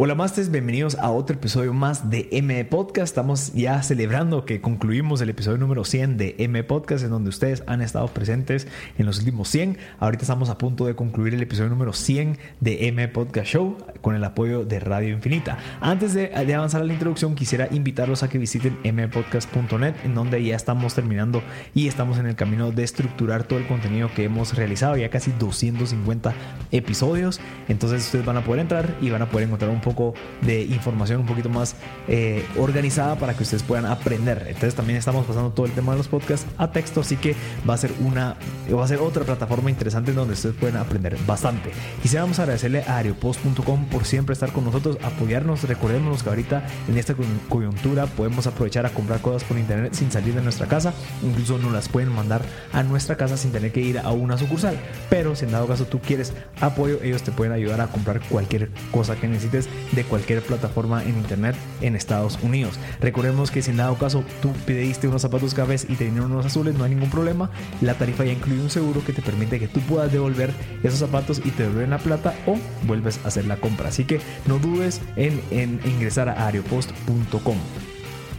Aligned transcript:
Hola 0.00 0.14
Masters, 0.14 0.52
bienvenidos 0.52 0.96
a 1.00 1.10
otro 1.10 1.34
episodio 1.34 1.74
más 1.74 2.08
de 2.08 2.28
M 2.30 2.64
Podcast. 2.66 3.08
Estamos 3.08 3.52
ya 3.52 3.82
celebrando 3.82 4.44
que 4.44 4.60
concluimos 4.60 5.20
el 5.22 5.30
episodio 5.30 5.58
número 5.58 5.84
100 5.84 6.16
de 6.16 6.36
M 6.38 6.62
Podcast, 6.62 7.02
en 7.02 7.10
donde 7.10 7.30
ustedes 7.30 7.64
han 7.66 7.82
estado 7.82 8.06
presentes 8.06 8.68
en 8.96 9.06
los 9.06 9.18
últimos 9.18 9.48
100. 9.48 9.76
Ahorita 9.98 10.22
estamos 10.22 10.50
a 10.50 10.56
punto 10.56 10.86
de 10.86 10.94
concluir 10.94 11.34
el 11.34 11.42
episodio 11.42 11.68
número 11.68 11.92
100 11.92 12.38
de 12.60 12.86
M 12.86 13.08
Podcast 13.08 13.48
Show 13.48 13.76
con 14.00 14.14
el 14.14 14.22
apoyo 14.22 14.64
de 14.64 14.78
Radio 14.78 15.12
Infinita. 15.12 15.58
Antes 15.80 16.14
de, 16.14 16.32
avanzar 16.54 16.82
a 16.82 16.84
la 16.84 16.92
introducción, 16.92 17.34
quisiera 17.34 17.66
invitarlos 17.72 18.22
a 18.22 18.28
que 18.28 18.38
visiten 18.38 18.78
mpodcast.net, 18.84 19.94
en 20.04 20.14
donde 20.14 20.44
ya 20.44 20.54
estamos 20.54 20.94
terminando 20.94 21.42
y 21.74 21.88
estamos 21.88 22.18
en 22.18 22.26
el 22.26 22.36
camino 22.36 22.70
de 22.70 22.84
estructurar 22.84 23.42
todo 23.42 23.58
el 23.58 23.66
contenido 23.66 24.08
que 24.14 24.22
hemos 24.22 24.54
realizado, 24.54 24.96
ya 24.96 25.10
casi 25.10 25.32
250 25.32 26.34
episodios. 26.70 27.40
Entonces 27.66 28.04
ustedes 28.04 28.24
van 28.24 28.36
a 28.36 28.44
poder 28.44 28.60
entrar 28.60 28.94
y 29.00 29.10
van 29.10 29.22
a 29.22 29.26
poder 29.28 29.48
encontrar 29.48 29.72
un 29.72 29.87
poco 29.88 30.14
de 30.42 30.62
información 30.62 31.20
un 31.20 31.26
poquito 31.26 31.48
más 31.48 31.74
eh, 32.08 32.44
organizada 32.58 33.16
para 33.16 33.34
que 33.34 33.42
ustedes 33.42 33.62
puedan 33.62 33.86
aprender. 33.86 34.44
Entonces 34.46 34.74
también 34.74 34.98
estamos 34.98 35.24
pasando 35.24 35.50
todo 35.50 35.66
el 35.66 35.72
tema 35.72 35.92
de 35.92 35.98
los 35.98 36.08
podcasts 36.08 36.46
a 36.58 36.70
texto, 36.70 37.00
así 37.00 37.16
que 37.16 37.34
va 37.68 37.74
a 37.74 37.78
ser 37.78 37.92
una 38.00 38.36
va 38.72 38.84
a 38.84 38.88
ser 38.88 38.98
otra 38.98 39.24
plataforma 39.24 39.70
interesante 39.70 40.12
donde 40.12 40.34
ustedes 40.34 40.54
pueden 40.56 40.76
aprender 40.76 41.16
bastante. 41.26 41.70
Quisiéramos 42.02 42.38
agradecerle 42.38 42.82
a 42.82 42.98
ariopost.com 42.98 43.86
por 43.86 44.04
siempre 44.04 44.34
estar 44.34 44.52
con 44.52 44.64
nosotros, 44.64 44.98
apoyarnos. 45.02 45.62
Recordémonos 45.64 46.22
que 46.22 46.28
ahorita 46.28 46.66
en 46.88 46.98
esta 46.98 47.14
coyuntura 47.48 48.06
podemos 48.06 48.46
aprovechar 48.46 48.84
a 48.86 48.90
comprar 48.90 49.20
cosas 49.20 49.44
por 49.44 49.58
internet 49.58 49.94
sin 49.94 50.10
salir 50.10 50.34
de 50.34 50.42
nuestra 50.42 50.66
casa, 50.66 50.92
incluso 51.22 51.58
nos 51.58 51.72
las 51.72 51.88
pueden 51.88 52.12
mandar 52.12 52.42
a 52.72 52.82
nuestra 52.82 53.16
casa 53.16 53.36
sin 53.36 53.52
tener 53.52 53.72
que 53.72 53.80
ir 53.80 53.98
a 53.98 54.10
una 54.10 54.36
sucursal. 54.36 54.78
Pero 55.08 55.34
si 55.34 55.46
en 55.46 55.52
dado 55.52 55.66
caso 55.66 55.86
tú 55.86 56.00
quieres 56.00 56.32
apoyo, 56.60 56.98
ellos 57.02 57.22
te 57.22 57.32
pueden 57.32 57.52
ayudar 57.52 57.80
a 57.80 57.88
comprar 57.88 58.20
cualquier 58.28 58.70
cosa 58.90 59.16
que 59.16 59.28
necesites 59.28 59.68
de 59.92 60.04
cualquier 60.04 60.42
plataforma 60.42 61.02
en 61.02 61.16
internet 61.16 61.56
en 61.80 61.96
Estados 61.96 62.38
Unidos. 62.42 62.78
Recordemos 63.00 63.50
que 63.50 63.62
si 63.62 63.70
en 63.70 63.78
dado 63.78 63.96
caso 63.96 64.24
tú 64.42 64.52
pediste 64.66 65.08
unos 65.08 65.22
zapatos 65.22 65.54
cafés 65.54 65.86
y 65.88 65.96
te 65.96 66.04
vinieron 66.04 66.32
unos 66.32 66.46
azules, 66.46 66.74
no 66.74 66.84
hay 66.84 66.90
ningún 66.90 67.10
problema. 67.10 67.50
La 67.80 67.94
tarifa 67.94 68.24
ya 68.24 68.32
incluye 68.32 68.60
un 68.60 68.70
seguro 68.70 69.04
que 69.04 69.12
te 69.12 69.22
permite 69.22 69.58
que 69.58 69.68
tú 69.68 69.80
puedas 69.80 70.12
devolver 70.12 70.52
esos 70.82 70.98
zapatos 70.98 71.40
y 71.44 71.50
te 71.50 71.64
devuelven 71.64 71.90
la 71.90 71.98
plata 71.98 72.34
o 72.46 72.56
vuelves 72.86 73.20
a 73.24 73.28
hacer 73.28 73.46
la 73.46 73.56
compra. 73.56 73.88
Así 73.88 74.04
que 74.04 74.20
no 74.46 74.58
dudes 74.58 75.00
en, 75.16 75.40
en 75.50 75.80
ingresar 75.84 76.28
a 76.28 76.46
aeropost.com. 76.46 77.58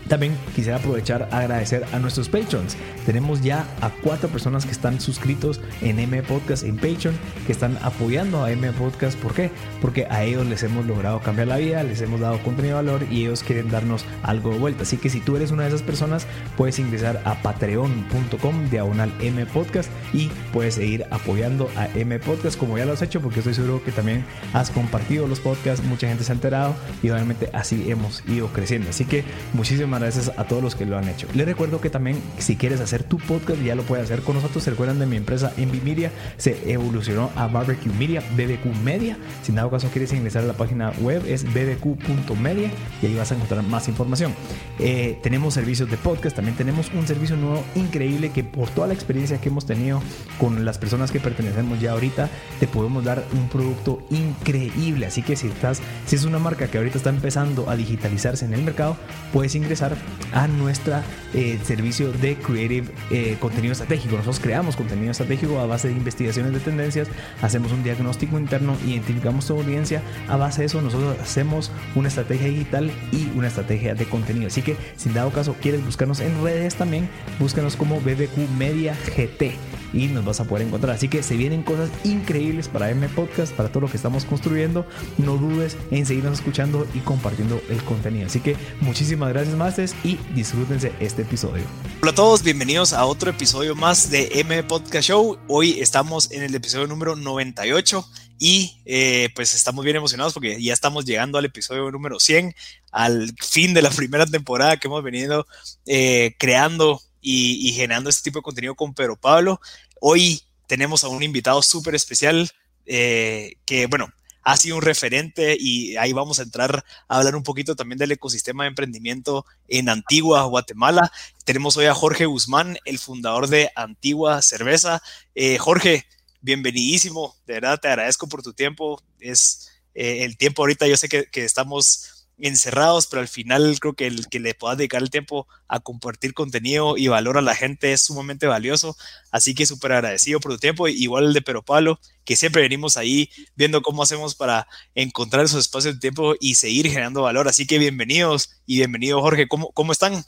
También 0.09 0.35
quisiera 0.55 0.77
aprovechar 0.77 1.29
a 1.31 1.38
agradecer 1.38 1.85
a 1.93 1.99
nuestros 1.99 2.29
patrons. 2.29 2.75
Tenemos 3.05 3.41
ya 3.41 3.67
a 3.79 3.91
cuatro 3.91 4.27
personas 4.27 4.65
que 4.65 4.71
están 4.71 4.99
suscritos 4.99 5.61
en 5.81 5.99
M 5.99 6.21
Podcast 6.23 6.63
en 6.63 6.77
Patreon, 6.77 7.15
que 7.45 7.52
están 7.52 7.77
apoyando 7.83 8.43
a 8.43 8.52
M 8.52 8.71
Podcast. 8.73 9.17
¿Por 9.19 9.35
qué? 9.35 9.52
Porque 9.81 10.07
a 10.09 10.23
ellos 10.23 10.47
les 10.47 10.63
hemos 10.63 10.87
logrado 10.87 11.19
cambiar 11.19 11.47
la 11.47 11.57
vida, 11.57 11.83
les 11.83 12.02
hemos 12.02 12.19
dado 12.19 12.39
contenido 12.39 12.77
de 12.77 12.83
valor 12.83 13.07
y 13.11 13.21
ellos 13.21 13.43
quieren 13.43 13.69
darnos 13.69 14.03
algo 14.23 14.52
de 14.52 14.57
vuelta. 14.57 14.81
Así 14.81 14.97
que 14.97 15.11
si 15.11 15.19
tú 15.21 15.35
eres 15.35 15.52
una 15.52 15.63
de 15.63 15.69
esas 15.69 15.83
personas, 15.83 16.25
puedes 16.57 16.80
ingresar 16.80 17.21
a 17.23 17.35
patreon.com 17.43 18.69
diagonal 18.71 19.13
M 19.21 19.45
Podcast 19.45 19.91
y 20.11 20.30
puedes 20.52 20.73
seguir 20.73 21.05
apoyando 21.11 21.69
a 21.75 21.87
M 21.95 22.17
Podcast 22.19 22.57
como 22.57 22.80
ya 22.80 22.85
lo 22.85 22.93
has 22.93 23.03
hecho, 23.03 23.21
porque 23.21 23.39
estoy 23.39 23.53
seguro 23.53 23.83
que 23.83 23.91
también 23.91 24.25
has 24.53 24.71
compartido 24.71 25.27
los 25.27 25.39
podcasts, 25.39 25.85
mucha 25.85 26.07
gente 26.07 26.23
se 26.23 26.31
ha 26.31 26.35
enterado 26.35 26.75
y 27.03 27.11
obviamente 27.11 27.52
así 27.53 27.91
hemos 27.91 28.23
ido 28.27 28.47
creciendo. 28.47 28.89
Así 28.89 29.05
que 29.05 29.23
muchísimas 29.53 29.98
gracias 30.00 30.31
a 30.38 30.45
todos 30.45 30.64
los 30.64 30.75
que 30.75 30.86
lo 30.86 30.97
han 30.97 31.08
hecho. 31.08 31.28
Les 31.33 31.45
recuerdo 31.45 31.81
que 31.81 31.89
también 31.89 32.22
si 32.38 32.55
quieres 32.55 32.81
hacer 32.81 33.03
tu 33.03 33.17
podcast 33.17 33.61
ya 33.61 33.75
lo 33.75 33.83
puedes 33.83 34.05
hacer 34.05 34.22
con 34.22 34.36
nosotros. 34.36 34.64
Se 34.64 34.72
recuerdan 34.72 35.00
de 35.00 35.05
mi 35.05 35.17
empresa 35.17 35.52
Envy 35.58 35.81
Media, 35.81 36.11
se 36.38 36.72
evolucionó 36.72 37.31
a 37.36 37.47
Barbecue 37.47 37.92
Media, 37.94 38.22
BBQ 38.36 38.75
Media. 38.83 39.17
Si 39.44 39.52
en 39.52 39.58
dado 39.58 39.70
caso 39.70 39.89
quieres 39.89 40.14
ingresar 40.14 40.44
a 40.44 40.47
la 40.47 40.53
página 40.53 40.92
web 41.02 41.23
es 41.27 41.44
bbq.media 41.44 42.72
y 43.02 43.05
ahí 43.05 43.16
vas 43.16 43.31
a 43.31 43.36
encontrar 43.36 43.64
más 43.64 43.88
información. 43.88 44.33
Eh, 44.80 45.20
tenemos 45.22 45.53
servicios 45.53 45.89
de 45.89 45.97
podcast, 45.97 46.36
también 46.36 46.55
tenemos 46.55 46.92
un 46.94 47.05
servicio 47.08 47.36
nuevo 47.36 47.64
increíble 47.75 48.31
que 48.31 48.44
por 48.44 48.70
toda 48.70 48.88
la 48.88 48.94
experiencia 48.94 49.39
que 49.39 49.49
hemos 49.49 49.66
tenido 49.66 50.02
con 50.39 50.66
las 50.66 50.77
personas 50.77 51.11
que 51.11 51.20
pertenecemos 51.20 51.80
ya 51.80 51.92
ahorita, 51.92 52.30
te 52.60 52.67
podemos 52.67 53.04
dar 53.04 53.23
un 53.33 53.49
producto 53.49 54.02
increíble. 54.10 55.05
Así 55.05 55.21
que 55.21 55.36
si 55.36 55.48
estás, 55.48 55.81
si 56.05 56.16
es 56.16 56.23
una 56.23 56.39
marca 56.39 56.67
que 56.67 56.77
ahorita 56.77 56.98
está 56.98 57.10
empezando 57.10 57.70
a 57.70 57.76
digitalizarse 57.76 58.45
en 58.45 58.54
el 58.54 58.64
mercado, 58.64 58.98
puedes 59.33 59.55
ingresar 59.55 59.89
a 60.32 60.48
nuestro 60.48 60.95
eh, 61.33 61.60
servicio 61.64 62.11
de 62.11 62.36
Creative 62.36 62.88
eh, 63.11 63.38
Contenido 63.39 63.73
Estratégico. 63.73 64.16
Nosotros 64.16 64.39
creamos 64.39 64.76
contenido 64.76 65.11
estratégico 65.11 65.60
a 65.60 65.66
base 65.66 65.88
de 65.88 65.94
investigaciones 65.95 66.54
de 66.54 66.60
tendencias, 66.60 67.08
hacemos 67.42 67.72
un 67.72 67.83
diagnóstico 67.83 68.39
interno, 68.39 68.76
identificamos 68.86 69.45
tu 69.45 69.54
audiencia. 69.54 70.02
A 70.28 70.38
base 70.38 70.61
de 70.61 70.67
eso, 70.67 70.82
nosotros 70.82 71.17
hacemos 71.20 71.72
una 71.95 72.08
estrategia 72.08 72.48
digital 72.48 72.92
y 73.11 73.30
una 73.38 73.48
estrategia 73.48 73.95
de 73.95 74.05
contenido. 74.05 74.48
Así 74.48 74.61
que, 74.61 74.76
si 74.95 75.10
dado 75.10 75.32
caso 75.32 75.55
quieres 75.60 75.83
buscarnos 75.86 76.20
en 76.20 76.44
redes 76.44 76.76
también, 76.76 77.10
búscanos 77.39 77.76
como 77.76 77.99
BBQ 77.99 78.49
Media 78.58 78.95
GT 79.16 79.55
y 79.94 80.08
nos 80.08 80.26
vas 80.26 80.39
a 80.39 80.44
poder 80.45 80.67
encontrar. 80.67 80.95
Así 80.95 81.08
que 81.08 81.23
se 81.23 81.36
vienen 81.36 81.64
cosas 81.64 81.89
increíbles 82.04 82.67
para 82.67 82.89
M 82.89 83.08
Podcast, 83.10 83.54
para 83.54 83.70
todo 83.70 83.82
lo 83.82 83.88
que 83.89 83.98
estamos 83.98 84.26
construyendo. 84.26 84.86
No 85.17 85.38
dudes 85.38 85.78
en 85.92 86.05
seguirnos 86.05 86.39
escuchando 86.39 86.88
y 86.94 86.99
compartiendo 86.99 87.61
el 87.70 87.83
contenido. 87.83 88.28
Así 88.28 88.39
que 88.39 88.55
muchísimas 88.82 89.30
gracias, 89.30 89.55
Y 90.04 90.17
disfrútense 90.36 90.92
este 91.00 91.22
episodio. 91.22 91.64
Hola 92.02 92.12
a 92.12 92.16
todos, 92.16 92.44
bienvenidos 92.44 92.92
a 92.92 93.06
otro 93.06 93.30
episodio 93.30 93.76
más 93.76 94.12
de 94.12 94.30
M 94.34 94.62
Podcast 94.64 95.08
Show. 95.08 95.40
Hoy 95.48 95.80
estamos 95.80 96.30
en 96.32 96.44
el 96.44 96.54
episodio 96.54 96.86
número 96.86 97.16
98 97.16 98.06
y 98.40 98.82
eh, 98.84 99.30
pues 99.36 99.54
estamos 99.54 99.86
bien 99.86 99.95
emocionados 99.95 100.34
porque 100.34 100.62
ya 100.62 100.73
estamos 100.73 101.06
llegando 101.06 101.38
al 101.38 101.45
episodio 101.45 101.90
número 101.92 102.20
100, 102.20 102.54
al 102.92 103.34
fin 103.42 103.73
de 103.73 103.82
la 103.82 103.90
primera 103.95 104.26
temporada 104.26 104.76
que 104.76 104.90
hemos 104.90 105.02
venido 105.02 105.48
eh, 105.86 106.36
creando 106.38 107.02
y, 107.22 107.72
generando 107.72 108.10
este 108.10 108.23
tipo 108.23 108.40
de 108.40 108.44
contenido 108.44 108.76
con 108.76 108.94
Pedro 108.94 109.16
Pablo. 109.16 109.61
Hoy 110.02 110.42
tenemos 110.67 111.06
a 111.06 111.08
un 111.08 111.23
invitado 111.23 111.61
súper 111.61 111.96
especial 111.96 112.52
eh, 112.86 113.54
que, 113.64 113.86
bueno, 113.86 114.11
ha 114.44 114.58
sido 114.58 114.77
un 114.77 114.82
referente 114.82 115.58
y 115.60 115.95
ahí 115.98 116.14
vamos 116.14 116.39
a 116.39 116.44
entrar 116.44 116.83
a 117.08 117.17
hablar 117.17 117.36
un 117.36 117.44
poquito 117.44 117.76
también 117.76 117.98
del 117.98 118.11
ecosistema 118.11 118.64
de 118.64 118.70
emprendimiento 118.70 119.45
en 119.67 119.89
Antigua, 119.89 120.44
Guatemala. 120.44 121.11
Tenemos 121.45 121.77
hoy 121.77 121.86
a 121.86 121.94
Jorge 121.94 122.26
Guzmán, 122.26 122.78
el 122.86 122.99
fundador 122.99 123.48
de 123.48 123.72
Antigua 123.76 124.42
Cerveza. 124.42 125.02
Eh, 125.36 125.58
Jorge, 125.58 126.05
bienvenidísimo, 126.42 127.36
de 127.45 127.55
verdad 127.55 127.80
te 127.80 127.88
agradezco 127.88 128.28
por 128.28 128.44
tu 128.44 128.54
tiempo. 128.54 129.01
Es 129.19 129.69
eh, 129.94 130.24
el 130.24 130.38
tiempo 130.38 130.62
ahorita, 130.62 130.88
yo 130.88 130.98
sé 130.98 131.10
que, 131.10 131.25
que 131.25 131.45
estamos 131.45 132.19
encerrados, 132.42 133.07
pero 133.07 133.22
al 133.22 133.27
final 133.27 133.77
creo 133.80 133.94
que 133.94 134.07
el 134.07 134.27
que 134.27 134.39
le 134.39 134.54
puedas 134.54 134.77
dedicar 134.77 135.01
el 135.01 135.10
tiempo 135.10 135.48
a 135.68 135.80
compartir 135.80 136.33
contenido 136.33 136.98
y 136.98 137.07
valor 137.07 137.38
a 137.38 137.42
la 137.42 137.56
gente 137.56 137.92
es 137.92 138.01
sumamente 138.01 138.48
valioso. 138.48 138.95
Así 139.31 139.54
que 139.54 139.66
súper 139.66 139.94
agradecido 139.94 140.39
por 140.39 140.54
tu 140.54 140.57
tiempo, 140.57 140.88
igual 140.88 141.25
el 141.25 141.33
de 141.33 141.42
Pero 141.42 141.63
Pablo, 141.63 142.00
que 142.25 142.36
siempre 142.36 142.62
venimos 142.62 142.98
ahí 142.98 143.30
viendo 143.56 143.81
cómo 143.81 144.04
hacemos 144.04 144.36
para 144.36 144.68
encontrar 144.95 145.45
esos 145.45 145.62
espacios 145.62 145.95
de 145.95 146.00
tiempo 146.00 146.33
y 146.39 146.56
seguir 146.56 146.88
generando 146.88 147.24
valor. 147.24 147.48
Así 147.48 147.68
que 147.68 147.80
bienvenidos 147.80 148.62
y 148.66 148.78
bienvenido 148.78 149.22
Jorge, 149.22 149.48
¿cómo, 149.48 149.72
cómo 149.72 149.92
están? 149.92 150.24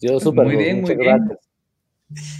Yo 0.00 0.20
súper 0.20 0.44
muy 0.44 0.56
bien, 0.56 0.82
muy 0.82 0.96
bien. 0.96 1.38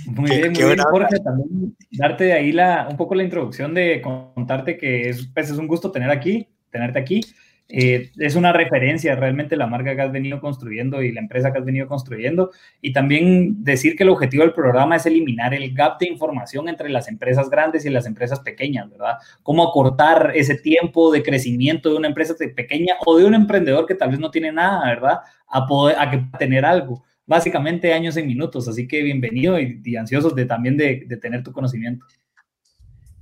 Muy 0.06 0.30
bien, 0.30 0.52
muy 0.52 0.62
bien, 0.62 0.78
Jorge, 0.78 1.18
también 1.20 1.76
darte 1.92 2.32
ahí 2.32 2.52
la, 2.52 2.86
un 2.88 2.96
poco 2.96 3.14
la 3.14 3.24
introducción 3.24 3.74
de 3.74 4.00
contarte 4.02 4.76
que 4.76 5.08
es, 5.08 5.26
pues, 5.34 5.50
es 5.50 5.56
un 5.56 5.66
gusto 5.66 5.90
tener 5.90 6.10
aquí, 6.10 6.46
tenerte 6.70 6.98
aquí 6.98 7.22
eh, 7.68 8.10
es 8.18 8.36
una 8.36 8.52
referencia 8.52 9.16
realmente 9.16 9.56
la 9.56 9.66
marca 9.66 9.96
que 9.96 10.02
has 10.02 10.12
venido 10.12 10.38
construyendo 10.38 11.02
y 11.02 11.12
la 11.12 11.20
empresa 11.20 11.50
que 11.50 11.58
has 11.58 11.64
venido 11.64 11.88
construyendo. 11.88 12.50
Y 12.80 12.92
también 12.92 13.64
decir 13.64 13.96
que 13.96 14.02
el 14.02 14.10
objetivo 14.10 14.42
del 14.42 14.52
programa 14.52 14.96
es 14.96 15.06
eliminar 15.06 15.54
el 15.54 15.72
gap 15.74 15.98
de 15.98 16.08
información 16.08 16.68
entre 16.68 16.90
las 16.90 17.08
empresas 17.08 17.48
grandes 17.48 17.84
y 17.86 17.90
las 17.90 18.06
empresas 18.06 18.40
pequeñas, 18.40 18.90
¿verdad? 18.90 19.14
Cómo 19.42 19.66
acortar 19.66 20.32
ese 20.34 20.56
tiempo 20.56 21.10
de 21.10 21.22
crecimiento 21.22 21.90
de 21.90 21.96
una 21.96 22.08
empresa 22.08 22.34
pequeña 22.54 22.94
o 23.06 23.16
de 23.16 23.24
un 23.24 23.34
emprendedor 23.34 23.86
que 23.86 23.94
tal 23.94 24.10
vez 24.10 24.20
no 24.20 24.30
tiene 24.30 24.52
nada, 24.52 24.86
¿verdad? 24.86 25.18
A, 25.48 25.66
poder, 25.66 25.96
a 25.98 26.38
tener 26.38 26.64
algo. 26.64 27.02
Básicamente 27.26 27.94
años 27.94 28.16
en 28.18 28.26
minutos. 28.26 28.68
Así 28.68 28.86
que 28.86 29.02
bienvenido 29.02 29.58
y, 29.58 29.96
ansiosos 29.96 30.34
de 30.34 30.44
también 30.44 30.76
de, 30.76 31.04
de 31.06 31.16
tener 31.16 31.42
tu 31.42 31.52
conocimiento. 31.52 32.04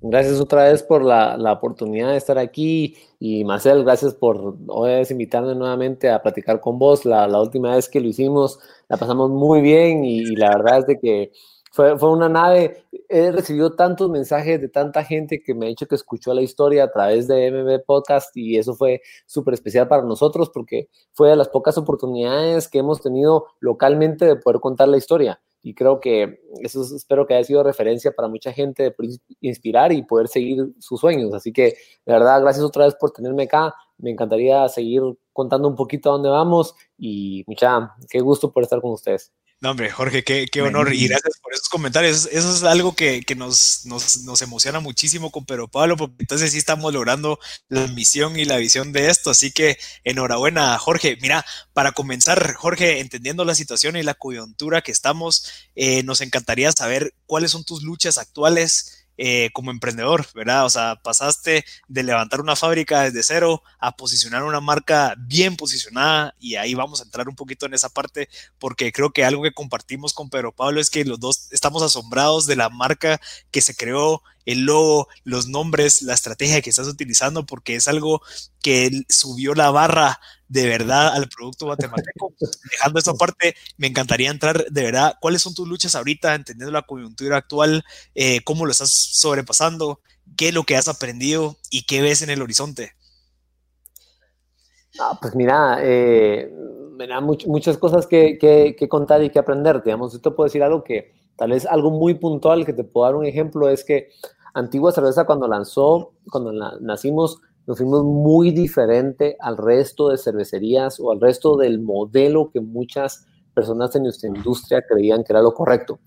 Gracias 0.04 0.40
otra 0.40 0.64
vez 0.64 0.82
por 0.82 1.04
la, 1.04 1.36
la, 1.36 1.52
oportunidad 1.52 2.10
de 2.10 2.16
estar 2.16 2.36
aquí 2.36 2.96
y 3.20 3.44
Marcel, 3.44 3.84
gracias 3.84 4.14
por 4.14 4.56
hoy 4.66 5.06
invitarme 5.08 5.54
nuevamente 5.54 6.10
a 6.10 6.20
platicar 6.20 6.60
con 6.60 6.76
vos. 6.76 7.04
La, 7.04 7.28
la, 7.28 7.40
última 7.40 7.76
vez 7.76 7.88
que 7.88 8.00
lo 8.00 8.08
hicimos 8.08 8.58
la 8.88 8.96
pasamos 8.96 9.30
muy 9.30 9.60
bien 9.60 10.04
y, 10.04 10.34
la 10.34 10.48
verdad 10.56 10.80
es 10.80 10.86
de 10.86 10.98
que 10.98 11.32
fue, 11.70 11.96
fue, 11.98 12.10
una 12.10 12.28
nave. 12.28 12.84
He 13.08 13.30
recibido 13.30 13.76
tantos 13.76 14.10
mensajes 14.10 14.60
de 14.60 14.68
tanta 14.68 15.04
gente 15.04 15.40
que 15.40 15.54
me 15.54 15.66
ha 15.66 15.68
dicho 15.68 15.86
que 15.86 15.94
escuchó 15.94 16.34
la 16.34 16.42
historia 16.42 16.82
a 16.82 16.90
través 16.90 17.28
de 17.28 17.52
MB 17.52 17.84
Podcast 17.86 18.36
y 18.36 18.58
eso 18.58 18.74
fue 18.74 19.02
súper 19.26 19.54
especial 19.54 19.86
para 19.86 20.02
nosotros 20.02 20.50
porque 20.52 20.88
fue 21.12 21.30
de 21.30 21.36
las 21.36 21.48
pocas 21.48 21.78
oportunidades 21.78 22.66
que 22.68 22.78
hemos 22.78 23.00
tenido 23.00 23.46
localmente 23.60 24.24
de 24.24 24.34
poder 24.34 24.58
contar 24.58 24.88
la 24.88 24.96
historia 24.96 25.40
y 25.62 25.74
creo 25.74 26.00
que 26.00 26.40
eso 26.60 26.82
espero 26.94 27.26
que 27.26 27.34
haya 27.34 27.44
sido 27.44 27.62
referencia 27.62 28.12
para 28.12 28.28
mucha 28.28 28.52
gente 28.52 28.82
de 28.82 28.94
inspirar 29.40 29.92
y 29.92 30.02
poder 30.02 30.28
seguir 30.28 30.74
sus 30.78 31.00
sueños. 31.00 31.32
Así 31.34 31.52
que, 31.52 31.74
de 32.04 32.12
verdad, 32.12 32.40
gracias 32.40 32.64
otra 32.64 32.84
vez 32.84 32.94
por 32.96 33.12
tenerme 33.12 33.44
acá. 33.44 33.74
me 33.98 34.10
encantaría 34.10 34.68
seguir 34.68 35.02
contando 35.32 35.68
un 35.68 35.76
poquito 35.76 36.10
a 36.10 36.12
dónde 36.14 36.28
vamos 36.28 36.74
y 36.98 37.44
mucha, 37.46 37.94
qué 38.10 38.20
gusto 38.20 38.52
por 38.52 38.64
estar 38.64 38.80
con 38.80 38.90
ustedes. 38.90 39.32
No, 39.62 39.70
hombre, 39.70 39.92
Jorge, 39.92 40.24
qué, 40.24 40.48
qué 40.50 40.60
honor 40.60 40.92
y 40.92 41.06
gracias 41.06 41.38
por 41.40 41.54
esos 41.54 41.68
comentarios. 41.68 42.28
Eso 42.32 42.52
es 42.52 42.64
algo 42.64 42.96
que, 42.96 43.22
que 43.22 43.36
nos, 43.36 43.86
nos, 43.86 44.22
nos, 44.22 44.42
emociona 44.42 44.80
muchísimo 44.80 45.30
con 45.30 45.46
Pedro 45.46 45.68
Pablo, 45.68 45.96
porque 45.96 46.16
entonces 46.18 46.50
sí 46.50 46.58
estamos 46.58 46.92
logrando 46.92 47.38
la 47.68 47.86
misión 47.86 48.36
y 48.36 48.44
la 48.44 48.56
visión 48.56 48.92
de 48.92 49.08
esto. 49.08 49.30
Así 49.30 49.52
que 49.52 49.78
enhorabuena, 50.02 50.76
Jorge. 50.78 51.16
Mira, 51.22 51.46
para 51.74 51.92
comenzar, 51.92 52.54
Jorge, 52.54 52.98
entendiendo 52.98 53.44
la 53.44 53.54
situación 53.54 53.94
y 53.94 54.02
la 54.02 54.14
coyuntura 54.14 54.82
que 54.82 54.90
estamos, 54.90 55.46
eh, 55.76 56.02
nos 56.02 56.22
encantaría 56.22 56.72
saber 56.72 57.14
cuáles 57.26 57.52
son 57.52 57.62
tus 57.62 57.84
luchas 57.84 58.18
actuales 58.18 59.01
eh, 59.18 59.50
como 59.52 59.70
emprendedor, 59.70 60.26
¿verdad? 60.34 60.64
O 60.64 60.70
sea, 60.70 60.96
pasaste 61.02 61.64
de 61.88 62.02
levantar 62.02 62.40
una 62.40 62.56
fábrica 62.56 63.02
desde 63.02 63.22
cero 63.22 63.62
a 63.78 63.96
posicionar 63.96 64.42
una 64.42 64.60
marca 64.60 65.14
bien 65.18 65.56
posicionada 65.56 66.34
y 66.40 66.56
ahí 66.56 66.74
vamos 66.74 67.00
a 67.00 67.04
entrar 67.04 67.28
un 67.28 67.36
poquito 67.36 67.66
en 67.66 67.74
esa 67.74 67.88
parte 67.88 68.28
porque 68.58 68.90
creo 68.92 69.12
que 69.12 69.24
algo 69.24 69.42
que 69.42 69.52
compartimos 69.52 70.14
con 70.14 70.30
Pedro 70.30 70.52
Pablo 70.52 70.80
es 70.80 70.90
que 70.90 71.04
los 71.04 71.20
dos 71.20 71.48
estamos 71.52 71.82
asombrados 71.82 72.46
de 72.46 72.56
la 72.56 72.68
marca 72.68 73.20
que 73.50 73.60
se 73.60 73.74
creó, 73.74 74.22
el 74.46 74.60
logo, 74.64 75.08
los 75.24 75.48
nombres, 75.48 76.02
la 76.02 76.14
estrategia 76.14 76.60
que 76.60 76.70
estás 76.70 76.88
utilizando, 76.88 77.46
porque 77.46 77.74
es 77.74 77.88
algo 77.88 78.22
que 78.60 78.90
subió 79.08 79.54
la 79.54 79.70
barra 79.70 80.20
de 80.48 80.66
verdad 80.66 81.14
al 81.14 81.28
producto 81.28 81.66
guatemalteco. 81.66 82.34
Dejando 82.70 82.98
esa 82.98 83.14
parte, 83.14 83.54
me 83.78 83.86
encantaría 83.86 84.30
entrar 84.30 84.66
de 84.66 84.82
verdad, 84.82 85.14
¿cuáles 85.20 85.42
son 85.42 85.54
tus 85.54 85.66
luchas 85.66 85.94
ahorita, 85.94 86.34
entendiendo 86.34 86.72
la 86.72 86.82
coyuntura 86.82 87.38
actual? 87.38 87.84
Eh, 88.14 88.40
¿Cómo 88.44 88.66
lo 88.66 88.72
estás 88.72 88.90
sobrepasando? 88.90 90.00
¿Qué 90.36 90.48
es 90.48 90.54
lo 90.54 90.64
que 90.64 90.76
has 90.76 90.88
aprendido 90.88 91.56
y 91.70 91.82
qué 91.82 92.02
ves 92.02 92.22
en 92.22 92.30
el 92.30 92.42
horizonte? 92.42 92.92
Ah, 95.00 95.18
pues 95.20 95.34
mira, 95.34 95.78
eh, 95.80 96.52
muchas 97.46 97.78
cosas 97.78 98.06
que, 98.06 98.38
que, 98.38 98.88
contar 98.88 99.22
y 99.22 99.30
que 99.30 99.38
aprender. 99.38 99.82
Digamos, 99.82 100.14
esto 100.14 100.34
puedo 100.34 100.46
decir 100.46 100.62
algo 100.62 100.84
que 100.84 101.14
Tal 101.42 101.50
vez 101.50 101.66
algo 101.66 101.90
muy 101.90 102.14
puntual 102.14 102.64
que 102.64 102.72
te 102.72 102.84
puedo 102.84 103.04
dar 103.04 103.16
un 103.16 103.26
ejemplo 103.26 103.68
es 103.68 103.82
que 103.82 104.10
Antigua 104.54 104.92
Cerveza 104.92 105.24
cuando 105.24 105.48
lanzó, 105.48 106.12
cuando 106.30 106.52
nacimos, 106.52 107.40
nos 107.66 107.78
fuimos 107.78 108.04
muy 108.04 108.52
diferente 108.52 109.36
al 109.40 109.56
resto 109.56 110.10
de 110.10 110.18
cervecerías 110.18 111.00
o 111.00 111.10
al 111.10 111.20
resto 111.20 111.56
del 111.56 111.80
modelo 111.80 112.48
que 112.52 112.60
muchas 112.60 113.26
personas 113.54 113.96
en 113.96 114.04
nuestra 114.04 114.28
industria 114.28 114.84
creían 114.88 115.24
que 115.24 115.32
era 115.32 115.42
lo 115.42 115.52
correcto. 115.52 115.98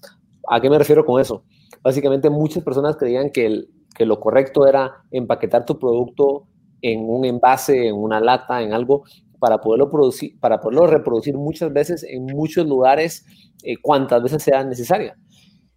¿A 0.48 0.62
qué 0.62 0.70
me 0.70 0.78
refiero 0.78 1.04
con 1.04 1.20
eso? 1.20 1.44
Básicamente 1.84 2.30
muchas 2.30 2.64
personas 2.64 2.96
creían 2.96 3.30
que, 3.30 3.66
que 3.94 4.06
lo 4.06 4.22
correcto 4.22 4.66
era 4.66 5.04
empaquetar 5.12 5.66
tu 5.66 5.78
producto 5.78 6.48
en 6.82 7.10
un 7.10 7.26
envase, 7.26 7.90
en 7.90 7.96
una 7.96 8.22
lata, 8.22 8.62
en 8.62 8.72
algo, 8.72 9.04
para 9.40 9.60
poderlo, 9.60 9.90
producir, 9.90 10.40
para 10.40 10.60
poderlo 10.60 10.88
reproducir 10.88 11.36
muchas 11.36 11.72
veces 11.72 12.04
en 12.04 12.26
muchos 12.26 12.66
lugares 12.68 13.26
eh, 13.64 13.76
cuantas 13.82 14.22
veces 14.24 14.44
sea 14.44 14.64
necesaria. 14.64 15.18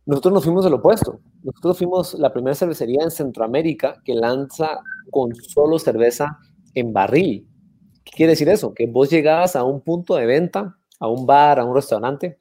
Nosotros 0.06 0.34
nos 0.34 0.44
fuimos 0.44 0.64
del 0.64 0.74
opuesto. 0.74 1.20
Nosotros 1.42 1.78
fuimos 1.78 2.14
la 2.14 2.32
primera 2.32 2.54
cervecería 2.54 3.02
en 3.02 3.10
Centroamérica 3.10 4.00
que 4.04 4.14
lanza 4.14 4.80
con 5.10 5.34
solo 5.34 5.78
cerveza 5.78 6.38
en 6.74 6.92
barril. 6.92 7.46
¿Qué 8.04 8.12
quiere 8.16 8.32
decir 8.32 8.48
eso? 8.48 8.72
Que 8.72 8.86
vos 8.86 9.10
llegabas 9.10 9.54
a 9.54 9.64
un 9.64 9.82
punto 9.82 10.14
de 10.16 10.24
venta, 10.24 10.78
a 10.98 11.08
un 11.08 11.26
bar, 11.26 11.60
a 11.60 11.64
un 11.64 11.74
restaurante, 11.74 12.40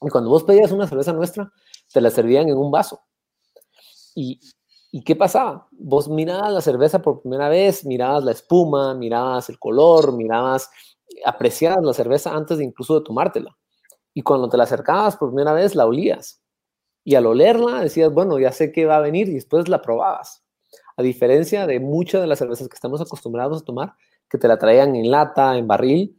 y 0.00 0.08
cuando 0.10 0.30
vos 0.30 0.44
pedías 0.44 0.70
una 0.70 0.86
cerveza 0.86 1.12
nuestra, 1.12 1.52
te 1.92 2.00
la 2.00 2.10
servían 2.10 2.48
en 2.48 2.56
un 2.56 2.70
vaso. 2.70 3.00
¿Y, 4.14 4.38
¿Y 4.90 5.02
qué 5.04 5.14
pasaba? 5.16 5.68
Vos 5.70 6.08
mirabas 6.08 6.52
la 6.52 6.60
cerveza 6.60 7.02
por 7.02 7.20
primera 7.20 7.48
vez, 7.48 7.84
mirabas 7.84 8.24
la 8.24 8.32
espuma, 8.32 8.94
mirabas 8.94 9.48
el 9.50 9.58
color, 9.58 10.14
mirabas, 10.14 10.70
apreciabas 11.24 11.84
la 11.84 11.92
cerveza 11.92 12.34
antes 12.34 12.58
de 12.58 12.64
incluso 12.64 12.98
de 12.98 13.04
tomártela. 13.04 13.56
Y 14.14 14.22
cuando 14.22 14.48
te 14.48 14.56
la 14.56 14.64
acercabas 14.64 15.16
por 15.16 15.28
primera 15.28 15.52
vez, 15.52 15.74
la 15.74 15.86
olías. 15.86 16.42
Y 17.04 17.14
al 17.14 17.26
olerla 17.26 17.80
decías, 17.80 18.12
bueno, 18.12 18.38
ya 18.38 18.52
sé 18.52 18.72
que 18.72 18.86
va 18.86 18.96
a 18.96 19.00
venir 19.00 19.28
y 19.28 19.34
después 19.34 19.68
la 19.68 19.82
probabas. 19.82 20.44
A 20.96 21.02
diferencia 21.02 21.66
de 21.66 21.80
muchas 21.80 22.20
de 22.20 22.26
las 22.26 22.38
cervezas 22.38 22.68
que 22.68 22.74
estamos 22.74 23.00
acostumbrados 23.00 23.62
a 23.62 23.64
tomar, 23.64 23.94
que 24.28 24.38
te 24.38 24.48
la 24.48 24.58
traían 24.58 24.96
en 24.96 25.10
lata, 25.10 25.56
en 25.56 25.66
barril, 25.66 26.18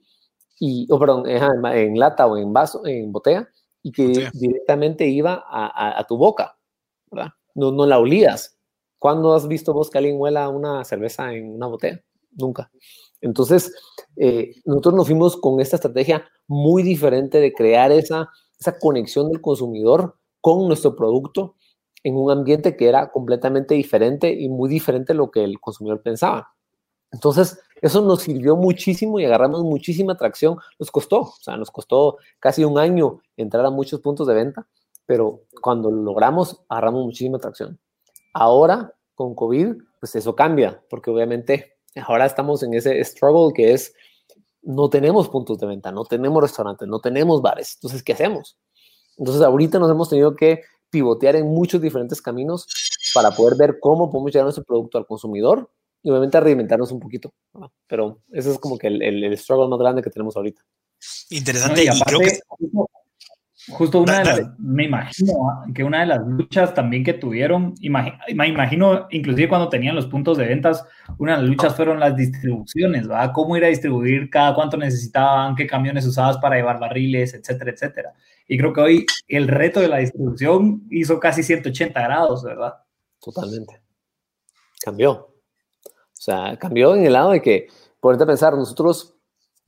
y, 0.59 0.87
o 0.91 0.99
perdón, 0.99 1.23
en, 1.27 1.99
lata 1.99 2.27
o 2.27 2.37
en 2.37 2.53
vaso, 2.53 2.85
en 2.85 3.11
botella, 3.11 3.49
y 3.81 3.91
que 3.91 4.29
directamente 4.33 5.07
iba 5.07 5.43
a, 5.47 6.03
tu 6.07 6.17
boca, 6.17 6.57
¿verdad? 7.09 7.31
No, 7.55 7.71
no 7.71 7.85
la 7.85 7.99
olías. 7.99 8.58
¿Cuándo 8.99 9.33
has 9.33 9.47
visto 9.47 9.73
vos 9.73 9.89
que 9.89 9.97
alguien 9.97 10.19
huela 10.19 10.49
una 10.49 10.83
cerveza 10.83 11.33
en 11.33 11.55
una 11.55 11.67
botella? 11.67 12.03
Nunca. 12.31 12.71
Entonces, 13.21 13.73
eh, 14.15 14.55
nosotros 14.65 14.93
nos 14.93 15.07
fuimos 15.07 15.37
con 15.37 15.59
esta 15.59 15.77
estrategia 15.77 16.25
muy 16.47 16.83
diferente 16.83 17.39
de 17.39 17.53
crear 17.53 17.91
esa, 17.91 18.29
esa 18.59 18.77
conexión 18.77 19.29
del 19.29 19.41
consumidor 19.41 20.15
con 20.41 20.67
nuestro 20.67 20.95
producto 20.95 21.55
en 22.03 22.15
un 22.15 22.31
ambiente 22.31 22.77
que 22.77 22.87
era 22.87 23.11
completamente 23.11 23.75
diferente 23.75 24.31
y 24.33 24.49
muy 24.49 24.69
diferente 24.69 25.13
a 25.13 25.15
lo 25.15 25.31
que 25.31 25.43
el 25.43 25.59
consumidor 25.59 26.01
pensaba. 26.01 26.53
Entonces, 27.11 27.59
eso 27.81 28.01
nos 28.01 28.21
sirvió 28.21 28.55
muchísimo 28.55 29.19
y 29.19 29.25
agarramos 29.25 29.63
muchísima 29.63 30.13
atracción. 30.13 30.57
Nos 30.77 30.91
costó, 30.91 31.21
o 31.21 31.33
sea, 31.41 31.57
nos 31.57 31.71
costó 31.71 32.17
casi 32.39 32.63
un 32.63 32.77
año 32.77 33.21
entrar 33.37 33.65
a 33.65 33.71
muchos 33.71 34.01
puntos 34.01 34.27
de 34.27 34.35
venta, 34.35 34.67
pero 35.05 35.41
cuando 35.61 35.89
lo 35.89 36.03
logramos, 36.03 36.63
agarramos 36.69 37.05
muchísima 37.05 37.37
atracción. 37.37 37.79
Ahora, 38.33 38.93
con 39.15 39.35
COVID, 39.35 39.75
pues 39.99 40.15
eso 40.15 40.35
cambia, 40.35 40.81
porque 40.89 41.11
obviamente 41.11 41.77
ahora 41.95 42.25
estamos 42.25 42.63
en 42.63 42.73
ese 42.73 43.03
struggle 43.03 43.53
que 43.53 43.73
es, 43.73 43.93
no 44.61 44.89
tenemos 44.89 45.29
puntos 45.29 45.57
de 45.59 45.67
venta, 45.67 45.91
no 45.91 46.05
tenemos 46.05 46.41
restaurantes, 46.41 46.87
no 46.87 46.99
tenemos 46.99 47.41
bares. 47.41 47.75
Entonces, 47.75 48.03
¿qué 48.03 48.13
hacemos? 48.13 48.57
Entonces, 49.17 49.43
ahorita 49.43 49.79
nos 49.79 49.91
hemos 49.91 50.09
tenido 50.09 50.35
que 50.35 50.61
pivotear 50.89 51.35
en 51.35 51.47
muchos 51.47 51.81
diferentes 51.81 52.21
caminos 52.21 52.67
para 53.13 53.31
poder 53.31 53.57
ver 53.57 53.79
cómo 53.79 54.09
podemos 54.09 54.31
llevar 54.31 54.45
nuestro 54.45 54.63
producto 54.63 54.97
al 54.97 55.05
consumidor 55.05 55.69
y 56.01 56.09
obviamente 56.09 56.39
reinventarnos 56.39 56.91
un 56.91 56.99
poquito. 56.99 57.33
Pero 57.87 58.21
ese 58.31 58.51
es 58.51 58.59
como 58.59 58.77
que 58.77 58.87
el, 58.87 59.01
el, 59.01 59.37
struggle 59.37 59.67
más 59.67 59.79
grande 59.79 60.01
que 60.01 60.09
tenemos 60.09 60.35
ahorita. 60.35 60.61
Interesante. 61.29 61.83
y, 61.83 62.01
creo 62.01 62.19
que... 62.19 62.39
Justo 63.71 64.01
una 64.01 64.19
de 64.19 64.25
las, 64.25 64.59
me 64.59 64.85
imagino 64.85 65.33
que 65.73 65.83
una 65.83 66.01
de 66.01 66.07
las 66.07 66.25
luchas 66.25 66.73
también 66.73 67.03
que 67.03 67.13
tuvieron, 67.13 67.75
me 67.81 68.47
imagino 68.47 69.07
inclusive 69.11 69.47
cuando 69.47 69.69
tenían 69.69 69.95
los 69.95 70.07
puntos 70.07 70.37
de 70.37 70.47
ventas, 70.47 70.85
una 71.17 71.35
de 71.35 71.41
las 71.41 71.49
luchas 71.49 71.75
fueron 71.75 71.99
las 71.99 72.15
distribuciones, 72.15 73.07
¿verdad? 73.07 73.31
Cómo 73.33 73.55
ir 73.57 73.65
a 73.65 73.67
distribuir, 73.67 74.29
cada 74.29 74.55
cuánto 74.55 74.77
necesitaban, 74.77 75.55
qué 75.55 75.67
camiones 75.67 76.05
usabas 76.05 76.37
para 76.37 76.55
llevar 76.55 76.79
barriles, 76.79 77.33
etcétera, 77.33 77.71
etcétera. 77.71 78.13
Y 78.47 78.57
creo 78.57 78.73
que 78.73 78.81
hoy 78.81 79.05
el 79.27 79.47
reto 79.47 79.79
de 79.79 79.87
la 79.87 79.97
distribución 79.97 80.83
hizo 80.89 81.19
casi 81.19 81.43
180 81.43 82.01
grados, 82.01 82.43
¿verdad? 82.43 82.73
Totalmente. 83.21 83.81
Cambió. 84.83 85.11
O 85.11 86.21
sea, 86.21 86.57
cambió 86.57 86.95
en 86.95 87.05
el 87.05 87.13
lado 87.13 87.31
de 87.31 87.41
que, 87.41 87.67
por 87.99 88.17
pensar, 88.25 88.55
nosotros 88.55 89.15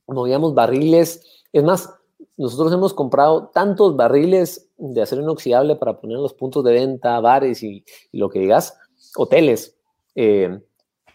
movíamos 0.06 0.54
barriles, 0.54 1.44
es 1.52 1.62
más, 1.62 1.88
nosotros 2.36 2.72
hemos 2.72 2.94
comprado 2.94 3.48
tantos 3.48 3.94
barriles 3.96 4.68
de 4.78 5.02
acero 5.02 5.22
inoxidable 5.22 5.76
para 5.76 6.00
poner 6.00 6.16
en 6.16 6.22
los 6.22 6.34
puntos 6.34 6.64
de 6.64 6.72
venta, 6.72 7.20
bares 7.20 7.62
y, 7.62 7.84
lo 8.12 8.28
que 8.30 8.40
digas, 8.40 8.78
hoteles, 9.16 9.76
eh, 10.14 10.60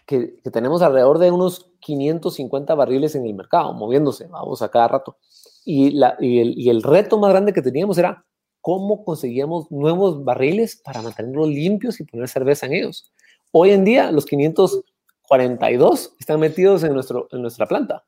que, 0.06 0.40
tenemos 0.52 0.80
alrededor 0.82 1.18
de 1.18 1.30
unos 1.30 1.70
550 1.80 2.74
barriles 2.74 3.14
en 3.14 3.26
el 3.26 3.34
mercado, 3.34 3.74
moviéndose, 3.74 4.26
vamos 4.26 4.62
a 4.62 4.70
cada 4.70 4.88
rato. 4.88 5.18
Y, 5.64 5.90
la, 5.90 6.16
y, 6.20 6.68
el, 6.70 6.82
reto 6.82 7.18
más 7.18 7.30
grande 7.30 7.52
que 7.52 7.62
teníamos 7.62 7.98
era 7.98 8.24
cómo 8.60 9.04
conseguíamos 9.04 9.70
nuevos 9.70 10.24
barriles 10.24 10.80
para 10.82 11.02
mantenerlos 11.02 11.48
limpios 11.48 12.00
y 12.00 12.04
poner 12.04 12.28
cerveza 12.28 12.66
en 12.66 12.74
ellos. 12.74 13.12
Hoy 13.52 13.70
en 13.70 13.84
día, 13.84 14.10
los 14.12 14.24
542 14.26 16.14
están 16.18 16.40
metidos 16.40 16.84
en, 16.84 16.94
nuestro, 16.94 17.28
en 17.32 17.42
nuestra 17.42 17.66
planta. 17.66 18.04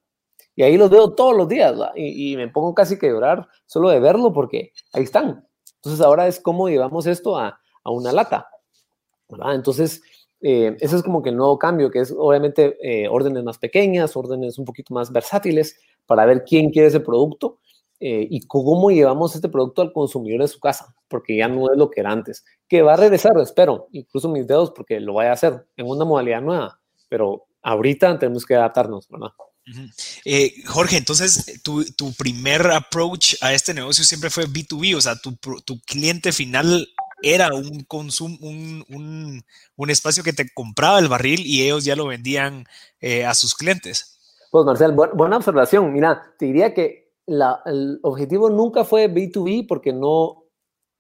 Y 0.57 0.63
ahí 0.63 0.77
los 0.77 0.91
veo 0.91 1.15
todos 1.15 1.37
los 1.37 1.49
días, 1.49 1.75
y, 1.97 2.37
me 2.37 2.49
pongo 2.49 2.75
casi 2.75 2.99
que 2.99 3.09
llorar 3.09 3.49
solo 3.67 3.91
de 3.91 4.01
verlo 4.01 4.33
porque 4.33 4.73
ahí 4.93 5.05
están. 5.05 5.47
Entonces 5.77 6.01
ahora 6.05 6.27
es 6.27 6.41
cómo 6.41 6.69
llevamos 6.69 7.07
esto 7.07 7.39
a, 7.39 7.61
a 7.85 7.91
una 7.91 8.13
lata. 8.13 8.49
¿verdad? 9.31 9.55
Entonces, 9.55 10.03
eh, 10.41 10.77
ese 10.81 10.97
es 10.97 11.03
como 11.03 11.23
que 11.23 11.31
el 11.31 11.37
nuevo 11.37 11.59
cambio, 11.59 11.91
que 11.91 12.01
es 12.01 12.15
obviamente 12.17 12.77
eh, 12.83 13.09
órdenes 13.09 13.45
más 13.45 13.59
pequeñas, 13.59 14.17
órdenes 14.17 14.59
un 14.59 14.65
poquito 14.65 14.95
más 14.95 15.13
versátiles 15.13 15.79
para 16.07 16.25
ver 16.25 16.45
quién 16.45 16.71
quiere 16.71 16.89
ese 16.89 17.01
producto 17.01 17.59
eh, 18.01 18.27
y 18.29 18.47
cómo 18.47 18.91
llevamos 18.91 19.35
este 19.35 19.49
producto 19.49 19.83
al 19.83 19.93
consumidor 19.93 20.41
en 20.43 20.49
su 20.49 20.59
casa, 20.59 20.95
porque 21.09 21.37
ya 21.37 21.49
no 21.49 21.71
es 21.71 21.77
lo 21.77 21.91
que 21.91 22.01
era 22.01 22.11
antes. 22.11 22.45
Que 22.69 22.83
va 22.83 22.95
a 22.95 22.97
regresar, 22.97 23.39
espero, 23.39 23.89
incluso 23.93 24.29
mis 24.29 24.47
dedos, 24.47 24.71
porque 24.71 25.01
lo 25.01 25.15
vaya 25.15 25.31
a 25.31 25.35
hacer 25.35 25.67
en 25.77 25.89
una 25.89 26.05
modalidad 26.05 26.41
nueva, 26.41 26.81
pero 27.09 27.47
ahorita 27.63 28.19
tenemos 28.19 28.47
que 28.47 28.55
adaptarnos, 28.55 29.09
¿verdad? 29.09 29.31
Eh, 30.25 30.55
Jorge, 30.67 30.97
entonces 30.97 31.61
tu, 31.63 31.85
tu, 31.97 32.13
primer 32.15 32.67
approach 32.71 33.35
a 33.41 33.53
este 33.53 33.75
negocio 33.75 34.05
siempre 34.05 34.31
fue 34.31 34.47
B2B, 34.47 34.97
o 34.97 35.01
sea, 35.01 35.17
tu, 35.17 35.37
tu 35.65 35.81
cliente 35.83 36.33
final 36.33 36.89
era 37.23 37.55
un 37.55 37.85
consumo, 37.85 38.37
un, 38.41 39.43
espacio 39.89 40.23
que 40.23 40.33
te 40.33 40.49
compraba 40.53 40.99
el 40.99 41.09
barril 41.09 41.41
y 41.45 41.63
ellos 41.63 41.85
ya 41.85 41.97
lo 41.97 42.07
vendían 42.07 42.65
eh, 43.01 43.25
a 43.25 43.35
sus 43.35 43.55
clientes. 43.55 44.19
Pues 44.51 44.65
Marcel, 44.65 44.93
buena 44.93 45.37
observación. 45.37 45.93
Mira, 45.93 46.35
te 46.39 46.47
diría 46.47 46.75
que 46.75 47.13
el 47.27 48.01
objetivo 48.03 48.51
nunca 48.51 48.85
fue 48.85 49.13
B2B 49.13 49.67
porque 49.67 49.93
no, 49.93 50.45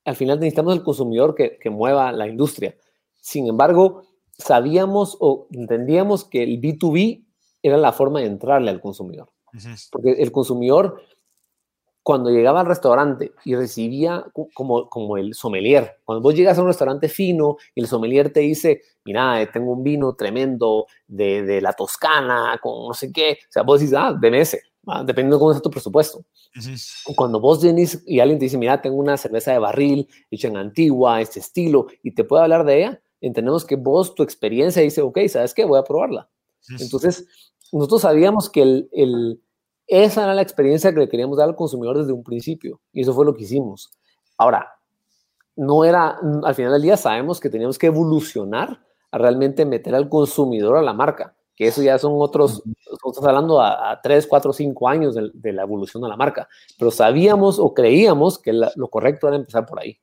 al 0.05 0.17
final 0.17 0.39
necesitamos 0.39 0.75
el 0.75 0.83
consumidor 0.83 1.35
que, 1.35 1.59
que 1.59 1.71
mueva 1.71 2.13
la 2.13 2.29
industria. 2.29 2.75
Sin 3.21 3.49
embargo, 3.49 4.05
sabíamos 4.39 5.17
o 5.21 5.49
entendíamos 5.53 6.25
que 6.25 6.43
el 6.43 6.61
B2B 6.61 7.25
era 7.63 7.77
la 7.77 7.93
forma 7.93 8.21
de 8.21 8.27
entrarle 8.27 8.71
al 8.71 8.81
consumidor. 8.81 9.31
Porque 9.91 10.13
el 10.13 10.31
consumidor, 10.31 11.03
cuando 12.03 12.31
llegaba 12.31 12.61
al 12.61 12.67
restaurante 12.67 13.33
y 13.45 13.57
recibía 13.57 14.25
como, 14.55 14.89
como 14.89 15.17
el 15.17 15.35
sommelier, 15.35 15.99
cuando 16.05 16.23
vos 16.23 16.35
llegas 16.35 16.59
a 16.59 16.63
un 16.63 16.69
restaurante 16.69 17.09
fino 17.09 17.57
y 17.75 17.81
el 17.81 17.89
sommelier 17.89 18.33
te 18.33 18.41
dice, 18.41 18.83
mira, 19.05 19.43
eh, 19.43 19.49
tengo 19.49 19.73
un 19.73 19.83
vino 19.83 20.15
tremendo 20.15 20.87
de, 21.07 21.43
de, 21.43 21.61
la 21.61 21.73
Toscana, 21.73 22.59
con 22.63 22.89
no 22.89 22.95
sé 22.95 23.13
qué, 23.13 23.39
o 23.43 23.53
sea, 23.53 23.63
vos 23.63 23.81
dices, 23.81 23.97
ah, 23.99 24.17
deme 24.19 24.41
ese, 24.41 24.63
dependiendo 25.05 25.37
de 25.37 25.41
cómo 25.41 25.53
es 25.53 25.63
tu 25.63 25.71
presupuesto. 25.71 26.25
Cuando 27.17 27.41
vos 27.41 27.63
venís 27.63 28.03
y 28.07 28.21
alguien 28.21 28.39
te 28.39 28.47
dice, 28.47 28.59
mira, 28.59 28.81
tengo 28.81 28.97
una 28.97 29.17
cerveza 29.17 29.53
de 29.53 29.59
barril 29.59 30.09
hecha 30.31 30.49
en 30.49 30.57
Antigua, 30.57 31.21
este 31.21 31.41
estilo, 31.41 31.87
y 32.03 32.13
te 32.13 32.25
puede 32.25 32.43
hablar 32.43 32.65
de 32.65 32.79
ella, 32.79 33.03
entendemos 33.21 33.65
que 33.65 33.77
vos, 33.77 34.15
tu 34.15 34.23
experiencia, 34.23 34.83
dice, 34.83 35.03
ok, 35.03 35.19
¿sabes 35.29 35.55
qué? 35.55 35.65
Voy 35.65 35.79
a 35.79 35.85
probarla. 35.85 36.29
Entonces, 36.79 37.27
nosotros 37.73 38.03
sabíamos 38.03 38.51
que 38.51 38.63
el, 38.63 39.41
esa 39.87 40.25
era 40.25 40.35
la 40.35 40.43
experiencia 40.43 40.93
que 40.93 41.01
le 41.01 41.09
queríamos 41.09 41.39
dar 41.39 41.49
al 41.49 41.57
consumidor 41.57 41.99
desde 41.99 42.13
un 42.13 42.25
principio, 42.25 42.81
y 42.93 43.03
eso 43.03 43.15
fue 43.15 43.25
lo 43.25 43.35
que 43.35 43.45
hicimos. 43.45 43.91
Ahora, 44.37 44.75
no 45.57 45.85
era, 45.85 46.19
al 46.45 46.55
final 46.55 46.73
del 46.73 46.83
día 46.83 46.97
sabemos 46.97 47.41
que 47.41 47.51
teníamos 47.51 47.79
que 47.79 47.89
evolucionar 47.89 48.81
a 49.11 49.19
realmente 49.19 49.65
meter 49.65 49.95
al 49.95 50.09
consumidor 50.09 50.77
a 50.77 50.83
la 50.83 50.93
marca, 50.93 51.35
que 51.55 51.67
eso 51.67 51.83
ya 51.83 51.99
son 51.99 52.13
otros, 52.17 52.63
estamos 52.93 53.23
hablando 53.23 53.61
a, 53.61 54.01
3, 54.03 54.27
4, 54.27 54.53
5 54.53 54.89
años 54.89 55.15
de, 55.15 55.53
la 55.53 55.63
evolución 55.63 56.03
de 56.03 56.09
la 56.09 56.17
marca, 56.17 56.49
pero 56.79 56.91
sabíamos 56.91 57.59
o 57.59 57.75
creíamos 57.75 58.39
que 58.39 58.53
lo 58.53 58.89
correcto 58.89 59.29
era 59.29 59.37
empezar 59.37 59.67
por 59.67 59.81
ahí. 59.81 59.99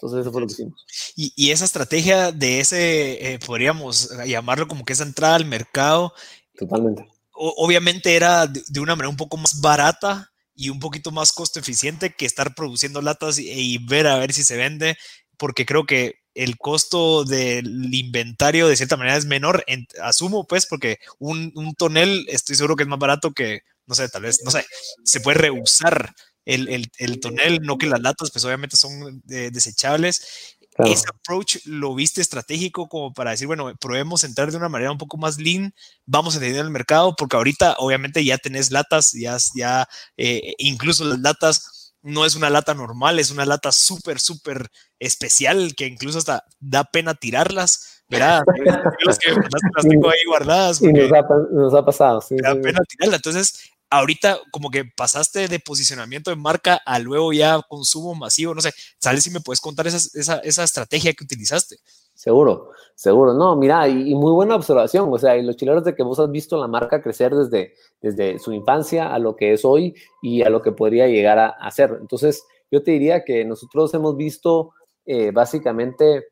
Entonces, 0.00 0.20
eso 0.20 0.32
fue 0.32 0.40
lo 0.40 0.46
que 0.46 0.54
hicimos. 0.54 0.86
Y, 1.14 1.50
esa 1.50 1.66
estrategia 1.66 2.32
de 2.32 2.60
ese, 2.60 3.34
eh, 3.34 3.38
podríamos 3.46 4.10
llamarlo 4.26 4.66
como 4.66 4.82
que 4.82 4.94
esa 4.94 5.04
entrada 5.04 5.34
al 5.34 5.44
mercado. 5.44 6.14
Totalmente. 6.60 7.08
obviamente 7.32 8.14
era 8.14 8.46
de, 8.46 8.80
una 8.80 8.94
manera 8.94 9.08
un 9.08 9.16
poco 9.16 9.38
más 9.38 9.62
barata 9.62 10.30
y 10.54 10.68
un 10.68 10.78
poquito 10.78 11.10
más 11.10 11.32
costo 11.32 11.58
eficiente 11.58 12.14
que 12.14 12.26
estar 12.26 12.54
produciendo 12.54 13.00
latas 13.00 13.38
y, 13.38 13.78
ver 13.78 14.06
a 14.06 14.18
ver 14.18 14.34
si 14.34 14.44
se 14.44 14.58
vende, 14.58 14.98
porque 15.38 15.64
creo 15.64 15.86
que 15.86 16.16
el 16.34 16.58
costo 16.58 17.24
del 17.24 17.94
inventario 17.94 18.68
de 18.68 18.76
cierta 18.76 18.98
manera 18.98 19.16
es 19.16 19.24
menor, 19.24 19.64
asumo 20.02 20.46
pues, 20.46 20.66
porque 20.66 20.98
un, 21.18 21.74
tonel 21.78 22.26
estoy 22.28 22.56
seguro 22.56 22.76
que 22.76 22.82
es 22.82 22.88
más 22.90 22.98
barato 22.98 23.32
que, 23.32 23.62
no 23.86 23.94
sé, 23.94 24.06
tal 24.10 24.22
vez, 24.22 24.40
no 24.44 24.50
sé, 24.50 24.66
se 25.02 25.20
puede 25.20 25.38
reusar 25.38 26.14
el, 26.44 27.20
tonel, 27.20 27.60
no 27.62 27.78
que 27.78 27.86
las 27.86 28.02
latas, 28.02 28.30
pues 28.30 28.44
obviamente 28.44 28.76
son 28.76 29.22
eh, 29.30 29.50
desechables. 29.50 30.58
Ese 30.86 31.06
approach 31.08 31.56
lo 31.64 31.94
viste 31.94 32.20
estratégico 32.20 32.88
como 32.88 33.12
para 33.12 33.32
decir, 33.32 33.46
bueno, 33.46 33.72
probemos 33.80 34.24
entrar 34.24 34.50
de 34.50 34.56
una 34.56 34.68
manera 34.68 34.92
un 34.92 34.98
poco 34.98 35.16
más 35.16 35.38
lean, 35.38 35.74
vamos 36.06 36.36
a 36.36 36.40
tener 36.40 36.56
el 36.56 36.70
mercado, 36.70 37.14
porque 37.16 37.36
ahorita 37.36 37.76
obviamente 37.78 38.24
ya 38.24 38.38
tenés 38.38 38.70
latas, 38.70 39.12
ya, 39.12 39.36
ya 39.54 39.88
eh, 40.16 40.54
incluso 40.58 41.04
las 41.04 41.20
latas 41.20 41.94
no 42.02 42.24
es 42.24 42.34
una 42.34 42.50
lata 42.50 42.74
normal, 42.74 43.18
es 43.18 43.30
una 43.30 43.44
lata 43.44 43.72
súper, 43.72 44.20
súper 44.20 44.70
especial 44.98 45.74
que 45.76 45.86
incluso 45.86 46.18
hasta 46.18 46.44
da 46.58 46.84
pena 46.84 47.14
tirarlas. 47.14 47.96
¿verdad? 48.10 48.42
las 49.06 49.18
que 49.20 49.30
las 49.30 49.86
tengo 49.88 50.10
ahí 50.10 50.24
guardadas. 50.26 50.82
Nos 50.82 51.12
ha, 51.12 51.22
nos, 51.52 51.74
ha, 51.74 51.84
pasado. 51.84 52.20
Sí, 52.20 52.34
da 52.42 52.56
pena 52.56 52.80
tirarlas. 52.88 53.18
Entonces, 53.18 53.70
ahorita 53.90 54.38
como 54.52 54.70
que 54.70 54.84
pasaste 54.84 55.48
de 55.48 55.60
posicionamiento 55.60 56.30
de 56.30 56.36
marca 56.36 56.80
a 56.86 56.98
luego 56.98 57.32
ya 57.32 57.60
consumo 57.68 58.14
masivo, 58.14 58.54
no 58.54 58.60
sé, 58.60 58.72
¿sabes 58.98 59.24
si 59.24 59.30
me 59.30 59.40
puedes 59.40 59.60
contar 59.60 59.86
esa, 59.86 60.38
esa, 60.42 60.64
estrategia 60.64 61.12
que 61.12 61.24
utilizaste? 61.24 61.76
Seguro, 62.14 62.70
seguro. 62.94 63.34
No, 63.34 63.56
mira, 63.56 63.88
y, 63.88 64.14
muy 64.14 64.32
buena 64.32 64.54
observación. 64.54 65.08
O 65.12 65.18
sea, 65.18 65.36
y 65.36 65.42
los 65.42 65.56
chileros 65.56 65.84
de 65.84 65.94
que 65.94 66.02
vos 66.02 66.20
has 66.20 66.30
visto 66.30 66.58
la 66.58 66.68
marca 66.68 67.02
crecer 67.02 67.34
desde, 67.34 67.74
desde 68.00 68.38
su 68.38 68.52
infancia 68.52 69.12
a 69.12 69.18
lo 69.18 69.36
que 69.36 69.54
es 69.54 69.64
hoy 69.64 69.94
y 70.22 70.42
a 70.42 70.50
lo 70.50 70.62
que 70.62 70.72
podría 70.72 71.08
llegar 71.08 71.38
a, 71.38 71.48
a 71.48 71.70
ser. 71.70 71.96
Entonces, 72.00 72.44
yo 72.70 72.82
te 72.82 72.92
diría 72.92 73.24
que 73.24 73.44
nosotros 73.44 73.92
hemos 73.94 74.16
visto 74.16 74.74
eh, 75.06 75.30
básicamente 75.32 76.26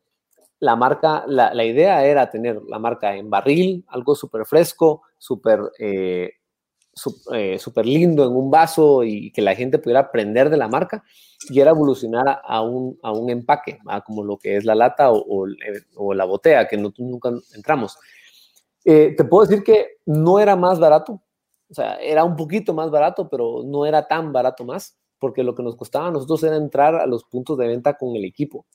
la 0.61 0.77
marca, 0.77 1.25
la, 1.27 1.55
la, 1.55 1.65
idea 1.65 2.05
era 2.05 2.31
tener 2.31 2.61
la 2.69 2.79
marca 2.79 3.15
en 3.17 3.31
barril, 3.31 3.85
algo 3.89 4.15
súper 4.15 4.45
fresco, 4.45 5.03
súper 5.17 5.61
eh, 5.79 6.33
eh, 7.33 7.59
lindo 7.85 8.25
en 8.25 8.33
un 8.35 8.51
vaso 8.51 9.05
y 9.05 9.31
que 9.33 9.43
la 9.43 9.55
gente 9.55 9.79
pudiera 9.79 10.01
aprender 10.01 10.51
de 10.51 10.57
la 10.57 10.69
marca 10.69 11.05
y 11.49 11.61
era 11.61 11.71
evolucionar 11.71 12.41
a, 12.45 12.63
un, 12.63 12.99
a 13.03 13.13
un, 13.13 13.31
empaque, 13.31 13.79
como 14.05 14.25
lo 14.25 14.39
que 14.39 14.57
es 14.57 14.65
la 14.65 14.75
lata 14.75 15.11
o, 15.13 15.47
o, 15.97 16.15
la 16.15 16.25
botella, 16.25 16.67
que 16.67 16.77
no, 16.77 16.93
nunca 16.99 17.31
entramos. 17.55 17.97
Eh, 18.85 19.15
te 19.17 19.25
puedo 19.25 19.47
decir 19.47 19.63
que 19.63 19.99
no 20.07 20.41
era 20.41 20.57
más 20.57 20.79
barato, 20.81 21.23
o 21.71 21.75
sea, 21.75 21.97
era 21.97 22.25
un 22.25 22.37
poquito 22.37 22.73
más 22.75 22.91
barato, 22.91 23.29
pero 23.29 23.63
no 23.65 23.87
era 23.87 24.09
tan 24.09 24.33
barato 24.33 24.65
más, 24.65 24.97
porque 25.19 25.43
lo 25.43 25.55
que 25.55 25.63
nos 25.63 25.77
costaba 25.77 26.09
a 26.09 26.11
nosotros 26.11 26.43
era 26.43 26.57
entrar 26.57 26.95
a 26.95 27.07
los 27.07 27.25
puntos 27.25 27.59
de 27.59 27.69
venta 27.69 27.95
con 27.95 28.17
el 28.17 28.25
equipo. 28.25 28.67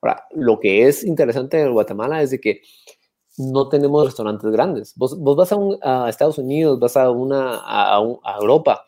Ahora, 0.00 0.26
lo 0.32 0.60
que 0.60 0.86
es 0.86 1.04
interesante 1.04 1.60
en 1.60 1.72
Guatemala 1.72 2.22
es 2.22 2.30
de 2.30 2.40
que 2.40 2.60
no 3.38 3.68
tenemos 3.68 4.04
restaurantes 4.04 4.50
grandes. 4.50 4.94
Vos, 4.96 5.16
vas 5.36 5.52
a, 5.82 6.08
Estados 6.08 6.38
Unidos, 6.38 6.78
vas 6.78 6.96
a, 6.96 7.10
una, 7.10 7.60
a, 7.64 8.00
Europa 8.40 8.84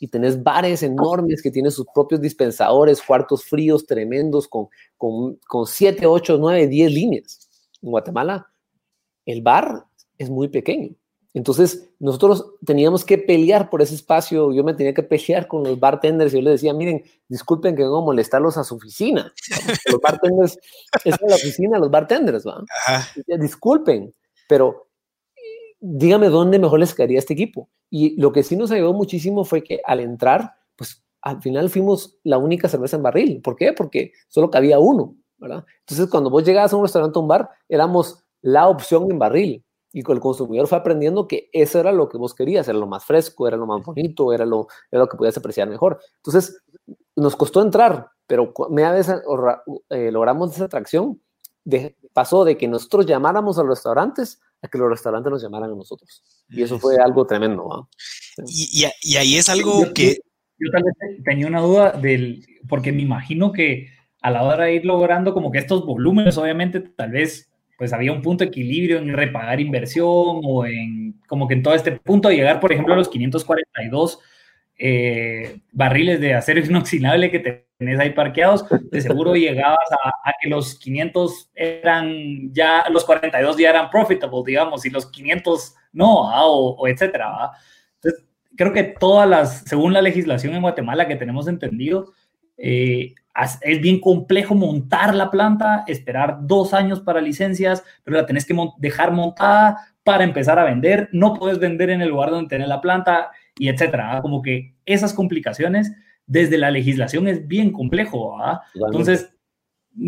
y 0.00 0.08
tenés 0.08 0.42
bares 0.42 0.82
enormes 0.82 1.40
que 1.40 1.50
tienen 1.50 1.70
sus 1.70 1.86
propios 1.94 2.20
dispensadores, 2.20 3.00
cuartos 3.00 3.44
fríos 3.44 3.86
tremendos 3.86 4.48
con, 4.48 4.68
con, 4.96 5.36
con 5.46 5.66
7, 5.66 6.06
8, 6.06 6.36
9, 6.38 6.66
10 6.66 6.92
líneas. 6.92 7.48
En 7.80 7.90
Guatemala, 7.90 8.48
el 9.24 9.42
bar 9.42 9.86
es 10.18 10.28
muy 10.28 10.48
pequeño. 10.48 10.94
Entonces, 11.34 11.90
nosotros 11.98 12.54
teníamos 12.64 13.04
que 13.04 13.16
pelear 13.16 13.70
por 13.70 13.80
ese 13.80 13.94
espacio. 13.94 14.52
Yo 14.52 14.64
me 14.64 14.74
tenía 14.74 14.92
que 14.92 15.02
pelear 15.02 15.48
con 15.48 15.64
los 15.64 15.80
bartenders 15.80 16.32
y 16.32 16.36
yo 16.36 16.42
les 16.42 16.54
decía, 16.54 16.74
miren, 16.74 17.02
disculpen 17.28 17.74
que 17.74 17.82
vengo 17.82 18.02
a 18.02 18.04
molestarlos 18.04 18.58
a 18.58 18.64
su 18.64 18.74
oficina. 18.74 19.32
Los 19.90 20.00
bartenders, 20.00 20.58
es 21.04 21.16
la 21.22 21.36
oficina, 21.36 21.78
los 21.78 21.90
bartenders, 21.90 22.46
¿va? 22.46 22.62
Disculpen, 23.38 24.14
pero 24.48 24.88
dígame 25.80 26.28
dónde 26.28 26.58
mejor 26.58 26.80
les 26.80 26.94
quedaría 26.94 27.18
este 27.18 27.32
equipo. 27.32 27.70
Y 27.88 28.20
lo 28.20 28.32
que 28.32 28.42
sí 28.42 28.56
nos 28.56 28.70
ayudó 28.70 28.92
muchísimo 28.92 29.44
fue 29.44 29.62
que 29.62 29.80
al 29.84 30.00
entrar, 30.00 30.54
pues 30.76 31.02
al 31.22 31.40
final 31.40 31.70
fuimos 31.70 32.18
la 32.24 32.38
única 32.38 32.68
cerveza 32.68 32.96
en 32.96 33.02
barril. 33.02 33.40
¿Por 33.42 33.56
qué? 33.56 33.72
Porque 33.72 34.12
solo 34.28 34.50
cabía 34.50 34.78
uno, 34.78 35.16
¿verdad? 35.38 35.64
Entonces, 35.80 36.08
cuando 36.08 36.30
vos 36.30 36.44
llegabas 36.44 36.72
a 36.72 36.76
un 36.76 36.84
restaurante 36.84 37.18
o 37.18 37.22
un 37.22 37.28
bar, 37.28 37.48
éramos 37.68 38.22
la 38.42 38.68
opción 38.68 39.10
en 39.10 39.18
barril 39.18 39.64
y 39.92 40.00
el 40.10 40.20
consumidor 40.20 40.66
fue 40.66 40.78
aprendiendo 40.78 41.28
que 41.28 41.50
eso 41.52 41.78
era 41.78 41.92
lo 41.92 42.08
que 42.08 42.16
vos 42.16 42.34
querías, 42.34 42.66
era 42.66 42.78
lo 42.78 42.86
más 42.86 43.04
fresco, 43.04 43.46
era 43.46 43.56
lo 43.56 43.66
más 43.66 43.84
bonito, 43.84 44.32
era 44.32 44.46
lo, 44.46 44.68
era 44.90 45.02
lo 45.02 45.08
que 45.08 45.16
podías 45.16 45.36
apreciar 45.36 45.68
mejor. 45.68 46.00
Entonces, 46.16 46.62
nos 47.14 47.36
costó 47.36 47.60
entrar, 47.60 48.08
pero 48.26 48.54
media 48.70 48.92
vez 48.92 49.08
eh, 49.90 50.10
logramos 50.10 50.54
esa 50.54 50.64
atracción, 50.64 51.20
de, 51.64 51.96
pasó 52.12 52.44
de 52.44 52.56
que 52.56 52.66
nosotros 52.66 53.06
llamáramos 53.06 53.58
a 53.58 53.62
los 53.62 53.78
restaurantes 53.78 54.40
a 54.62 54.68
que 54.68 54.78
los 54.78 54.88
restaurantes 54.88 55.30
nos 55.30 55.42
llamaran 55.42 55.70
a 55.70 55.74
nosotros. 55.74 56.22
Y 56.48 56.62
eso 56.62 56.78
fue 56.78 56.96
algo 56.96 57.26
tremendo. 57.26 57.88
Y, 58.46 58.84
y, 59.02 59.16
ahí 59.16 59.36
es 59.36 59.48
algo 59.48 59.92
que... 59.92 60.18
Yo 60.58 60.70
tal 60.70 60.84
vez 60.84 60.94
tenía 61.24 61.48
una 61.48 61.60
duda 61.60 61.90
del, 61.92 62.46
porque 62.68 62.92
me 62.92 63.02
imagino 63.02 63.52
que 63.52 63.88
a 64.22 64.30
la 64.30 64.44
hora 64.44 64.64
de 64.64 64.76
ir 64.76 64.84
logrando 64.84 65.34
como 65.34 65.50
que 65.50 65.58
estos 65.58 65.84
volúmenes, 65.84 66.38
obviamente, 66.38 66.80
tal 66.80 67.10
vez 67.10 67.51
pues 67.82 67.92
había 67.92 68.12
un 68.12 68.22
punto 68.22 68.44
de 68.44 68.48
equilibrio 68.48 68.98
en 68.98 69.12
repagar 69.12 69.60
inversión 69.60 70.40
o 70.44 70.64
en 70.64 71.20
como 71.26 71.48
que 71.48 71.54
en 71.54 71.64
todo 71.64 71.74
este 71.74 71.90
punto 71.90 72.28
de 72.28 72.36
llegar, 72.36 72.60
por 72.60 72.70
ejemplo, 72.70 72.94
a 72.94 72.96
los 72.96 73.08
542 73.08 74.20
eh, 74.78 75.58
barriles 75.72 76.20
de 76.20 76.32
acero 76.32 76.60
inoxidable 76.64 77.32
que 77.32 77.66
tenés 77.76 77.98
ahí 77.98 78.10
parqueados, 78.10 78.64
de 78.88 79.00
seguro 79.00 79.34
llegabas 79.34 79.80
a, 80.24 80.32
que 80.40 80.48
los 80.48 80.78
500 80.78 81.50
eran 81.56 82.52
ya, 82.52 82.84
los 82.88 83.04
42 83.04 83.56
ya 83.56 83.70
eran 83.70 83.90
profitable, 83.90 84.36
digamos, 84.46 84.86
y 84.86 84.90
los 84.90 85.10
500 85.10 85.74
no, 85.92 86.30
ah, 86.30 86.46
o, 86.46 86.86
etcétera. 86.86 87.50
Entonces, 87.96 88.24
creo 88.56 88.72
que 88.72 88.84
todas 88.84 89.28
las, 89.28 89.62
según 89.62 89.92
la 89.92 90.02
legislación 90.02 90.54
en 90.54 90.62
Guatemala 90.62 91.08
que 91.08 91.16
tenemos 91.16 91.48
entendido, 91.48 92.12
eh, 92.56 93.16
es 93.62 93.80
bien 93.80 94.00
complejo 94.00 94.54
montar 94.54 95.14
la 95.14 95.30
planta, 95.30 95.84
esperar 95.86 96.38
dos 96.42 96.74
años 96.74 97.00
para 97.00 97.20
licencias, 97.20 97.82
pero 98.04 98.16
la 98.16 98.26
tenés 98.26 98.44
que 98.44 98.54
dejar 98.78 99.12
montada 99.12 99.78
para 100.04 100.24
empezar 100.24 100.58
a 100.58 100.64
vender. 100.64 101.08
No 101.12 101.34
puedes 101.34 101.58
vender 101.58 101.90
en 101.90 102.02
el 102.02 102.10
lugar 102.10 102.30
donde 102.30 102.48
tenés 102.48 102.68
la 102.68 102.80
planta 102.80 103.30
y 103.58 103.68
etcétera. 103.68 104.20
Como 104.22 104.42
que 104.42 104.74
esas 104.84 105.14
complicaciones 105.14 105.92
desde 106.26 106.58
la 106.58 106.70
legislación 106.70 107.28
es 107.28 107.46
bien 107.46 107.72
complejo. 107.72 108.36
Entonces, 108.74 109.34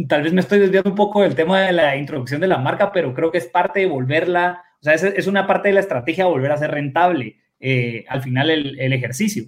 tal 0.08 0.22
vez 0.22 0.32
me 0.32 0.40
estoy 0.40 0.58
desviando 0.58 0.90
un 0.90 0.96
poco 0.96 1.22
del 1.22 1.34
tema 1.34 1.60
de 1.60 1.72
la 1.72 1.96
introducción 1.96 2.40
de 2.40 2.48
la 2.48 2.58
marca, 2.58 2.92
pero 2.92 3.14
creo 3.14 3.30
que 3.30 3.38
es 3.38 3.46
parte 3.46 3.80
de 3.80 3.86
volverla, 3.86 4.62
o 4.80 4.84
sea, 4.84 4.94
es, 4.94 5.26
una 5.26 5.46
parte 5.46 5.68
de 5.68 5.74
la 5.74 5.80
estrategia 5.80 6.24
de 6.24 6.30
volver 6.30 6.52
a 6.52 6.56
ser 6.56 6.70
rentable 6.70 7.36
eh, 7.60 8.04
al 8.08 8.22
final 8.22 8.50
el, 8.50 8.92
ejercicio. 8.92 9.44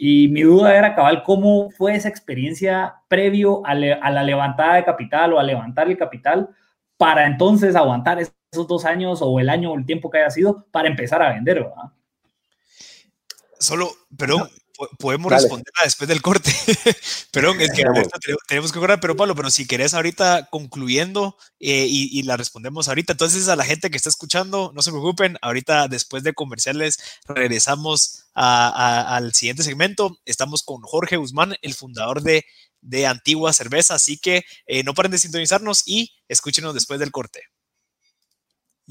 Y 0.00 0.28
mi 0.28 0.42
duda 0.42 0.76
era, 0.78 0.94
cabal, 0.94 1.24
¿cómo 1.24 1.72
fue 1.72 1.96
esa 1.96 2.08
experiencia 2.08 3.02
previo 3.08 3.66
a, 3.66 3.74
la 3.74 4.22
levantada 4.22 4.76
de 4.76 4.84
capital 4.84 5.32
o 5.32 5.40
a 5.40 5.42
levantar 5.42 5.88
el 5.88 5.98
capital 5.98 6.50
para 6.96 7.26
entonces 7.26 7.74
aguantar 7.74 8.20
esos 8.20 8.68
dos 8.68 8.84
años 8.84 9.18
o 9.22 9.40
el 9.40 9.48
año 9.48 9.72
o 9.72 9.76
el 9.76 9.84
tiempo 9.84 10.08
que 10.08 10.18
haya 10.18 10.30
sido 10.30 10.64
para 10.70 10.88
empezar 10.88 11.20
a 11.20 11.32
vender, 11.32 11.64
¿verdad? 11.64 11.90
Solo, 13.58 13.88
pero 14.16 14.36
podemos 14.98 15.32
responderla 15.32 15.82
después 15.84 16.08
del 16.08 16.22
corte. 16.22 16.54
Perdón, 17.32 17.60
es 17.60 17.72
que 17.72 17.84
tenemos 18.46 18.72
que 18.72 18.78
correr, 18.78 19.00
pero 19.00 19.16
Pablo, 19.16 19.34
pero 19.34 19.50
si 19.50 19.66
querés 19.66 19.94
ahorita 19.94 20.48
concluyendo 20.50 21.36
eh, 21.60 21.86
y, 21.88 22.22
la 22.22 22.36
respondemos 22.36 22.88
ahorita, 22.88 23.12
entonces 23.12 23.48
a 23.48 23.56
la 23.56 23.64
gente 23.64 23.90
que 23.90 23.96
está 23.96 24.08
escuchando, 24.08 24.72
no 24.74 24.82
se 24.82 24.90
preocupen, 24.90 25.36
ahorita 25.42 25.88
después 25.88 26.22
de 26.22 26.32
comerciales 26.32 26.98
regresamos 27.26 28.26
al 28.34 29.34
siguiente 29.34 29.62
segmento. 29.62 30.18
Estamos 30.24 30.62
con 30.62 30.82
Jorge 30.82 31.16
Guzmán, 31.16 31.56
el 31.62 31.74
fundador 31.74 32.22
de, 32.22 32.44
de 32.80 33.06
Antigua 33.06 33.52
Cerveza, 33.52 33.94
así 33.94 34.18
que 34.18 34.44
eh, 34.66 34.84
no 34.84 34.94
paren 34.94 35.12
de 35.12 35.18
sintonizarnos 35.18 35.82
y 35.86 36.12
escúchenos 36.28 36.74
después 36.74 37.00
del 37.00 37.10
corte. 37.10 37.42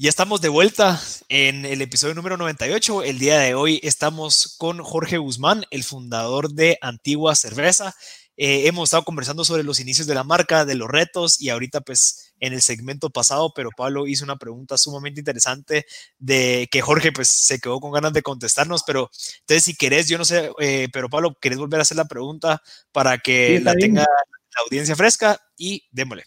Ya 0.00 0.10
estamos 0.10 0.40
de 0.40 0.48
vuelta 0.48 1.02
en 1.28 1.64
el 1.64 1.82
episodio 1.82 2.14
número 2.14 2.36
98. 2.36 3.02
El 3.02 3.18
día 3.18 3.40
de 3.40 3.56
hoy 3.56 3.80
estamos 3.82 4.54
con 4.56 4.78
Jorge 4.78 5.18
Guzmán, 5.18 5.64
el 5.72 5.82
fundador 5.82 6.52
de 6.52 6.78
Antigua 6.82 7.34
Cerveza. 7.34 7.96
Eh, 8.36 8.68
hemos 8.68 8.90
estado 8.90 9.02
conversando 9.02 9.44
sobre 9.44 9.64
los 9.64 9.80
inicios 9.80 10.06
de 10.06 10.14
la 10.14 10.22
marca, 10.22 10.64
de 10.64 10.76
los 10.76 10.88
retos 10.88 11.42
y 11.42 11.48
ahorita 11.48 11.80
pues 11.80 12.32
en 12.38 12.52
el 12.52 12.62
segmento 12.62 13.10
pasado, 13.10 13.52
pero 13.52 13.70
Pablo 13.76 14.06
hizo 14.06 14.22
una 14.22 14.36
pregunta 14.36 14.78
sumamente 14.78 15.20
interesante 15.20 15.84
de 16.20 16.68
que 16.70 16.80
Jorge 16.80 17.10
pues 17.10 17.26
se 17.26 17.58
quedó 17.58 17.80
con 17.80 17.90
ganas 17.90 18.12
de 18.12 18.22
contestarnos, 18.22 18.84
pero 18.86 19.10
entonces 19.40 19.64
si 19.64 19.74
querés, 19.74 20.06
yo 20.06 20.16
no 20.16 20.24
sé, 20.24 20.52
eh, 20.60 20.86
pero 20.92 21.10
Pablo, 21.10 21.36
¿querés 21.40 21.58
volver 21.58 21.80
a 21.80 21.82
hacer 21.82 21.96
la 21.96 22.06
pregunta 22.06 22.62
para 22.92 23.18
que 23.18 23.58
la 23.58 23.74
tenga 23.74 24.02
la 24.02 24.62
audiencia 24.64 24.94
fresca? 24.94 25.40
Y 25.56 25.88
démosle. 25.90 26.22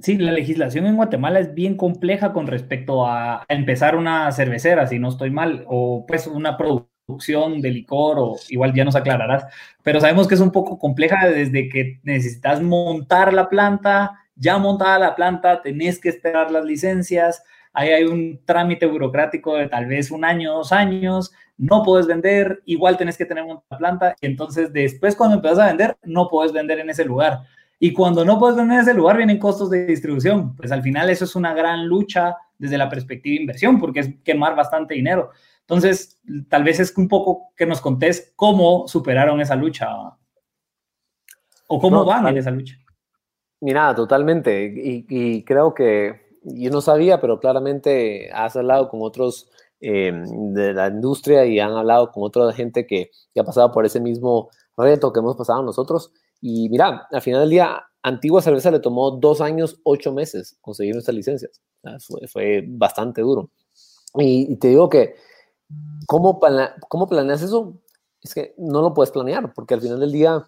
Sí, 0.00 0.16
la 0.16 0.32
legislación 0.32 0.86
en 0.86 0.96
Guatemala 0.96 1.40
es 1.40 1.52
bien 1.54 1.76
compleja 1.76 2.32
con 2.32 2.46
respecto 2.46 3.06
a, 3.06 3.44
empezar 3.48 3.96
una 3.96 4.32
cervecera, 4.32 4.86
si 4.86 4.98
no 4.98 5.10
estoy 5.10 5.30
mal, 5.30 5.64
o 5.68 6.06
pues 6.08 6.26
una 6.26 6.56
producción 6.56 7.60
de 7.60 7.70
licor, 7.70 8.18
o 8.18 8.36
igual 8.48 8.72
ya 8.72 8.84
nos 8.84 8.96
aclararás, 8.96 9.44
pero 9.82 10.00
sabemos 10.00 10.26
que 10.26 10.36
es 10.36 10.40
un 10.40 10.52
poco 10.52 10.78
compleja 10.78 11.28
desde 11.28 11.68
que 11.68 12.00
necesitas 12.02 12.62
montar 12.62 13.34
la 13.34 13.50
planta, 13.50 14.12
ya 14.36 14.56
montada 14.56 14.98
la 14.98 15.14
planta, 15.14 15.60
tenés 15.60 15.98
que 16.00 16.08
esperar 16.08 16.50
las 16.50 16.64
licencias, 16.64 17.42
ahí 17.74 17.90
hay 17.90 18.04
un 18.04 18.40
trámite 18.46 18.86
burocrático 18.86 19.56
de 19.56 19.68
tal 19.68 19.84
vez 19.84 20.10
un 20.10 20.24
año, 20.24 20.54
dos 20.54 20.72
años, 20.72 21.30
no 21.58 21.82
puedes 21.82 22.06
vender, 22.06 22.62
igual 22.64 22.96
tenés 22.96 23.18
que 23.18 23.26
tener 23.26 23.44
una 23.44 23.60
planta, 23.78 24.14
y 24.18 24.26
entonces 24.26 24.72
después 24.72 25.14
cuando 25.14 25.36
empiezas 25.36 25.58
a 25.58 25.66
vender, 25.66 25.98
no 26.04 26.28
puedes 26.28 26.52
vender 26.52 26.78
en 26.78 26.88
ese 26.88 27.04
lugar. 27.04 27.40
Y 27.82 27.94
cuando 27.94 28.26
no 28.26 28.38
puedes 28.38 28.58
vender 28.58 28.80
ese 28.80 28.92
lugar, 28.92 29.16
vienen 29.16 29.38
costos 29.38 29.70
de 29.70 29.86
distribución. 29.86 30.54
Pues 30.54 30.70
al 30.70 30.82
final 30.82 31.08
eso 31.08 31.24
es 31.24 31.34
una 31.34 31.54
gran 31.54 31.86
lucha 31.86 32.36
desde 32.58 32.76
la 32.76 32.90
perspectiva 32.90 33.36
de 33.36 33.40
inversión, 33.40 33.80
porque 33.80 34.00
es 34.00 34.10
quemar 34.22 34.54
bastante 34.54 34.92
dinero. 34.92 35.30
Entonces, 35.60 36.20
tal 36.50 36.62
vez 36.62 36.78
es 36.78 36.94
un 36.98 37.08
poco 37.08 37.54
que 37.56 37.64
nos 37.64 37.80
contés 37.80 38.34
cómo 38.36 38.86
superaron 38.86 39.40
esa 39.40 39.56
lucha 39.56 39.88
o 41.68 41.80
cómo 41.80 42.04
van 42.04 42.26
en 42.28 42.36
esa 42.36 42.50
lucha. 42.50 42.76
Mira, 43.60 43.94
totalmente. 43.94 44.74
Y, 44.74 45.42
creo 45.44 45.72
que 45.72 46.36
yo 46.42 46.70
no 46.70 46.82
sabía, 46.82 47.18
pero 47.18 47.40
claramente 47.40 48.30
has 48.30 48.56
hablado 48.56 48.90
con 48.90 49.00
otros 49.02 49.50
eh, 49.80 50.12
de 50.12 50.74
la 50.74 50.88
industria 50.88 51.46
y 51.46 51.58
han 51.58 51.72
hablado 51.72 52.12
con 52.12 52.24
otra 52.24 52.52
gente 52.52 52.86
que, 52.86 53.10
que 53.32 53.40
ha 53.40 53.44
pasado 53.44 53.72
por 53.72 53.86
ese 53.86 54.00
mismo 54.00 54.50
reto 54.76 55.14
que 55.14 55.20
hemos 55.20 55.36
pasado 55.36 55.62
nosotros. 55.62 56.12
Y 56.40 56.68
mira, 56.68 57.06
al 57.10 57.22
final 57.22 57.40
del 57.40 57.50
día, 57.50 57.82
Antigua 58.02 58.42
Cerveza 58.42 58.70
le 58.70 58.80
tomó 58.80 59.10
dos 59.12 59.40
años, 59.40 59.80
ocho 59.84 60.12
meses 60.12 60.56
conseguir 60.60 60.94
nuestras 60.94 61.14
licencias. 61.14 61.60
Fue, 62.28 62.64
bastante 62.66 63.22
duro. 63.22 63.50
Y, 64.14 64.56
te 64.56 64.68
digo 64.68 64.88
que, 64.88 65.14
¿cómo, 66.06 66.40
¿cómo 66.88 67.08
planeas 67.08 67.42
eso? 67.42 67.78
Es 68.22 68.34
que 68.34 68.54
no 68.58 68.82
lo 68.82 68.94
puedes 68.94 69.10
planear, 69.10 69.52
porque 69.54 69.74
al 69.74 69.80
final 69.80 70.00
del 70.00 70.12
día 70.12 70.44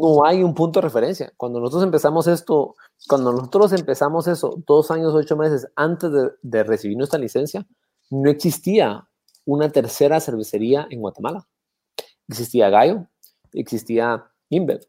no 0.00 0.24
hay 0.24 0.42
un 0.42 0.54
punto 0.54 0.80
de 0.80 0.84
referencia. 0.84 1.32
Cuando 1.36 1.58
nosotros 1.58 1.84
empezamos 1.84 2.26
esto, 2.26 2.74
cuando 3.08 3.32
nosotros 3.32 3.72
empezamos 3.72 4.26
eso 4.28 4.62
dos 4.66 4.90
años, 4.90 5.14
ocho 5.14 5.36
meses 5.36 5.66
antes 5.74 6.12
de, 6.12 6.30
de 6.42 6.64
recibir 6.64 6.96
nuestra 6.96 7.18
licencia, 7.18 7.66
no 8.10 8.30
existía 8.30 9.08
una 9.44 9.70
tercera 9.70 10.20
cervecería 10.20 10.86
en 10.90 11.00
Guatemala. 11.00 11.48
Existía 12.28 12.70
Gallo, 12.70 13.06
existía 13.52 14.31
InBev. 14.52 14.80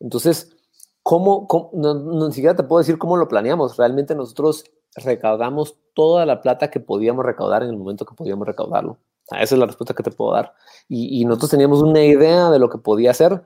Entonces, 0.00 0.56
¿cómo, 1.02 1.48
no, 1.72 2.28
ni 2.28 2.32
siquiera 2.32 2.56
te 2.56 2.62
puedo 2.62 2.78
decir 2.78 2.98
cómo 2.98 3.16
lo 3.16 3.28
planeamos. 3.28 3.76
Realmente 3.76 4.14
nosotros 4.14 4.64
recaudamos 4.96 5.76
toda 5.94 6.26
la 6.26 6.40
plata 6.40 6.70
que 6.70 6.80
podíamos 6.80 7.24
recaudar 7.24 7.62
en 7.62 7.70
el 7.70 7.76
momento 7.76 8.04
que 8.04 8.14
podíamos 8.14 8.46
recaudarlo. 8.46 8.98
esa 9.30 9.54
es 9.54 9.58
la 9.58 9.66
respuesta 9.66 9.94
que 9.94 10.02
te 10.02 10.10
puedo 10.10 10.32
dar. 10.32 10.54
Y, 10.88 11.24
nosotros 11.24 11.50
teníamos 11.50 11.82
una 11.82 12.02
idea 12.02 12.50
de 12.50 12.58
lo 12.58 12.70
que 12.70 12.78
podía 12.78 13.10
hacer. 13.10 13.42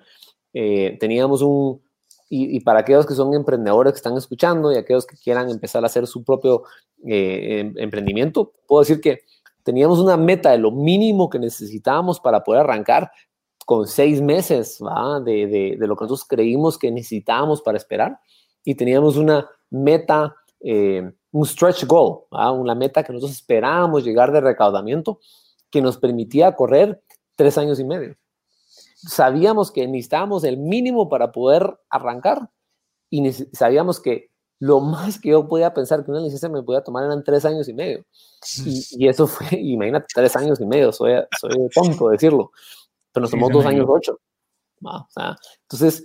Eh, 0.52 0.96
teníamos 1.00 1.42
un, 1.42 1.82
y, 2.34 2.60
para 2.60 2.80
aquellos 2.80 3.04
que 3.04 3.14
son 3.14 3.34
emprendedores 3.34 3.92
que 3.92 3.98
están 3.98 4.16
escuchando 4.16 4.72
y 4.72 4.76
aquellos 4.76 5.04
que 5.04 5.16
quieran 5.16 5.50
empezar 5.50 5.82
a 5.82 5.86
hacer 5.86 6.06
su 6.06 6.24
propio 6.24 6.62
eh, 7.06 7.60
em, 7.60 7.74
emprendimiento, 7.76 8.54
puedo 8.66 8.80
decir 8.80 9.02
que 9.02 9.20
teníamos 9.62 9.98
una 9.98 10.16
meta 10.16 10.50
de 10.50 10.56
lo 10.56 10.70
mínimo 10.70 11.28
que 11.28 11.38
necesitábamos 11.38 12.20
para 12.20 12.42
poder 12.42 12.62
arrancar, 12.62 13.12
con 13.64 13.86
seis 13.86 14.20
meses 14.20 14.78
de, 15.24 15.76
lo 15.78 15.96
que 15.96 16.04
nosotros 16.04 16.24
creímos 16.24 16.78
que 16.78 16.90
necesitábamos 16.90 17.62
para 17.62 17.78
esperar 17.78 18.18
y 18.64 18.74
teníamos 18.74 19.16
una 19.16 19.48
meta, 19.70 20.34
eh, 20.60 21.12
un 21.30 21.46
stretch 21.46 21.84
goal, 21.86 22.24
una 22.30 22.74
meta 22.74 23.02
que 23.02 23.12
nosotros 23.12 23.36
esperábamos 23.36 24.04
llegar 24.04 24.32
de 24.32 24.40
recaudamiento 24.40 25.20
que 25.70 25.80
nos 25.80 25.96
permitía 25.96 26.54
correr 26.54 27.02
tres 27.36 27.56
años 27.58 27.80
y 27.80 27.84
medio. 27.84 28.16
Sabíamos 28.96 29.70
que 29.70 29.86
necesitábamos 29.86 30.44
el 30.44 30.58
mínimo 30.58 31.08
para 31.08 31.32
poder 31.32 31.78
arrancar 31.90 32.50
y 33.10 33.32
sabíamos 33.32 34.00
que 34.00 34.30
lo 34.58 34.78
más 34.78 35.18
que 35.18 35.30
yo 35.30 35.48
podía 35.48 35.74
pensar 35.74 36.04
que 36.04 36.10
una 36.12 36.20
licencia 36.20 36.48
me 36.48 36.62
podía 36.62 36.84
tomar 36.84 37.04
eran 37.04 37.24
tres 37.24 37.44
años 37.44 37.68
y 37.68 37.74
medio. 37.74 38.04
Y, 38.64 39.08
eso 39.08 39.26
fue, 39.26 39.46
imagínate, 39.58 40.06
tres 40.14 40.36
años 40.36 40.60
y 40.60 40.66
medio, 40.66 40.92
soy, 40.92 41.14
soy 41.40 41.68
tonto 41.74 42.08
decirlo 42.10 42.52
pero 43.12 43.22
nos 43.22 43.30
tomó 43.30 43.48
dos 43.50 43.66
años 43.66 43.86
ocho. 43.88 44.18
entonces, 45.62 46.04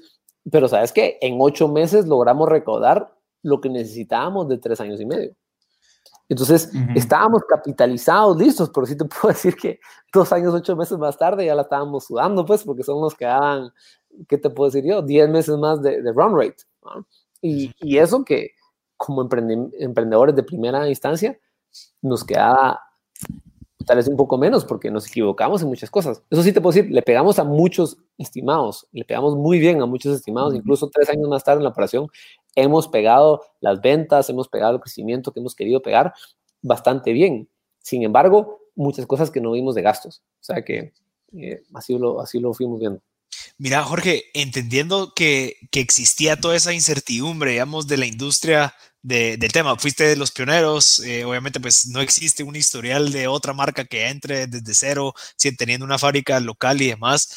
pero 0.51 0.67
sabes 0.67 0.91
que 0.91 1.17
en 1.21 1.37
ocho 1.39 1.67
meses 1.67 2.07
logramos 2.07 2.47
recaudar 2.49 3.13
lo 3.43 3.61
que 3.61 3.69
necesitábamos 3.69 4.47
de 4.47 4.57
tres 4.57 4.79
años 4.81 4.99
y 4.99 5.05
medio. 5.05 5.35
Entonces, 6.29 6.69
estábamos 6.93 7.43
capitalizados, 7.47 8.37
listos, 8.37 8.69
pero 8.73 8.85
sí 8.85 8.97
te 8.97 9.05
puedo 9.05 9.29
decir 9.29 9.55
que 9.55 9.79
dos 10.13 10.31
años, 10.33 10.53
ocho 10.53 10.75
meses 10.75 10.97
más 10.97 11.17
tarde 11.17 11.45
ya 11.45 11.55
la 11.55 11.61
estábamos 11.61 12.05
sudando, 12.05 12.45
pues, 12.45 12.63
porque 12.63 12.83
son 12.83 13.01
los 13.01 13.15
que 13.15 13.25
daban, 13.25 13.71
¿qué 14.27 14.37
te 14.37 14.49
puedo 14.49 14.69
decir 14.69 14.89
yo? 14.89 15.01
Diez 15.01 15.29
meses 15.29 15.57
más 15.57 15.81
de, 15.81 16.01
run 16.13 16.35
rate. 16.37 16.63
Y, 17.41 17.71
y, 17.79 17.97
eso 17.97 18.25
que 18.25 18.51
como 18.97 19.21
emprendedores 19.21 20.35
de 20.35 20.43
primera 20.43 20.87
instancia 20.89 21.37
nos 22.01 22.23
queda 22.23 22.79
tal 23.87 23.97
vez 23.97 24.07
un 24.07 24.17
poco 24.17 24.37
menos 24.37 24.65
porque 24.65 24.91
nos 24.91 25.07
equivocamos 25.07 25.63
en 25.63 25.69
muchas 25.69 25.89
cosas. 25.89 26.21
Eso 26.29 26.43
sí 26.43 26.51
te 26.51 26.61
puedo 26.61 26.75
decir, 26.75 26.91
le 26.91 27.01
pegamos 27.01 27.39
a 27.39 27.43
muchos 27.43 27.97
estimados, 28.19 28.85
le 28.91 29.05
pegamos 29.05 29.35
muy 29.35 29.57
bien 29.57 29.81
a 29.81 29.87
muchos 29.87 30.15
estimados, 30.15 30.53
incluso 30.53 30.89
tres 30.93 31.09
años 31.09 31.27
más 31.27 31.43
tarde 31.43 31.59
en 31.59 31.63
la 31.63 31.69
operación 31.69 32.09
hemos 32.57 32.87
pegado 32.87 33.43
las 33.61 33.81
ventas, 33.81 34.29
hemos 34.29 34.49
pegado 34.49 34.73
el 34.75 34.81
crecimiento 34.81 35.31
que 35.31 35.39
hemos 35.39 35.55
querido 35.55 35.81
pegar 35.81 36.13
bastante 36.61 37.13
bien. 37.13 37.47
Sin 37.81 38.03
embargo, 38.03 38.59
muchas 38.75 39.05
cosas 39.05 39.29
que 39.29 39.39
no 39.39 39.51
vimos 39.51 39.75
de 39.75 39.83
gastos. 39.83 40.23
O 40.41 40.43
sea 40.43 40.65
que 40.65 40.91
eh, 41.37 41.61
así, 41.75 41.97
lo, 41.97 42.19
así 42.19 42.39
lo 42.39 42.53
fuimos 42.53 42.79
viendo. 42.79 42.99
Mira, 43.59 43.83
Jorge, 43.83 44.25
entendiendo 44.33 45.13
que, 45.15 45.57
que, 45.71 45.79
existía 45.79 46.39
toda 46.39 46.55
esa 46.55 46.73
incertidumbre, 46.73 47.51
digamos, 47.51 47.87
de 47.87 47.97
la 47.97 48.07
industria 48.07 48.73
del 49.07 49.51
tema. 49.53 49.77
Fuiste 49.77 50.03
de 50.03 50.17
los 50.17 50.31
pioneros, 50.31 50.99
eh, 50.99 51.23
obviamente 51.23 51.59
pues 51.59 51.87
no 51.87 52.01
existe 52.01 52.43
un 52.43 52.55
historial 52.55 53.11
de 53.11 53.27
otra 53.27 53.53
marca 53.53 53.85
que 53.85 54.09
entre 54.09 54.47
desde 54.47 54.73
cero, 54.73 55.13
teniendo 55.57 55.85
una 55.85 55.97
fábrica 55.97 56.39
local 56.39 56.81
y 56.81 56.87
demás. 56.87 57.29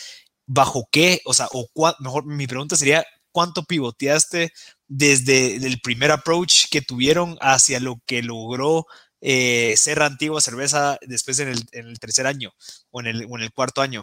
¿Bajo 0.46 0.88
qué? 0.90 1.20
O 1.24 1.34
sea, 1.34 1.48
o 1.52 1.68
mejor 2.00 2.26
mi 2.26 2.46
pregunta 2.48 2.76
sería, 2.76 3.04
¿cuánto 3.30 3.64
pivoteaste 3.64 4.52
desde 4.88 5.56
el 5.56 5.80
primer 5.80 6.10
approach 6.10 6.64
que 6.70 6.82
tuvieron 6.82 7.38
hacia 7.40 7.78
lo 7.78 8.00
que 8.04 8.22
logró 8.22 8.86
eh, 9.20 9.74
ser 9.76 10.02
antigua 10.02 10.40
cerveza 10.40 10.98
después 11.02 11.38
en 11.38 11.48
el, 11.50 11.98
tercer 12.00 12.26
año 12.26 12.52
o 12.90 13.00
en 13.00 13.06
el, 13.06 13.26
o 13.30 13.36
en 13.38 13.44
el 13.44 13.52
cuarto 13.52 13.80
año? 13.80 14.02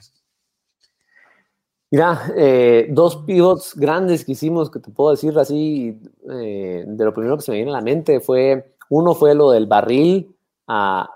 Mira, 1.89 2.34
eh, 2.36 2.88
dos 2.89 3.17
pivots 3.26 3.73
grandes 3.76 4.26
que 4.26 4.34
hicimos, 4.34 4.69
que 4.69 4.80
te 4.80 4.91
puedo 4.91 5.12
decir 5.12 5.38
así, 5.39 5.97
eh, 6.30 6.84
de 6.86 7.06
lo 7.06 7.13
primero 7.13 7.38
que 7.38 7.43
se 7.43 7.52
me 7.52 7.58
viene 7.58 7.71
a 7.71 7.76
la 7.76 7.82
mente 7.82 8.19
fue, 8.19 8.76
uno 8.89 9.15
fue 9.15 9.34
lo 9.34 9.52
del 9.52 9.67
barril 9.67 10.36
a, 10.67 11.10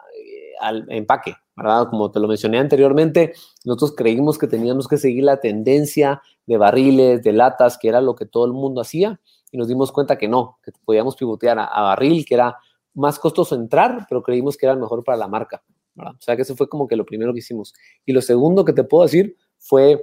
al 0.62 0.86
empaque, 0.90 1.36
¿verdad? 1.58 1.90
Como 1.90 2.10
te 2.10 2.22
lo 2.22 2.28
mencioné 2.30 2.60
anteriormente, 2.60 3.34
nosotros 3.66 3.96
creímos 3.98 4.38
que 4.38 4.48
teníamos 4.48 4.88
que 4.88 4.98
seguir 4.98 5.26
la 5.26 5.42
tendencia 5.42 6.22
de 6.46 6.58
barriles, 6.58 7.22
de 7.22 7.34
latas, 7.34 7.78
que 7.78 7.90
era 7.90 8.00
lo 8.00 8.16
que 8.16 8.26
todo 8.26 8.46
el 8.46 8.54
mundo 8.54 8.80
hacía, 8.80 9.20
y 9.52 9.58
nos 9.58 9.68
dimos 9.68 9.92
cuenta 9.92 10.18
que 10.18 10.30
no, 10.30 10.58
que 10.64 10.72
podíamos 10.86 11.18
pivotear 11.18 11.60
a, 11.60 11.82
barril, 11.82 12.26
que 12.26 12.36
era 12.36 12.58
más 12.94 13.20
costoso 13.20 13.56
entrar, 13.56 14.06
pero 14.08 14.24
creímos 14.24 14.56
que 14.56 14.66
era 14.66 14.76
mejor 14.76 15.04
para 15.04 15.18
la 15.18 15.28
marca, 15.28 15.62
¿verdad? 15.96 16.14
O 16.14 16.22
sea 16.22 16.38
que 16.38 16.44
eso 16.44 16.56
fue 16.56 16.70
como 16.70 16.88
que 16.88 16.96
lo 16.96 17.06
primero 17.06 17.34
que 17.34 17.40
hicimos. 17.40 17.74
Y 18.06 18.14
lo 18.14 18.22
segundo 18.22 18.64
que 18.64 18.72
te 18.72 18.86
puedo 18.86 19.04
decir 19.04 19.36
fue 19.58 20.02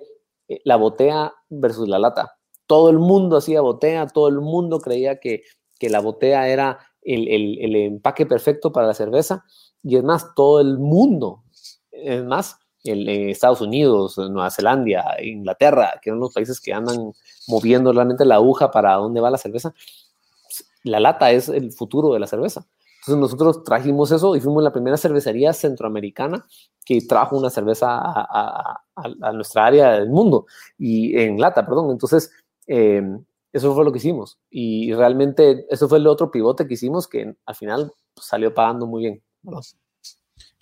eh, 0.48 0.60
la 0.64 0.76
botella 0.76 1.32
versus 1.48 1.88
la 1.88 1.98
lata. 1.98 2.36
Todo 2.66 2.90
el 2.90 2.98
mundo 2.98 3.36
hacía 3.36 3.60
botella, 3.60 4.06
todo 4.06 4.28
el 4.28 4.40
mundo 4.40 4.80
creía 4.80 5.20
que, 5.20 5.42
que 5.78 5.90
la 5.90 6.00
botella 6.00 6.48
era 6.48 6.78
el, 7.02 7.28
el, 7.28 7.58
el, 7.60 7.76
empaque 7.76 8.26
perfecto 8.26 8.72
para 8.72 8.86
la 8.86 8.94
cerveza. 8.94 9.44
Y 9.82 9.96
es 9.96 10.04
más, 10.04 10.34
todo 10.34 10.60
el 10.60 10.78
mundo, 10.78 11.44
es 11.90 12.24
más, 12.24 12.58
en 12.84 13.08
Estados 13.08 13.60
Unidos, 13.60 14.18
Nueva 14.18 14.50
Zelanda, 14.50 15.16
Inglaterra, 15.22 16.00
que 16.02 16.10
son 16.10 16.20
los 16.20 16.32
países 16.32 16.60
que 16.60 16.72
andan 16.72 17.12
moviendo 17.46 17.92
realmente 17.92 18.24
la 18.24 18.36
aguja 18.36 18.70
para 18.70 18.94
dónde 18.94 19.20
va 19.20 19.30
la 19.30 19.38
cerveza, 19.38 19.74
la 20.84 21.00
lata 21.00 21.30
es 21.32 21.48
el 21.48 21.72
futuro 21.72 22.12
de 22.12 22.20
la 22.20 22.26
cerveza. 22.26 22.66
Entonces 23.08 23.20
nosotros 23.20 23.64
trajimos 23.64 24.12
eso 24.12 24.36
y 24.36 24.40
fuimos 24.40 24.62
la 24.62 24.72
primera 24.72 24.96
cervecería 24.96 25.52
centroamericana 25.52 26.46
que 26.84 27.00
trajo 27.02 27.38
una 27.38 27.50
cerveza 27.50 28.00
a, 28.02 28.82
nuestra 29.32 29.66
área 29.66 29.92
del 29.92 30.10
mundo, 30.10 30.46
y 30.76 31.16
en 31.18 31.38
lata, 31.38 31.64
perdón. 31.64 31.90
Entonces, 31.90 32.30
eh, 32.66 33.02
eso 33.52 33.74
fue 33.74 33.84
lo 33.84 33.92
que 33.92 33.98
hicimos. 33.98 34.38
Y 34.50 34.92
realmente 34.92 35.66
eso 35.70 35.88
fue 35.88 35.98
el 35.98 36.06
otro 36.06 36.30
pivote 36.30 36.66
que 36.66 36.74
hicimos 36.74 37.06
que 37.08 37.34
al 37.46 37.54
final 37.54 37.92
pues, 38.14 38.26
salió 38.26 38.52
pagando 38.54 38.86
muy 38.86 39.02
bien. 39.04 39.22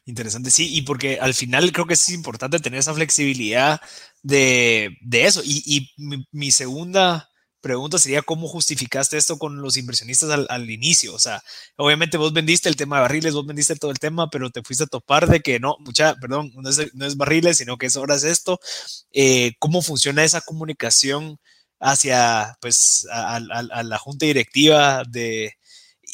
Interesante, 0.04 0.50
sí, 0.50 0.76
y 0.76 0.82
porque 0.82 1.18
al 1.20 1.34
final 1.34 1.72
creo 1.72 1.86
que 1.86 1.94
es 1.94 2.08
importante 2.10 2.60
tener 2.60 2.78
esa 2.78 2.94
flexibilidad 2.94 3.80
de, 4.22 4.98
eso. 5.10 5.40
Y, 5.44 5.90
mi, 6.30 6.50
segunda 6.50 7.28
pregunta 7.60 7.98
sería 7.98 8.22
cómo 8.22 8.48
justificaste 8.48 9.16
esto 9.16 9.38
con 9.38 9.60
los 9.60 9.76
inversionistas 9.76 10.46
al, 10.48 10.70
inicio. 10.70 11.14
O 11.14 11.18
sea, 11.18 11.42
obviamente 11.76 12.16
vos 12.16 12.32
vendiste 12.32 12.68
el 12.68 12.76
tema 12.76 12.96
de 12.96 13.02
barriles, 13.02 13.34
vos 13.34 13.46
vendiste 13.46 13.76
todo 13.76 13.90
el 13.90 13.98
tema, 13.98 14.30
pero 14.30 14.50
te 14.50 14.62
fuiste 14.62 14.84
a 14.84 14.86
topar 14.86 15.28
de 15.28 15.40
que 15.40 15.60
no, 15.60 15.76
mucha, 15.80 16.14
perdón, 16.16 16.52
no 16.54 16.68
es, 16.68 17.16
barriles, 17.16 17.58
sino 17.58 17.78
que 17.78 17.86
es 17.86 17.96
ahora 17.96 18.16
es 18.16 18.24
esto. 18.24 18.60
Eh, 19.12 19.54
¿Cómo 19.58 19.82
funciona 19.82 20.24
esa 20.24 20.40
comunicación 20.40 21.38
hacia, 21.80 22.56
pues, 22.60 23.06
a 23.10 23.40
la 23.40 23.98
junta 23.98 24.26
directiva 24.26 25.02
de 25.08 25.56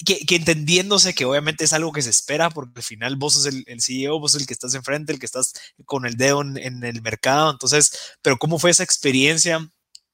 que, 0.05 0.37
entendiéndose 0.37 1.14
que 1.14 1.24
obviamente 1.24 1.64
es 1.64 1.72
algo 1.72 1.92
que 1.92 2.02
se 2.02 2.11
espera, 2.11 2.50
porque 2.50 2.72
al 2.76 2.83
final 2.83 3.16
vos 3.16 3.35
sos 3.35 3.46
el, 3.46 3.64
CEO, 3.81 4.18
vos 4.18 4.33
sos 4.33 4.40
el 4.40 4.46
que 4.46 4.55
estás 4.55 4.74
enfrente, 4.74 5.12
el 5.12 5.18
que 5.18 5.26
estás 5.26 5.52
con 5.85 6.07
el 6.07 6.16
dedo 6.16 6.42
en, 6.42 6.83
el 6.85 7.02
mercado. 7.02 7.50
Entonces, 7.50 8.16
pero 8.22 8.38
¿cómo 8.38 8.59
fue 8.59 8.70
esa 8.70 8.83
experiencia? 8.85 9.68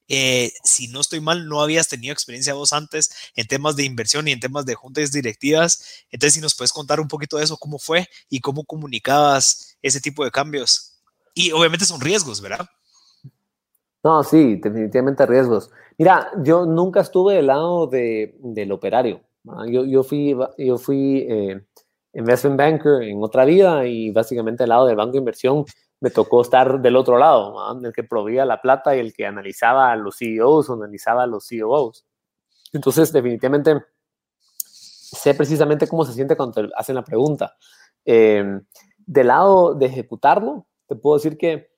Eh, 0.08 0.52
si 0.64 0.88
no 0.88 1.00
estoy 1.00 1.20
mal, 1.20 1.46
no 1.46 1.60
habías 1.60 1.88
tenido 1.88 2.12
experiencia 2.12 2.54
vos 2.54 2.72
antes 2.72 3.10
en 3.36 3.46
temas 3.46 3.76
de 3.76 3.84
inversión 3.84 4.26
y 4.26 4.32
en 4.32 4.40
temas 4.40 4.64
de 4.66 4.74
juntas 4.74 5.12
directivas. 5.12 6.04
Entonces, 6.10 6.34
si 6.34 6.40
nos 6.40 6.54
puedes 6.54 6.72
contar 6.72 7.00
un 7.00 7.08
poquito 7.08 7.36
de 7.36 7.44
eso, 7.44 7.56
cómo 7.58 7.78
fue 7.78 8.08
y 8.28 8.40
cómo 8.40 8.64
comunicabas 8.64 9.76
ese 9.82 10.00
tipo 10.00 10.24
de 10.24 10.30
cambios. 10.30 10.98
Y 11.34 11.52
obviamente 11.52 11.84
son 11.84 12.00
riesgos, 12.00 12.40
¿verdad? 12.40 12.66
No, 14.02 14.24
sí, 14.24 14.56
definitivamente 14.56 15.26
riesgos. 15.26 15.70
Mira, 15.98 16.30
yo 16.42 16.64
nunca 16.64 17.00
estuve 17.00 17.34
del 17.34 17.48
lado 17.48 17.86
de, 17.86 18.36
del 18.40 18.72
operario. 18.72 19.20
Yo, 19.68 19.84
yo 19.84 20.02
fui, 20.02 20.36
yo 20.58 20.78
fui 20.78 21.26
eh, 21.28 21.60
investment 22.12 22.56
banker 22.56 23.02
en 23.02 23.22
otra 23.22 23.44
vida 23.44 23.86
y 23.86 24.10
básicamente 24.10 24.62
al 24.62 24.70
lado 24.70 24.86
del 24.86 24.96
banco 24.96 25.12
de 25.12 25.18
inversión 25.18 25.64
me 26.00 26.10
tocó 26.10 26.42
estar 26.42 26.80
del 26.80 26.96
otro 26.96 27.18
lado, 27.18 27.78
el 27.82 27.92
que 27.92 28.04
proveía 28.04 28.44
la 28.44 28.60
plata 28.60 28.96
y 28.96 29.00
el 29.00 29.12
que 29.12 29.26
analizaba 29.26 29.90
a 29.90 29.96
los 29.96 30.16
CEOs 30.18 30.70
analizaba 30.70 31.24
a 31.24 31.26
los 31.26 31.48
COOs. 31.48 32.06
Entonces, 32.72 33.12
definitivamente, 33.12 33.82
sé 34.58 35.34
precisamente 35.34 35.88
cómo 35.88 36.04
se 36.04 36.12
siente 36.12 36.36
cuando 36.36 36.62
te 36.62 36.68
hacen 36.76 36.94
la 36.94 37.04
pregunta. 37.04 37.56
Eh, 38.04 38.60
del 38.98 39.26
lado 39.26 39.74
de 39.74 39.86
ejecutarlo, 39.86 40.66
te 40.86 40.94
puedo 40.94 41.16
decir 41.16 41.36
que 41.36 41.72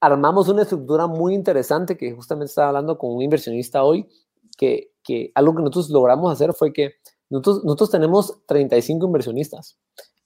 armamos 0.00 0.48
una 0.48 0.62
estructura 0.62 1.06
muy 1.06 1.34
interesante 1.34 1.96
que 1.96 2.12
justamente 2.12 2.50
estaba 2.50 2.68
hablando 2.68 2.98
con 2.98 3.14
un 3.14 3.22
inversionista 3.22 3.84
hoy, 3.84 4.08
que 4.56 4.94
que 5.04 5.30
algo 5.34 5.54
que 5.54 5.60
nosotros 5.60 5.90
logramos 5.90 6.32
hacer 6.32 6.52
fue 6.54 6.72
que 6.72 6.94
nosotros, 7.30 7.62
nosotros 7.62 7.90
tenemos 7.90 8.38
35 8.46 9.06
inversionistas 9.06 9.78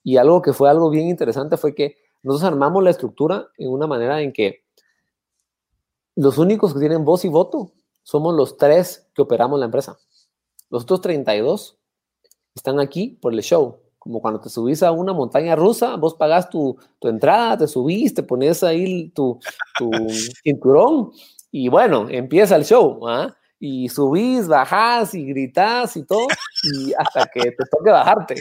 y 0.03 0.17
algo 0.17 0.41
que 0.41 0.53
fue 0.53 0.71
algo 0.71 0.89
bien 0.89 1.09
interesante 1.09 1.57
fue 1.57 1.75
que 1.75 1.97
nosotros 2.23 2.51
armamos 2.51 2.83
la 2.83 2.91
estructura 2.91 3.49
en 3.57 3.71
una 3.71 3.87
manera 3.87 4.21
en 4.21 4.33
que 4.33 4.65
los 6.17 6.39
únicos 6.39 6.75
que 6.75 6.81
tienen 6.81 7.05
voz 7.05 7.25
y 7.25 7.29
voto 7.29 7.73
somos 8.03 8.35
los 8.35 8.57
tres 8.57 9.09
que 9.15 9.23
operamos 9.23 9.59
la 9.59 9.67
empresa. 9.67 9.99
Los 10.71 10.83
otros 10.83 11.01
32 11.03 11.79
están 12.55 12.81
aquí 12.81 13.19
por 13.21 13.33
el 13.33 13.41
show. 13.41 13.81
Como 13.99 14.21
cuando 14.21 14.41
te 14.41 14.49
subís 14.49 14.83
a 14.83 14.93
una 14.93 15.13
montaña 15.13 15.55
rusa, 15.55 15.97
vos 15.97 16.15
pagás 16.15 16.49
tu, 16.51 16.79
tu 16.99 17.09
entrada, 17.09 17.59
te 17.59 17.67
subís, 17.67 18.15
te 18.15 18.23
pones 18.23 18.63
ahí 18.63 19.11
tu, 19.11 19.39
tu 19.79 19.91
cinturón 20.43 21.13
y 21.51 21.69
bueno, 21.69 22.07
empieza 22.09 22.57
el 22.57 22.65
show. 22.65 23.07
¿ah? 23.07 23.35
y 23.61 23.89
subís, 23.89 24.47
bajás 24.47 25.15
y 25.15 25.25
gritás 25.27 25.97
y 25.97 26.05
todo, 26.05 26.27
y 26.75 26.93
hasta 26.95 27.27
que 27.27 27.41
te 27.41 27.65
toque 27.71 27.91
bajarte. 27.91 28.35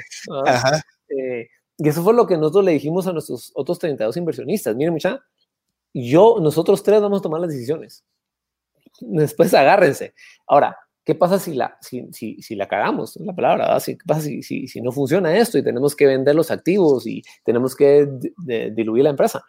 Eh, 1.10 1.48
y 1.78 1.90
eso 1.90 2.04
fue 2.04 2.14
lo 2.14 2.26
que 2.26 2.38
nosotros 2.38 2.66
le 2.66 2.72
dijimos 2.72 3.08
a 3.08 3.14
nuestros 3.14 3.52
otros 3.56 3.80
32 3.80 4.18
inversionistas. 4.18 4.76
Miren, 4.76 4.94
mucha, 4.94 5.24
yo, 5.94 6.38
nosotros 6.42 6.84
tres 6.84 7.02
vamos 7.02 7.20
a 7.20 7.22
tomar 7.24 7.42
las 7.42 7.52
decisiones. 7.52 8.04
Después 9.00 9.54
agárrense. 9.54 10.14
Ahora, 10.48 10.78
¿qué 11.04 11.16
pasa 11.16 11.40
si 11.40 11.54
la, 11.54 11.78
si, 11.82 12.08
si, 12.12 12.42
si 12.42 12.56
la 12.56 12.68
cagamos? 12.68 13.16
La 13.18 13.34
palabra, 13.34 13.78
¿Qué 13.86 13.98
pasa 14.06 14.22
si, 14.22 14.42
si, 14.42 14.68
si, 14.68 14.82
no 14.82 14.92
funciona 14.92 15.38
esto 15.38 15.58
y 15.58 15.64
tenemos 15.64 15.96
que 15.96 16.08
vender 16.08 16.36
los 16.36 16.52
activos 16.52 17.06
y 17.06 17.22
tenemos 17.44 17.76
que 17.76 18.08
diluir 18.74 19.04
la 19.04 19.12
empresa? 19.12 19.44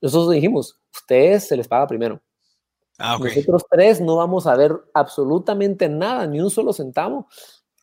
Nosotros 0.00 0.32
dijimos, 0.32 0.78
ustedes 0.92 1.48
se 1.48 1.56
les 1.56 1.68
paga 1.68 1.86
primero 1.86 2.20
Ah, 2.98 3.16
Nosotros 3.20 3.64
tres 3.70 4.00
no 4.00 4.16
vamos 4.16 4.48
a 4.48 4.56
ver 4.56 4.72
absolutamente 4.92 5.88
nada, 5.88 6.26
ni 6.26 6.40
un 6.40 6.50
solo 6.50 6.72
centavo, 6.72 7.28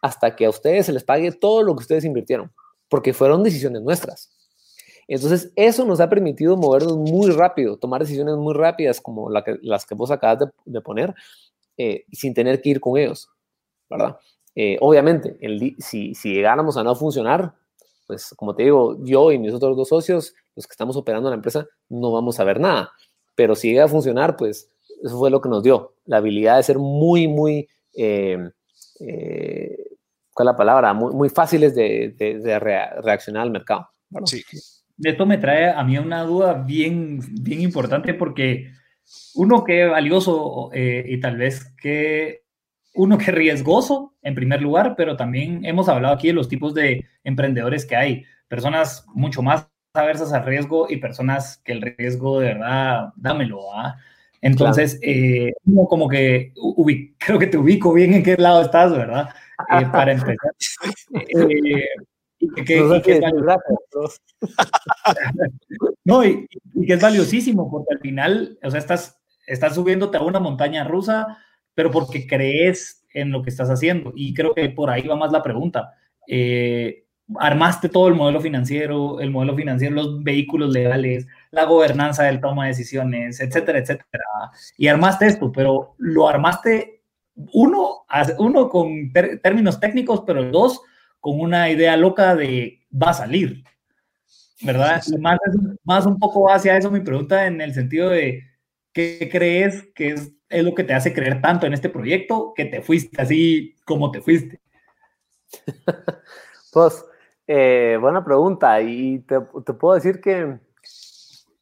hasta 0.01 0.35
que 0.35 0.45
a 0.45 0.49
ustedes 0.49 0.87
se 0.87 0.91
les 0.91 1.05
pague 1.05 1.31
todo 1.31 1.63
lo 1.63 1.73
que 1.73 1.83
ustedes 1.83 2.03
invirtieron, 2.03 2.51
porque 2.89 3.13
fueron 3.13 3.43
decisiones 3.43 3.81
nuestras. 3.81 4.31
Entonces, 5.07 5.51
eso 5.55 5.85
nos 5.85 5.99
ha 5.99 6.09
permitido 6.09 6.57
movernos 6.57 6.97
muy 6.97 7.29
rápido, 7.31 7.77
tomar 7.77 8.01
decisiones 8.01 8.35
muy 8.35 8.53
rápidas 8.53 8.99
como 8.99 9.29
las 9.29 9.85
que 9.85 9.95
vos 9.95 10.09
acabas 10.09 10.49
de, 10.65 10.81
poner, 10.81 11.13
eh, 11.77 12.05
sin 12.11 12.33
tener 12.33 12.61
que 12.61 12.69
ir 12.69 12.79
con 12.79 12.97
ellos, 12.97 13.29
¿verdad? 13.89 14.17
Eh, 14.55 14.77
obviamente, 14.79 15.37
si, 15.79 16.15
si 16.15 16.33
llegáramos 16.33 16.77
a 16.77 16.83
no 16.83 16.95
funcionar, 16.95 17.53
pues 18.07 18.33
como 18.35 18.55
te 18.55 18.63
digo, 18.63 18.97
yo 19.03 19.31
y 19.31 19.37
mis 19.37 19.53
otros 19.53 19.75
dos 19.75 19.89
socios, 19.89 20.33
los 20.55 20.65
que 20.65 20.71
estamos 20.71 20.95
operando 20.95 21.29
la 21.29 21.35
empresa, 21.35 21.67
no 21.89 22.11
vamos 22.11 22.39
a 22.39 22.43
ver 22.43 22.59
nada. 22.59 22.91
Pero 23.35 23.55
si 23.55 23.69
llega 23.69 23.85
a 23.85 23.89
funcionar, 23.89 24.37
pues 24.37 24.69
eso 25.03 25.17
fue 25.17 25.29
lo 25.29 25.41
que 25.41 25.49
nos 25.49 25.63
dio, 25.63 25.93
la 26.05 26.17
habilidad 26.17 26.57
de 26.57 26.63
ser 26.63 26.79
muy, 26.79 27.27
muy, 27.27 27.67
eh, 27.93 28.49
eh, 28.99 29.77
¿cuál 30.35 30.49
es 30.49 30.51
la 30.51 30.57
palabra? 30.57 30.93
Muy, 30.93 31.13
muy 31.13 31.29
fáciles 31.29 31.73
de, 31.73 32.59
reaccionar 33.01 33.43
al 33.43 33.51
mercado. 33.51 33.89
Sí. 34.25 34.43
Esto 35.01 35.25
me 35.25 35.37
trae 35.37 35.71
a 35.71 35.83
mí 35.83 35.97
una 35.97 36.23
duda 36.23 36.53
bien, 36.53 37.19
bien 37.41 37.61
importante 37.61 38.13
porque 38.13 38.71
uno 39.33 39.63
que 39.63 39.85
valioso 39.85 40.69
eh, 40.73 41.05
y 41.07 41.19
tal 41.19 41.37
vez 41.37 41.73
que 41.81 42.43
uno 42.93 43.17
que 43.17 43.31
riesgoso 43.31 44.13
en 44.21 44.35
primer 44.35 44.61
lugar, 44.61 44.95
pero 44.95 45.15
también 45.15 45.65
hemos 45.65 45.89
hablado 45.89 46.13
aquí 46.13 46.27
de 46.27 46.33
los 46.33 46.49
tipos 46.49 46.73
de 46.73 47.05
emprendedores 47.23 47.85
que 47.85 47.95
hay, 47.95 48.25
personas 48.47 49.05
mucho 49.13 49.41
más 49.41 49.69
aversas 49.93 50.33
al 50.33 50.45
riesgo 50.45 50.87
y 50.89 50.97
personas 50.97 51.61
que 51.63 51.71
el 51.71 51.81
riesgo 51.81 52.39
de 52.39 52.47
verdad, 52.47 53.13
dámelo, 53.15 53.73
¿ah? 53.73 53.97
Entonces, 54.41 54.99
eh, 55.01 55.53
como 55.89 56.07
que 56.07 56.53
creo 57.17 57.39
que 57.39 57.47
te 57.47 57.57
ubico 57.57 57.93
bien 57.93 58.13
en 58.13 58.21
qué 58.21 58.35
lado 58.37 58.61
estás, 58.61 58.91
¿verdad? 58.91 59.29
Eh, 59.57 59.85
para 59.91 60.11
empezar. 60.11 60.51
Eh, 61.13 61.85
y 62.39 62.63
que, 62.63 62.77
es 62.77 62.83
no, 66.03 66.23
y, 66.23 66.47
que 66.85 66.93
es 66.93 67.01
valiosísimo, 67.01 67.71
porque 67.71 67.95
al 67.95 67.99
final, 67.99 68.59
o 68.61 68.69
sea, 68.69 68.79
estás, 68.79 69.19
estás 69.47 69.75
subiéndote 69.75 70.17
a 70.17 70.21
una 70.21 70.39
montaña 70.39 70.83
rusa, 70.83 71.37
pero 71.73 71.91
porque 71.91 72.27
crees 72.27 73.05
en 73.13 73.31
lo 73.31 73.41
que 73.41 73.49
estás 73.49 73.69
haciendo. 73.69 74.11
Y 74.15 74.33
creo 74.33 74.53
que 74.53 74.69
por 74.69 74.89
ahí 74.89 75.07
va 75.07 75.15
más 75.15 75.31
la 75.31 75.41
pregunta. 75.41 75.93
armaste 77.39 77.89
todo 77.89 78.07
el 78.09 78.15
modelo 78.15 78.41
financiero, 78.41 79.19
el 79.19 79.31
modelo 79.31 79.55
financiero, 79.55 79.95
los 79.95 80.23
vehículos 80.23 80.71
legales, 80.71 81.25
la 81.51 81.65
gobernanza 81.65 82.23
del 82.23 82.41
toma 82.41 82.65
de 82.65 82.69
decisiones, 82.71 83.39
etcétera, 83.39 83.79
etcétera. 83.79 84.23
Y 84.77 84.87
armaste 84.87 85.25
esto, 85.25 85.51
pero 85.51 85.95
lo 85.97 86.27
armaste 86.27 86.94
uno, 87.35 88.05
uno 88.39 88.69
con 88.69 89.11
términos 89.41 89.79
técnicos, 89.79 90.23
pero 90.25 90.43
dos, 90.51 90.81
con 91.19 91.39
una 91.39 91.69
idea 91.69 91.97
loca 91.97 92.35
de 92.35 92.85
va 92.91 93.09
a 93.09 93.13
salir, 93.13 93.63
¿verdad? 94.61 95.01
más, 95.19 95.37
más 95.83 96.05
un 96.05 96.17
poco 96.19 96.49
hacia 96.51 96.77
eso 96.77 96.91
mi 96.91 97.01
pregunta 97.01 97.45
en 97.45 97.61
el 97.61 97.73
sentido 97.73 98.09
de, 98.09 98.43
¿qué 98.93 99.29
crees 99.31 99.87
que 99.93 100.09
es, 100.09 100.31
es 100.49 100.63
lo 100.63 100.73
que 100.73 100.83
te 100.83 100.93
hace 100.93 101.13
creer 101.13 101.41
tanto 101.41 101.65
en 101.65 101.73
este 101.73 101.89
proyecto 101.89 102.53
que 102.55 102.65
te 102.65 102.81
fuiste 102.81 103.21
así 103.21 103.75
como 103.85 104.11
te 104.11 104.21
fuiste? 104.21 104.59
Pues, 106.71 107.05
eh, 107.47 107.97
buena 108.01 108.25
pregunta. 108.25 108.81
Y 108.81 109.19
te, 109.19 109.39
te, 109.65 109.73
puedo 109.73 109.95
decir 109.95 110.19
que 110.19 110.59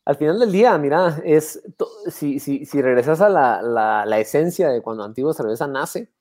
al 0.05 0.15
final 0.17 0.39
del 0.39 0.51
día, 0.51 0.77
mira, 0.77 1.21
es, 1.23 1.61
si, 2.07 2.39
si, 2.39 2.65
si 2.65 2.81
regresas 2.81 3.21
a 3.21 3.29
la, 3.29 3.61
la, 3.61 4.05
la, 4.05 4.19
esencia 4.19 4.69
de 4.69 4.81
cuando 4.81 5.03
Antigua 5.03 5.33
Cerveza 5.33 5.65
nace, 5.67 6.11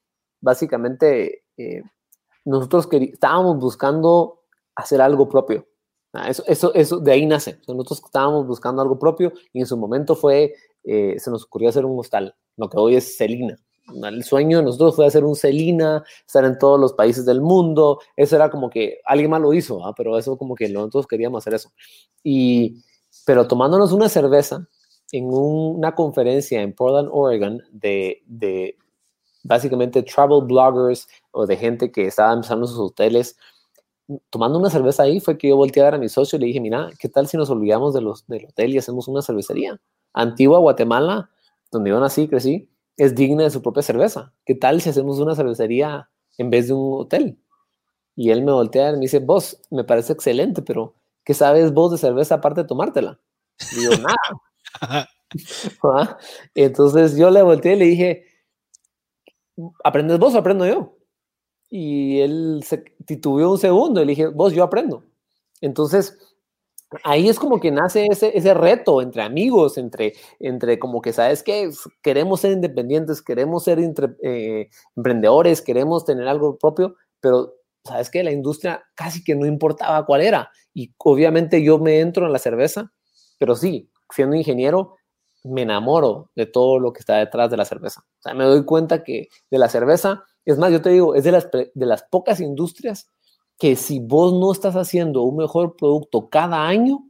básicamente 0.41 1.45
eh, 1.57 1.83
nosotros 2.45 2.89
estábamos 2.93 3.59
buscando 3.59 4.43
hacer 4.77 5.01
algo 5.01 5.29
propio. 5.29 5.67
Ah, 6.13 6.29
eso, 6.29 6.45
eso, 6.47 6.73
eso, 6.75 7.01
de 7.01 7.13
ahí 7.13 7.27
nace. 7.27 7.59
Nosotros 7.67 8.03
estábamos 8.05 8.47
buscando 8.47 8.83
algo 8.83 8.99
propio 8.99 9.33
y 9.53 9.61
en 9.61 9.67
su 9.67 9.77
momento 9.77 10.15
fue, 10.15 10.55
eh, 10.85 11.17
se 11.19 11.31
nos 11.31 11.45
ocurrió 11.45 11.71
hacer 11.71 11.85
un 11.85 11.99
hostal, 11.99 12.37
lo 12.57 12.69
que 12.69 12.79
hoy 12.79 12.97
es 12.97 13.17
Celina. 13.17 13.59
El 14.05 14.23
sueño 14.23 14.59
de 14.59 14.65
nosotros 14.65 14.95
fue 14.95 15.07
hacer 15.07 15.25
un 15.25 15.35
Celina, 15.35 16.05
estar 16.25 16.45
en 16.45 16.57
todos 16.57 16.79
los 16.79 16.93
países 16.93 17.27
del 17.27 17.41
mundo. 17.41 17.99
Eso 18.17 18.37
era 18.37 18.49
como 18.49 18.71
que 18.71 19.01
alguien 19.05 19.31
más 19.31 19.41
lo 19.41 19.53
hizo, 19.53 19.85
¿ah? 19.85 19.93
pero 19.97 20.17
eso 20.17 20.39
como 20.39 20.55
que 20.55 20.69
nosotros 20.69 21.09
queríamos 21.09 21.43
hacer 21.43 21.55
eso. 21.55 21.73
Y, 22.23 22.81
pero 23.27 23.47
tomándonos 23.47 23.93
una 23.93 24.09
cerveza 24.09 24.67
en 25.13 25.27
una 25.31 25.95
conferencia 25.95 26.63
en 26.63 26.73
Portland, 26.75 27.09
Oregon, 27.13 27.63
de, 27.71 28.77
básicamente 29.45 30.03
travel 30.03 30.45
bloggers 30.45 31.07
o 31.33 31.47
de 31.47 31.57
gente 31.57 31.93
que 31.93 32.07
estaba 32.07 32.33
empezando 32.33 32.67
sus 32.67 32.79
hoteles, 32.79 33.37
tomando 34.31 34.59
una 34.59 34.71
cerveza 34.71 35.05
ahí 35.05 35.21
fue 35.21 35.39
que 35.39 35.49
yo 35.49 35.57
volteé 35.57 35.83
a 35.83 35.87
ver 35.87 35.95
a 35.95 35.99
mi 35.99 36.09
socio 36.09 36.37
y 36.37 36.41
le 36.41 36.47
dije, 36.47 36.61
mira, 36.61 36.91
¿qué 36.99 37.09
tal 37.09 37.29
si 37.29 37.37
nos 37.37 37.51
olvidamos 37.51 37.95
de 37.95 38.01
los, 38.01 38.27
del 38.27 38.47
hotel 38.47 38.75
y 38.75 38.79
hacemos 38.79 39.09
una 39.09 39.23
cervecería? 39.23 39.81
Antigua 40.13 40.59
Guatemala, 40.59 41.31
donde 41.71 41.91
yo 41.91 42.01
nací, 42.01 42.29
crecí, 42.29 42.69
es 42.97 43.15
digna 43.15 43.45
de 43.45 43.51
su 43.51 43.63
propia 43.63 43.83
cerveza. 43.83 44.33
¿Qué 44.45 44.55
tal 44.55 44.81
si 44.81 44.91
hacemos 44.91 45.19
una 45.19 45.35
cervecería 45.35 46.11
en 46.39 46.51
vez 46.51 46.69
de 46.69 46.75
un 46.75 47.01
hotel? 47.01 47.39
Y 48.17 48.31
él 48.31 48.43
me 48.43 48.53
voltea 48.53 48.91
y 48.91 48.93
me 48.95 49.01
dice, 49.01 49.21
vos, 49.21 49.61
me 49.71 49.85
parece 49.85 50.13
excelente, 50.13 50.63
pero 50.63 50.95
¿qué 51.25 51.35
sabes 51.35 51.73
vos 51.73 51.93
de 51.93 51.99
cerveza 51.99 52.37
aparte 52.37 52.63
de 52.63 52.69
tomártela? 52.69 53.21
Y 53.77 53.85
yo, 53.85 53.91
nada. 53.99 54.17
¿Ah? 54.81 55.09
Entonces 56.55 57.17
yo 57.17 57.31
le 57.31 57.43
volteé 57.43 57.75
y 57.75 57.77
le 57.77 57.85
dije, 57.87 58.25
¿aprendes 59.85 60.19
vos 60.19 60.35
o 60.35 60.39
aprendo 60.39 60.67
yo? 60.67 60.97
Y 61.71 62.21
él 62.21 62.63
se 62.67 62.79
titubeó 63.07 63.51
un 63.51 63.59
segundo 63.59 64.03
y 64.03 64.05
le 64.05 64.11
dije, 64.11 64.27
vos, 64.27 64.53
yo 64.53 64.63
aprendo. 64.63 65.05
Entonces, 65.61 66.19
ahí 67.05 67.29
es 67.29 67.39
como 67.39 67.61
que 67.61 67.71
nace 67.71 68.07
ese, 68.11 68.37
ese 68.37 68.55
reto 68.55 69.01
entre 69.01 69.23
amigos, 69.23 69.79
entre, 69.79 70.15
entre 70.41 70.79
como 70.79 71.01
que, 71.01 71.13
¿sabes 71.13 71.43
qué? 71.43 71.71
Queremos 72.03 72.41
ser 72.41 72.53
independientes, 72.53 73.23
queremos 73.23 73.65
ser 73.65 73.79
eh, 74.23 74.69
emprendedores, 74.97 75.63
queremos 75.63 76.05
tener 76.05 76.29
algo 76.29 76.59
propio, 76.59 76.97
pero 77.21 77.55
¿sabes 77.85 78.11
qué? 78.11 78.23
La 78.23 78.33
industria 78.33 78.85
casi 78.95 79.25
que 79.25 79.35
no 79.35 79.47
importaba 79.47 80.05
cuál 80.07 80.23
era. 80.23 80.51
Y 80.75 80.93
obviamente 80.99 81.63
yo 81.63 81.79
me 81.79 82.01
entro 82.01 82.27
en 82.27 82.33
la 82.33 82.39
cerveza, 82.39 82.93
pero 83.39 83.55
sí, 83.57 83.91
siendo 84.15 84.37
ingeniero, 84.37 84.97
me 85.45 85.63
enamoro 85.63 86.31
de 86.35 86.47
todo 86.47 86.79
lo 86.79 86.93
que 86.93 87.01
está 87.01 87.17
detrás 87.17 87.51
de 87.51 87.57
la 87.57 87.65
cerveza. 87.65 88.03
O 88.21 88.23
sea, 88.23 88.35
me 88.35 88.45
doy 88.45 88.65
cuenta 88.65 89.03
que 89.03 89.29
de 89.51 89.59
la 89.59 89.69
cerveza, 89.69 90.25
es 90.45 90.59
más, 90.59 90.71
yo 90.71 90.81
te 90.81 90.91
digo, 90.91 91.15
es 91.15 91.25
de 91.25 91.33
las, 91.33 91.49
de 91.51 91.87
las 91.87 92.05
pocas 92.05 92.41
industrias 92.41 93.09
que 93.59 93.77
si 93.77 94.01
vos 94.01 94.33
no 94.33 94.53
estás 94.53 94.77
haciendo 94.77 95.23
un 95.23 95.37
mejor 95.37 95.77
producto 95.77 96.29
cada 96.29 96.67
año, 96.67 97.05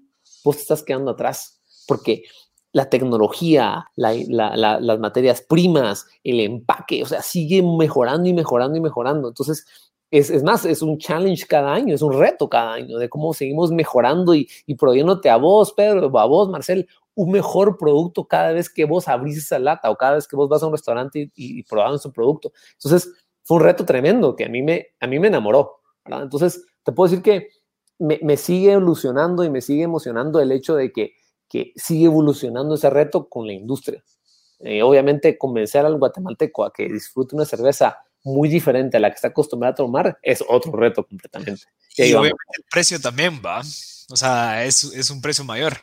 vos 0.45 0.57
te 0.57 0.63
estás 0.63 0.83
quedando 0.83 1.13
atrás. 1.13 1.61
Porque 1.87 2.25
la 2.73 2.89
tecnología, 2.89 3.87
las 3.97 4.99
materias 4.99 5.43
primas, 5.43 6.07
el 6.25 6.41
empaque, 6.41 7.03
o 7.03 7.07
sea, 7.07 7.23
sigue 7.23 7.63
mejorando 7.63 8.29
y 8.29 8.33
mejorando 8.33 8.77
y 8.77 8.81
mejorando. 8.81 9.29
Entonces, 9.29 9.67
es, 10.13 10.29
es, 10.29 10.43
más, 10.43 10.67
es 10.67 10.83
un 10.83 10.99
challenge 10.99 11.47
cada 11.47 11.73
año, 11.73 11.95
es 11.95 12.03
un 12.03 12.13
reto 12.13 12.47
cada 12.47 12.75
año 12.75 12.99
de 12.99 13.09
cómo 13.09 13.33
seguimos 13.33 13.73
mejorando 13.73 14.35
y, 14.35 14.47
y 14.67 14.75
proveyéndote 14.75 15.31
a 15.31 15.37
vos, 15.39 15.73
Pedro, 15.73 16.17
a 16.19 16.27
vos, 16.27 16.51
Marcel, 16.51 16.87
un 17.15 17.33
mejor 17.33 17.79
producto 17.79 18.29
cada 18.29 18.53
vez 18.53 18.69
que 18.69 18.85
vos 18.85 19.09
abrís 19.09 19.39
esa 19.39 19.59
lata 19.59 19.91
o 19.91 19.97
cada 19.97 20.17
vez 20.17 20.29
que 20.29 20.37
vos 20.37 20.51
vas 20.51 20.63
a 20.63 20.67
un 20.67 20.73
restaurante 20.73 21.31
y, 21.35 21.61
y 21.61 21.63
probando 21.63 21.97
su 21.97 22.13
producto. 22.13 22.53
Entonces, 22.75 23.11
fue 23.43 23.57
un 23.57 23.63
reto 23.63 23.87
tremendo 23.87 24.37
que 24.37 24.45
a 24.45 24.51
mí 24.51 24.61
me, 24.63 24.89
a 25.01 25.07
mí 25.07 25.19
me 25.19 25.29
enamoró. 25.29 25.81
Entonces, 26.05 26.63
te 26.83 26.93
puedo 26.93 27.09
decir 27.09 27.23
que 27.23 27.49
me, 27.99 28.21
me, 28.23 28.37
sigue 28.37 28.73
evolucionando 28.73 29.45
y 29.45 29.51
me 29.51 29.63
sigue 29.63 29.85
emocionando 29.85 30.41
el 30.41 30.53
hecho 30.53 30.77
de 30.77 30.93
que, 30.93 31.15
que 31.49 31.73
sigue 31.75 32.05
evolucionando 32.05 32.75
ese 32.75 32.91
reto 32.91 33.31
con 33.31 33.47
la 33.47 33.55
industria. 33.55 34.05
Eh, 34.59 34.83
obviamente, 34.83 35.39
convencer 35.39 35.87
al 35.87 35.99
guatemalteco 35.99 36.65
a 36.65 36.73
que 36.73 36.87
disfrute 36.87 37.35
una 37.35 37.47
cerveza 37.47 37.97
muy 38.25 38.49
diferente 38.49 38.97
a 38.97 39.01
la 39.01 39.11
que 39.11 39.17
está 39.17 39.29
acostumbrada 39.29 39.73
a 39.73 39.77
tomar, 39.77 40.19
es 40.23 40.43
otro 40.49 40.73
reto 40.73 41.05
completamente. 41.07 41.65
Y, 41.97 42.13
obviamente 42.13 42.37
el 42.57 42.65
precio 42.71 43.01
también 43.01 43.41
va, 43.45 43.61
o 43.61 44.17
sea, 44.17 44.65
es, 44.65 44.85
es 44.85 45.11
un 45.11 45.21
precio 45.21 45.45
mayor. 45.45 45.75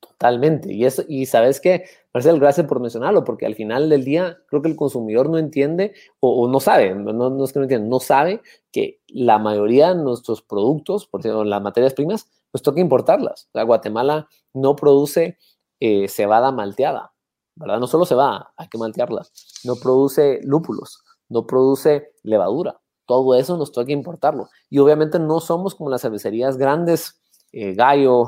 Totalmente. 0.00 0.72
Y, 0.72 0.84
eso, 0.84 1.04
y 1.08 1.26
sabes 1.26 1.60
qué, 1.60 1.84
Marcel, 2.12 2.40
gracias 2.40 2.66
por 2.66 2.80
mencionarlo, 2.80 3.24
porque 3.24 3.46
al 3.46 3.54
final 3.54 3.88
del 3.88 4.04
día 4.04 4.38
creo 4.48 4.62
que 4.62 4.68
el 4.68 4.76
consumidor 4.76 5.30
no 5.30 5.38
entiende 5.38 5.94
o, 6.20 6.48
no 6.48 6.60
sabe, 6.60 6.94
no, 6.94 7.12
no, 7.12 7.44
es 7.44 7.52
que 7.52 7.60
no 7.60 7.64
entiende, 7.64 7.88
no 7.88 8.00
sabe 8.00 8.42
que 8.72 9.00
la 9.08 9.38
mayoría 9.38 9.94
de 9.94 10.02
nuestros 10.02 10.42
productos, 10.42 11.06
por 11.06 11.20
ejemplo, 11.20 11.44
las 11.44 11.62
materias 11.62 11.94
primas, 11.94 12.28
pues 12.50 12.62
toca 12.62 12.80
importarlas. 12.80 13.48
O 13.52 13.64
Guatemala 13.64 14.28
no 14.52 14.74
produce 14.74 15.38
eh, 15.80 16.08
cebada 16.08 16.50
malteada, 16.50 17.12
¿verdad? 17.54 17.78
No 17.78 17.86
solo 17.86 18.04
cebada, 18.04 18.52
hay 18.56 18.68
que 18.68 18.78
maltearla. 18.78 19.26
No 19.64 19.76
produce 19.76 20.40
lúpulos 20.42 21.04
no 21.28 21.46
produce 21.46 22.12
levadura. 22.22 22.80
Todo 23.06 23.34
eso 23.34 23.56
nos 23.56 23.72
toca 23.72 23.92
importarlo. 23.92 24.48
Y 24.68 24.78
obviamente 24.78 25.18
no 25.18 25.40
somos 25.40 25.74
como 25.74 25.90
las 25.90 26.02
cervecerías 26.02 26.56
grandes, 26.56 27.20
eh, 27.52 27.74
Gallo, 27.74 28.26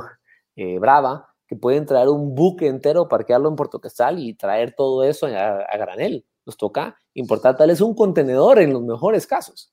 eh, 0.57 0.79
Brava, 0.79 1.29
que 1.47 1.57
pueden 1.57 1.85
traer 1.85 2.09
un 2.09 2.35
buque 2.35 2.67
entero, 2.67 3.09
parquearlo 3.09 3.49
en 3.49 3.57
Puerto 3.57 3.81
Casal 3.81 4.19
y 4.19 4.35
traer 4.35 4.75
todo 4.75 5.03
eso 5.05 5.27
a, 5.27 5.77
granel. 5.77 6.25
Nos 6.47 6.57
toca 6.57 6.97
importar 7.15 7.57
tal 7.57 7.69
vez 7.69 7.81
un 7.81 7.95
contenedor 7.95 8.59
en 8.59 8.73
los 8.73 8.83
mejores 8.83 9.27
casos 9.27 9.73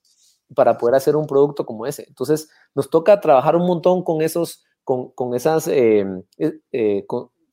para 0.55 0.77
poder 0.77 0.95
hacer 0.95 1.15
un 1.15 1.27
producto 1.27 1.65
como 1.65 1.85
ese. 1.85 2.05
Entonces, 2.07 2.49
nos 2.73 2.89
toca 2.89 3.19
trabajar 3.21 3.55
un 3.55 3.65
montón 3.65 4.03
con 4.03 4.21
esos, 4.21 4.65
con, 4.83 5.11
con 5.11 5.35
esas, 5.35 5.67
eh, 5.67 6.05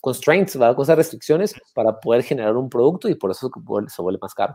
constraints, 0.04 0.58
¿verdad? 0.58 0.76
con 0.76 0.82
esas 0.82 0.98
restricciones 0.98 1.54
para 1.72 1.98
poder 1.98 2.22
generar 2.22 2.54
un 2.56 2.68
producto 2.68 3.08
y 3.08 3.14
por 3.14 3.30
eso 3.30 3.50
se 3.88 4.02
vuelve 4.02 4.18
más 4.20 4.34
caro. 4.34 4.54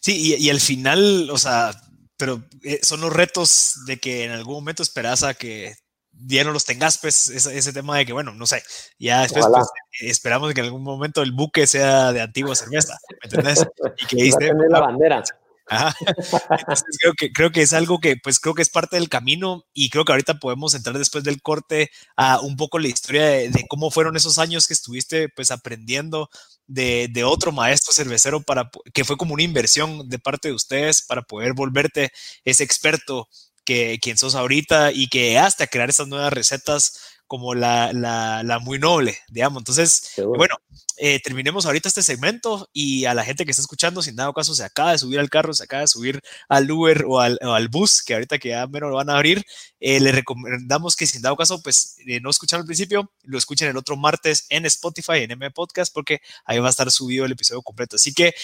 Sí, 0.00 0.36
y, 0.38 0.50
al 0.50 0.60
final, 0.60 1.30
o 1.30 1.38
sea, 1.38 1.72
pero 2.18 2.42
eh, 2.62 2.78
son 2.82 3.00
los 3.00 3.10
retos 3.10 3.84
de 3.86 3.98
que 3.98 4.24
en 4.24 4.32
algún 4.32 4.54
momento 4.56 4.82
esperas 4.82 5.22
a 5.22 5.32
que 5.32 5.74
ya 6.12 6.44
no 6.44 6.52
los 6.52 6.66
tengas, 6.66 6.98
pues 6.98 7.30
ese, 7.30 7.72
tema 7.72 7.96
de 7.96 8.04
que, 8.04 8.12
bueno, 8.12 8.34
no 8.34 8.46
sé, 8.46 8.62
ya 8.98 9.22
después 9.22 9.46
pues, 9.50 9.66
esperamos 10.02 10.52
que 10.52 10.60
en 10.60 10.66
algún 10.66 10.82
momento 10.82 11.22
el 11.22 11.32
buque 11.32 11.66
sea 11.66 12.12
de 12.12 12.20
antigua 12.20 12.54
cerveza, 12.54 12.98
¿me 13.22 13.30
entendés? 13.30 13.66
Y 13.96 14.06
que 14.06 14.22
dice, 14.24 14.52
la 14.68 14.80
bandera. 14.80 15.24
Creo 17.00 17.14
que, 17.16 17.32
creo 17.32 17.50
que 17.50 17.62
es 17.62 17.72
algo 17.72 17.98
que 18.00 18.16
pues 18.16 18.38
creo 18.38 18.54
que 18.54 18.62
es 18.62 18.68
parte 18.68 18.96
del 18.96 19.08
camino 19.08 19.64
y 19.72 19.90
creo 19.90 20.04
que 20.04 20.12
ahorita 20.12 20.38
podemos 20.38 20.74
entrar 20.74 20.98
después 20.98 21.24
del 21.24 21.40
corte 21.40 21.90
a 22.16 22.40
un 22.40 22.56
poco 22.56 22.78
la 22.78 22.88
historia 22.88 23.24
de, 23.24 23.64
cómo 23.68 23.90
fueron 23.90 24.16
esos 24.16 24.38
años 24.38 24.66
que 24.66 24.74
estuviste 24.74 25.28
pues 25.28 25.50
aprendiendo 25.50 26.28
de, 26.66 27.08
de, 27.10 27.24
otro 27.24 27.52
maestro 27.52 27.92
cervecero 27.92 28.42
para 28.42 28.70
que 28.92 29.04
fue 29.04 29.16
como 29.16 29.34
una 29.34 29.42
inversión 29.42 30.08
de 30.08 30.18
parte 30.18 30.48
de 30.48 30.54
ustedes 30.54 31.02
para 31.02 31.22
poder 31.22 31.54
volverte 31.54 32.12
ese 32.44 32.64
experto 32.64 33.28
que 33.64 33.98
quien 34.02 34.18
sos 34.18 34.34
ahorita 34.34 34.92
y 34.92 35.08
que 35.08 35.38
hasta 35.38 35.66
crear 35.66 35.90
esas 35.90 36.08
nuevas 36.08 36.32
recetas 36.32 37.11
como 37.32 37.54
la, 37.54 37.94
la, 37.94 38.58
muy 38.58 38.78
noble, 38.78 39.16
digamos. 39.30 39.62
Entonces, 39.62 40.12
bueno, 40.36 40.54
eh, 40.98 41.18
terminemos 41.24 41.64
ahorita 41.64 41.88
este 41.88 42.02
segmento 42.02 42.68
y 42.74 43.06
a 43.06 43.14
la 43.14 43.24
gente 43.24 43.46
que 43.46 43.52
está 43.52 43.62
escuchando, 43.62 44.02
sin 44.02 44.16
dado 44.16 44.34
caso 44.34 44.54
se 44.54 44.62
acaba 44.62 44.92
de 44.92 44.98
subir 44.98 45.18
al 45.18 45.30
carro, 45.30 45.54
se 45.54 45.64
acaba 45.64 45.80
de 45.80 45.88
subir 45.88 46.20
al 46.50 46.70
Uber 46.70 47.06
o 47.08 47.20
al, 47.20 47.38
al 47.40 47.68
bus, 47.68 48.02
que 48.02 48.12
ahorita 48.12 48.38
que 48.38 48.50
ya 48.50 48.66
menos 48.66 48.90
lo 48.90 48.96
van 48.96 49.08
a 49.08 49.14
abrir, 49.14 49.46
eh, 49.80 49.98
le 49.98 50.12
recomendamos 50.12 50.94
que 50.94 51.06
sin 51.06 51.22
dado 51.22 51.36
caso, 51.36 51.62
pues 51.62 51.96
eh, 52.06 52.20
no 52.20 52.28
escuchan 52.28 52.60
al 52.60 52.66
principio, 52.66 53.10
lo 53.22 53.38
escuchen 53.38 53.68
el 53.68 53.78
otro 53.78 53.96
martes 53.96 54.44
en 54.50 54.66
Spotify, 54.66 55.20
en 55.20 55.30
M 55.30 55.50
Podcast, 55.52 55.90
porque 55.94 56.20
ahí 56.44 56.58
va 56.58 56.66
a 56.66 56.70
estar 56.70 56.90
subido 56.90 57.24
el 57.24 57.32
episodio 57.32 57.62
completo. 57.62 57.96
Así 57.96 58.12
que 58.12 58.34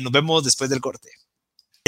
nos 0.00 0.10
vemos 0.10 0.42
después 0.42 0.70
del 0.70 0.80
corte. 0.80 1.10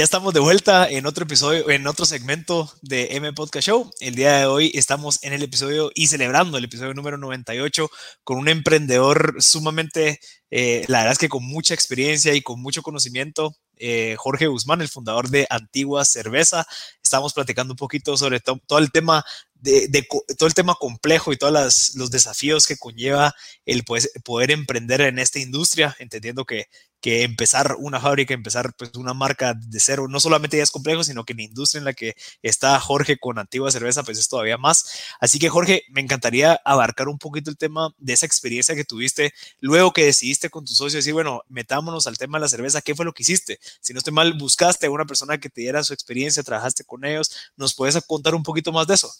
Ya 0.01 0.05
estamos 0.05 0.33
de 0.33 0.39
vuelta 0.39 0.89
en 0.89 1.05
otro 1.05 1.25
episodio, 1.25 1.69
en 1.69 1.85
otro 1.85 2.07
segmento 2.07 2.73
de 2.81 3.09
M 3.17 3.33
Podcast 3.33 3.67
Show. 3.67 3.91
El 3.99 4.15
día 4.15 4.39
de 4.39 4.45
hoy 4.47 4.71
estamos 4.73 5.23
en 5.23 5.31
el 5.31 5.43
episodio 5.43 5.91
y 5.93 6.07
celebrando 6.07 6.57
el 6.57 6.63
episodio 6.63 6.95
número 6.95 7.19
98 7.19 7.87
con 8.23 8.39
un 8.39 8.47
emprendedor 8.47 9.35
sumamente, 9.37 10.19
eh, 10.49 10.85
la 10.87 11.01
verdad 11.01 11.11
es 11.11 11.19
que 11.19 11.29
con 11.29 11.45
mucha 11.45 11.75
experiencia 11.75 12.33
y 12.33 12.41
con 12.41 12.59
mucho 12.59 12.81
conocimiento, 12.81 13.55
eh, 13.77 14.15
Jorge 14.17 14.47
Guzmán, 14.47 14.81
el 14.81 14.89
fundador 14.89 15.29
de 15.29 15.45
Antigua 15.51 16.03
Cerveza. 16.03 16.65
Estamos 17.03 17.35
platicando 17.35 17.73
un 17.73 17.77
poquito 17.77 18.17
sobre 18.17 18.39
todo 18.39 18.79
el 18.79 18.91
tema 18.91 19.23
de, 19.53 20.07
todo 20.35 20.47
el 20.47 20.55
tema 20.55 20.73
complejo 20.79 21.31
y 21.31 21.37
todos 21.37 21.93
los 21.93 22.09
desafíos 22.09 22.65
que 22.65 22.77
conlleva 22.77 23.35
el 23.67 23.83
poder 23.83 24.49
emprender 24.49 25.01
en 25.01 25.19
esta 25.19 25.37
industria, 25.37 25.95
entendiendo 25.99 26.43
que, 26.43 26.65
que 27.01 27.23
empezar 27.23 27.75
una 27.79 27.99
fábrica, 27.99 28.33
empezar 28.33 28.73
pues 28.77 28.91
una 28.95 29.13
marca 29.13 29.55
de 29.55 29.79
cero, 29.79 30.07
no 30.07 30.19
solamente 30.19 30.57
ya 30.57 30.63
es 30.63 30.71
complejo, 30.71 31.03
sino 31.03 31.25
que 31.25 31.33
en 31.33 31.37
la 31.37 31.43
industria 31.43 31.79
en 31.79 31.85
la 31.85 31.93
que 31.93 32.15
está 32.43 32.79
Jorge 32.79 33.17
con 33.17 33.39
Antigua 33.39 33.71
Cerveza, 33.71 34.03
pues 34.03 34.19
es 34.19 34.29
todavía 34.29 34.57
más. 34.57 35.01
Así 35.19 35.39
que 35.39 35.49
Jorge, 35.49 35.83
me 35.89 36.01
encantaría 36.01 36.61
abarcar 36.63 37.07
un 37.07 37.17
poquito 37.17 37.49
el 37.49 37.57
tema 37.57 37.93
de 37.97 38.13
esa 38.13 38.27
experiencia 38.27 38.75
que 38.75 38.85
tuviste 38.85 39.33
luego 39.59 39.91
que 39.91 40.05
decidiste 40.05 40.49
con 40.49 40.63
tus 40.63 40.77
socios 40.77 40.93
decir, 40.93 41.13
bueno, 41.13 41.41
metámonos 41.49 42.05
al 42.05 42.17
tema 42.17 42.37
de 42.37 42.43
la 42.43 42.49
cerveza, 42.49 42.81
¿qué 42.81 42.93
fue 42.93 43.05
lo 43.05 43.13
que 43.13 43.23
hiciste? 43.23 43.59
Si 43.81 43.93
no 43.93 43.97
estoy 43.97 44.13
mal, 44.13 44.33
buscaste 44.33 44.85
a 44.85 44.91
una 44.91 45.05
persona 45.05 45.39
que 45.39 45.49
te 45.49 45.61
diera 45.61 45.83
su 45.83 45.93
experiencia, 45.93 46.43
trabajaste 46.43 46.83
con 46.83 47.03
ellos, 47.03 47.31
¿nos 47.57 47.73
puedes 47.73 47.99
contar 48.05 48.35
un 48.35 48.43
poquito 48.43 48.71
más 48.71 48.85
de 48.85 48.93
eso? 48.93 49.11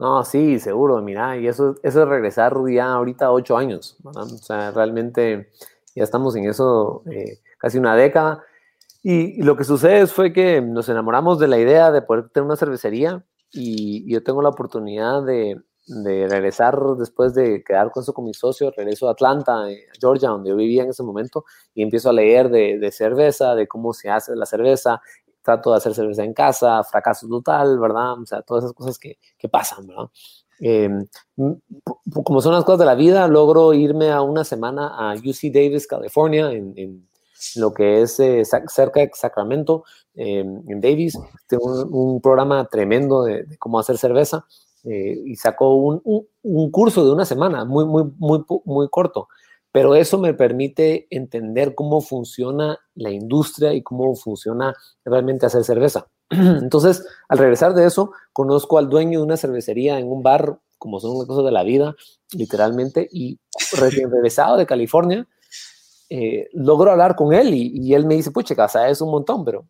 No, 0.00 0.24
sí, 0.24 0.58
seguro, 0.58 1.02
mira, 1.02 1.36
y 1.36 1.46
eso, 1.46 1.76
es 1.82 1.94
regresar 1.94 2.54
ya 2.72 2.86
ahorita 2.86 3.30
ocho 3.30 3.58
años, 3.58 3.98
o 4.02 4.38
sea, 4.38 4.70
realmente 4.70 5.52
ya 5.94 6.04
estamos 6.04 6.36
en 6.36 6.48
eso 6.48 7.02
eh, 7.10 7.40
casi 7.58 7.78
una 7.78 7.96
década. 7.96 8.42
Y, 9.02 9.42
lo 9.42 9.56
que 9.56 9.64
sucede 9.64 10.06
fue 10.06 10.32
que 10.32 10.60
nos 10.60 10.88
enamoramos 10.88 11.38
de 11.38 11.48
la 11.48 11.58
idea 11.58 11.90
de 11.90 12.02
poder 12.02 12.28
tener 12.30 12.46
una 12.46 12.56
cervecería 12.56 13.24
y, 13.52 14.10
yo 14.12 14.22
tengo 14.22 14.42
la 14.42 14.50
oportunidad 14.50 15.22
de, 15.24 15.60
regresar 16.28 16.78
después 16.98 17.34
de 17.34 17.64
quedar 17.64 17.90
con 17.90 18.02
eso 18.02 18.14
con 18.14 18.24
mi 18.24 18.32
socio, 18.32 18.70
regreso 18.76 19.08
a 19.08 19.12
Atlanta, 19.12 19.68
eh, 19.68 19.86
Georgia, 20.00 20.28
donde 20.28 20.50
yo 20.50 20.56
vivía 20.56 20.84
en 20.84 20.90
ese 20.90 21.02
momento, 21.02 21.44
y 21.74 21.82
empiezo 21.82 22.10
a 22.10 22.12
leer 22.12 22.48
de, 22.48 22.78
de 22.78 22.92
cerveza, 22.92 23.56
de 23.56 23.66
cómo 23.66 23.92
se 23.92 24.08
hace 24.08 24.36
la 24.36 24.46
cerveza, 24.46 25.00
trato 25.42 25.70
de 25.70 25.78
hacer 25.78 25.94
cerveza 25.94 26.22
en 26.22 26.32
casa, 26.32 26.84
fracaso 26.84 27.26
total, 27.28 27.78
¿verdad? 27.78 28.20
O 28.20 28.26
sea, 28.26 28.42
todas 28.42 28.64
esas 28.64 28.74
cosas 28.74 28.98
que, 28.98 29.18
que 29.38 29.48
pasan, 29.48 29.86
¿verdad? 29.86 30.10
Em, 30.60 31.06
como 32.24 32.40
son 32.40 32.52
las 32.52 32.64
cosas 32.64 32.80
de 32.80 32.86
la 32.86 32.94
vida, 32.94 33.26
logro 33.28 33.72
irme 33.72 34.10
a 34.10 34.22
una 34.22 34.44
semana 34.44 34.88
a 34.88 35.14
UC 35.14 35.50
Davis, 35.52 35.86
California, 35.86 36.52
en, 36.52 36.74
en 36.76 37.08
lo 37.56 37.72
que 37.72 38.02
es 38.02 38.20
eh, 38.20 38.42
cerca 38.44 39.00
de 39.00 39.10
Sacramento, 39.14 39.84
em, 40.14 40.62
en 40.68 40.80
Davis. 40.80 41.18
Tengo 41.46 41.84
un, 41.84 42.20
programa 42.20 42.66
tremendo 42.66 43.24
de, 43.24 43.46
cómo 43.58 43.78
hacer 43.78 43.96
cerveza 43.98 44.44
eh, 44.84 45.18
y 45.24 45.36
sacó 45.36 45.74
un, 45.74 46.00
un, 46.04 46.26
un, 46.42 46.70
curso 46.70 47.04
de 47.04 47.12
una 47.12 47.24
semana, 47.24 47.64
muy, 47.64 47.86
muy, 47.86 48.04
muy, 48.18 48.44
muy 48.64 48.88
corto 48.88 49.28
pero 49.72 49.94
eso 49.94 50.18
me 50.18 50.34
permite 50.34 51.06
entender 51.10 51.74
cómo 51.74 52.00
funciona 52.00 52.78
la 52.94 53.10
industria 53.10 53.72
y 53.72 53.82
cómo 53.82 54.14
funciona 54.16 54.74
realmente 55.04 55.46
hacer 55.46 55.64
cerveza. 55.64 56.08
Entonces, 56.62 57.04
al 57.28 57.38
regresar 57.38 57.74
de 57.74 57.86
eso, 57.86 58.12
conozco 58.32 58.78
al 58.78 58.88
dueño 58.88 59.18
de 59.18 59.24
una 59.24 59.36
cervecería 59.36 59.98
en 59.98 60.10
un 60.10 60.22
bar, 60.22 60.58
como 60.78 61.00
son 61.00 61.18
las 61.18 61.26
cosas 61.26 61.44
de 61.44 61.50
la 61.50 61.64
vida, 61.64 61.96
literalmente, 62.32 63.08
y 63.10 63.38
recién 63.78 64.10
regresado 64.10 64.56
de 64.56 64.66
California, 64.66 65.26
eh, 66.08 66.48
logro 66.52 66.90
hablar 66.90 67.14
con 67.14 67.32
él 67.32 67.54
y, 67.54 67.94
él 67.94 68.06
me 68.06 68.16
dice, 68.16 68.30
pucha, 68.30 68.56
casa 68.56 68.88
es 68.88 69.00
un 69.00 69.10
montón, 69.10 69.44
pero 69.44 69.66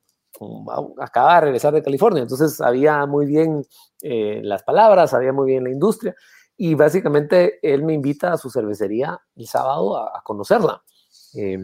acaba 0.99 1.35
de 1.35 1.41
regresar 1.43 1.75
de 1.75 1.83
California, 1.83 2.23
entonces 2.23 2.57
sabía 2.57 3.05
muy 3.05 3.27
bien 3.27 3.63
eh, 4.01 4.41
las 4.43 4.63
palabras, 4.63 5.11
sabía 5.11 5.35
muy 5.35 5.51
bien 5.51 5.65
la 5.65 5.71
industria, 5.71 6.15
y 6.57 6.75
básicamente 6.75 7.59
él 7.63 7.83
me 7.83 7.93
invita 7.93 8.33
a 8.33 8.39
su 8.39 8.51
cervecería 8.51 9.21
el 9.37 9.47
sábado 9.47 9.97
a, 9.97 10.23
conocerla. 10.23 10.83
Eh, 11.35 11.59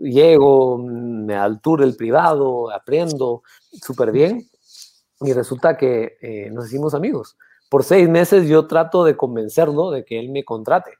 llego, 0.00 0.78
me 0.78 1.34
al 1.34 1.60
tour 1.60 1.82
el 1.82 1.96
privado, 1.96 2.70
aprendo 2.70 3.42
súper 3.70 4.12
bien 4.12 4.48
y 5.20 5.32
resulta 5.32 5.76
que 5.76 6.16
eh, 6.20 6.50
nos 6.50 6.66
hicimos 6.66 6.94
amigos. 6.94 7.36
Por 7.68 7.84
seis 7.84 8.08
meses 8.08 8.48
yo 8.48 8.66
trato 8.66 9.04
de 9.04 9.16
convencerlo 9.16 9.90
de 9.90 10.04
que 10.04 10.18
él 10.18 10.30
me 10.30 10.44
contrate. 10.44 10.92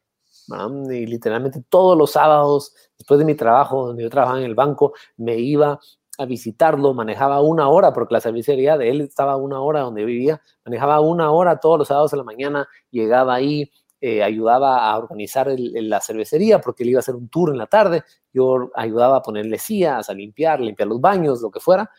Y 0.91 1.07
literalmente 1.07 1.63
todos 1.69 1.97
los 1.97 2.13
sábados, 2.13 2.75
después 2.97 3.19
de 3.19 3.27
mi 3.27 3.35
trabajo, 3.35 3.89
donde 3.89 4.03
yo 4.03 4.11
trabajaba 4.11 4.39
en 4.39 4.47
el 4.47 4.55
banco, 4.55 4.95
me 5.17 5.37
iba 5.37 5.79
a 6.19 6.25
visitarlo, 6.25 6.95
manejaba 6.95 7.41
una 7.43 7.69
hora, 7.69 7.93
porque 7.93 8.15
la 8.15 8.21
cervecería 8.21 8.77
de 8.79 8.91
él 8.91 9.01
estaba 9.03 9.37
una 9.37 9.61
hora 9.61 9.81
donde 9.81 10.05
vivía, 10.05 10.41
manejaba 10.65 11.01
una 11.01 11.31
hora 11.31 11.61
todos 11.61 11.79
los 11.79 11.89
sábados 11.89 12.11
de 12.11 12.17
la 12.17 12.25
mañana, 12.25 12.69
llegaba 12.91 13.35
ahí, 13.35 13.71
eh, 14.01 14.23
ayudaba 14.23 14.89
a 14.89 14.97
organizar 14.97 15.49
la 15.59 16.01
cervecería 16.01 16.61
porque 16.61 16.85
él 16.85 16.91
iba 16.91 16.99
a 16.99 17.01
hacer 17.01 17.17
un 17.17 17.29
tour 17.29 17.51
en 17.51 17.59
la 17.59 17.67
tarde, 17.67 18.05
yo 18.33 18.71
ayudaba 18.75 19.17
a 19.17 19.23
ponerle 19.23 19.59
sillas, 19.59 20.09
a 20.09 20.15
limpiar, 20.15 20.61
limpiar 20.61 20.89
los 20.89 21.01
baños, 21.01 21.43
lo 21.43 21.51
que 21.51 21.59
fuera, 21.59 21.91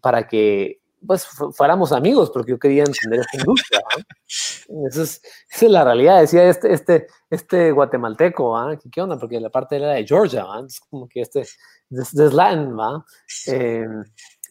para 0.00 0.26
que 0.26 0.80
pues 1.06 1.26
fuéramos 1.54 1.92
amigos, 1.92 2.30
porque 2.30 2.52
yo 2.52 2.58
quería 2.58 2.82
entender 2.82 3.20
esta 3.20 3.38
industria. 3.38 3.80
Esa, 4.88 5.02
es, 5.02 5.62
la 5.62 5.84
realidad, 5.84 6.20
decía 6.20 6.48
este, 6.48 6.72
este, 6.72 7.06
este 7.30 7.70
guatemalteco, 7.70 8.56
¿qué 8.90 9.02
onda? 9.02 9.16
Porque 9.16 9.38
la 9.38 9.50
parte 9.50 9.76
era 9.76 9.92
de 9.92 10.04
Georgia, 10.04 10.44
es 10.66 10.80
como 10.80 11.08
que 11.08 11.20
este, 11.20 11.46
de 11.90 12.32
Latin, 12.32 12.76
¿va? 12.76 13.04
Em, 13.46 14.02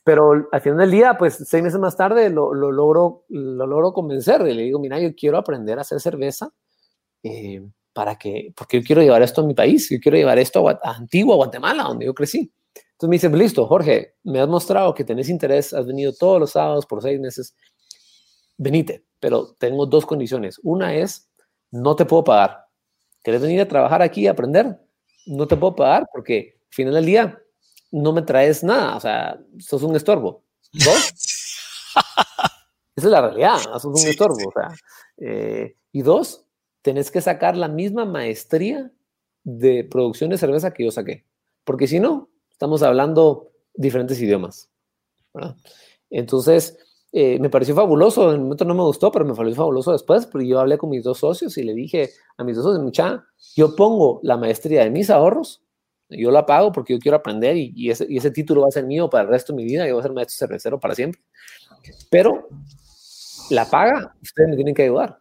pero 0.06 0.48
al 0.52 0.62
final 0.62 0.78
del 0.78 0.92
día, 0.92 1.18
pues 1.18 1.44
seis 1.46 1.64
meses 1.64 1.80
más 1.80 1.98
tarde 1.98 2.30
lo, 2.30 2.54
lo, 2.54 2.72
logro, 2.72 3.26
lo 3.28 3.68
logro 3.68 3.92
convencer 3.92 4.42
y 4.48 4.54
le 4.54 4.62
digo, 4.62 4.80
mira, 4.80 5.00
yo 5.00 5.14
quiero 5.16 5.38
aprender 5.38 5.78
a 5.78 5.82
hacer 5.82 6.00
cerveza 6.00 6.52
eh, 7.26 7.62
para 7.92 8.18
que, 8.18 8.54
porque 8.56 8.80
yo 8.80 8.86
quiero 8.86 9.02
llevar 9.02 9.24
esto 9.24 9.42
a 9.42 9.46
mi 9.46 9.54
país, 9.54 9.90
yo 9.90 10.00
quiero 10.00 10.18
llevar 10.18 10.38
esto 10.38 10.68
a, 10.70 10.80
a 10.84 10.96
Antigua, 10.96 11.36
Guatemala, 11.36 11.84
donde 11.84 12.06
yo 12.06 12.14
crecí. 12.14 12.52
Entonces 12.76 13.10
me 13.10 13.16
dice, 13.16 13.30
listo, 13.30 13.66
Jorge, 13.68 14.16
me 14.24 14.40
has 14.40 14.48
mostrado 14.48 14.94
que 14.94 15.04
tenés 15.04 15.28
interés, 15.28 15.74
has 15.74 15.86
venido 15.86 16.14
todos 16.14 16.40
los 16.40 16.52
sábados 16.52 16.86
por 16.86 17.02
seis 17.02 17.20
meses, 17.20 17.56
venite, 18.58 19.06
pero 19.20 19.54
tengo 19.60 19.86
dos 19.86 20.06
condiciones. 20.06 20.60
Una 20.64 20.94
es, 20.94 21.30
no 21.72 21.96
te 21.96 22.06
puedo 22.06 22.24
pagar. 22.24 22.68
¿Quieres 23.22 23.42
venir 23.42 23.60
a 23.62 23.68
trabajar 23.68 24.02
aquí 24.02 24.28
a 24.28 24.32
aprender? 24.32 24.80
No 25.26 25.48
te 25.48 25.58
puedo 25.58 25.76
pagar 25.76 26.08
porque 26.14 26.60
final 26.70 26.94
del 26.94 27.06
día 27.06 27.42
no 27.92 28.14
me 28.14 28.22
traes 28.22 28.64
nada, 28.64 28.96
o 28.98 29.00
sea, 29.00 29.40
sos 29.58 29.84
un 29.84 29.96
estorbo. 29.96 30.44
¿Dos? 30.72 31.12
Esa 32.96 33.08
es 33.08 33.12
la 33.12 33.22
realidad, 33.22 33.58
sos 33.80 33.86
un 33.86 34.08
estorbo. 34.08 34.38
O 34.48 34.52
sea, 34.52 34.70
eh, 35.18 35.76
y 35.92 36.02
dos, 36.02 36.45
tenés 36.86 37.10
que 37.10 37.20
sacar 37.20 37.58
la 37.58 37.68
misma 37.68 38.06
maestría 38.06 38.92
de 39.44 39.84
producción 39.84 40.30
de 40.30 40.38
cerveza 40.38 40.72
que 40.72 40.84
yo 40.84 40.92
saqué. 40.92 41.26
Porque 41.64 41.88
si 41.88 42.00
no, 42.00 42.30
estamos 42.52 42.84
hablando 42.84 43.50
diferentes 43.74 44.22
idiomas. 44.22 44.70
Entonces, 46.12 46.78
eh, 47.12 47.40
me 47.40 47.50
pareció 47.50 47.74
fabuloso. 47.74 48.30
En 48.30 48.36
el 48.36 48.42
momento 48.42 48.66
no 48.66 48.76
me 48.76 48.84
gustó, 48.84 49.12
pero 49.12 49.26
me 49.26 49.34
pareció 49.34 49.56
fabuloso 49.56 49.94
después, 49.94 50.28
porque 50.28 50.48
yo 50.48 50.60
hablé 50.60 50.78
con 50.78 50.92
mis 50.92 51.04
dos 51.04 51.18
socios 51.18 51.58
y 51.58 51.64
le 51.64 51.74
dije 51.74 52.12
a 52.38 52.44
mis 52.44 52.56
dos 52.56 52.66
socios, 52.66 52.84
mucha, 52.84 53.26
yo 53.56 53.76
pongo 53.76 54.20
la 54.22 54.38
maestría 54.38 54.84
de 54.84 54.92
mis 54.92 55.10
ahorros 55.10 55.64
yo 56.08 56.30
la 56.30 56.46
pago 56.46 56.72
porque 56.72 56.94
yo 56.94 57.00
quiero 57.00 57.18
aprender 57.18 57.58
y, 57.58 57.90
ese, 57.90 58.06
y, 58.08 58.18
ese, 58.18 58.30
título 58.30 58.62
va 58.62 58.68
a 58.68 58.72
ser 58.72 58.86
mío 58.86 59.10
para 59.10 59.24
el 59.24 59.30
resto 59.30 59.54
de 59.54 59.58
mi 59.58 59.66
vida. 59.66 59.88
Yo 59.88 59.96
voy 59.96 60.02
a 60.02 60.04
ser 60.04 60.14
maestro 60.14 60.38
cervecero 60.38 60.80
para 60.80 60.94
siempre. 60.94 61.20
Pero 62.12 62.48
la 63.50 63.68
paga, 63.68 64.16
ustedes 64.22 64.50
me 64.50 64.56
tienen 64.56 64.76
que 64.76 64.84
ayudar. 64.84 65.20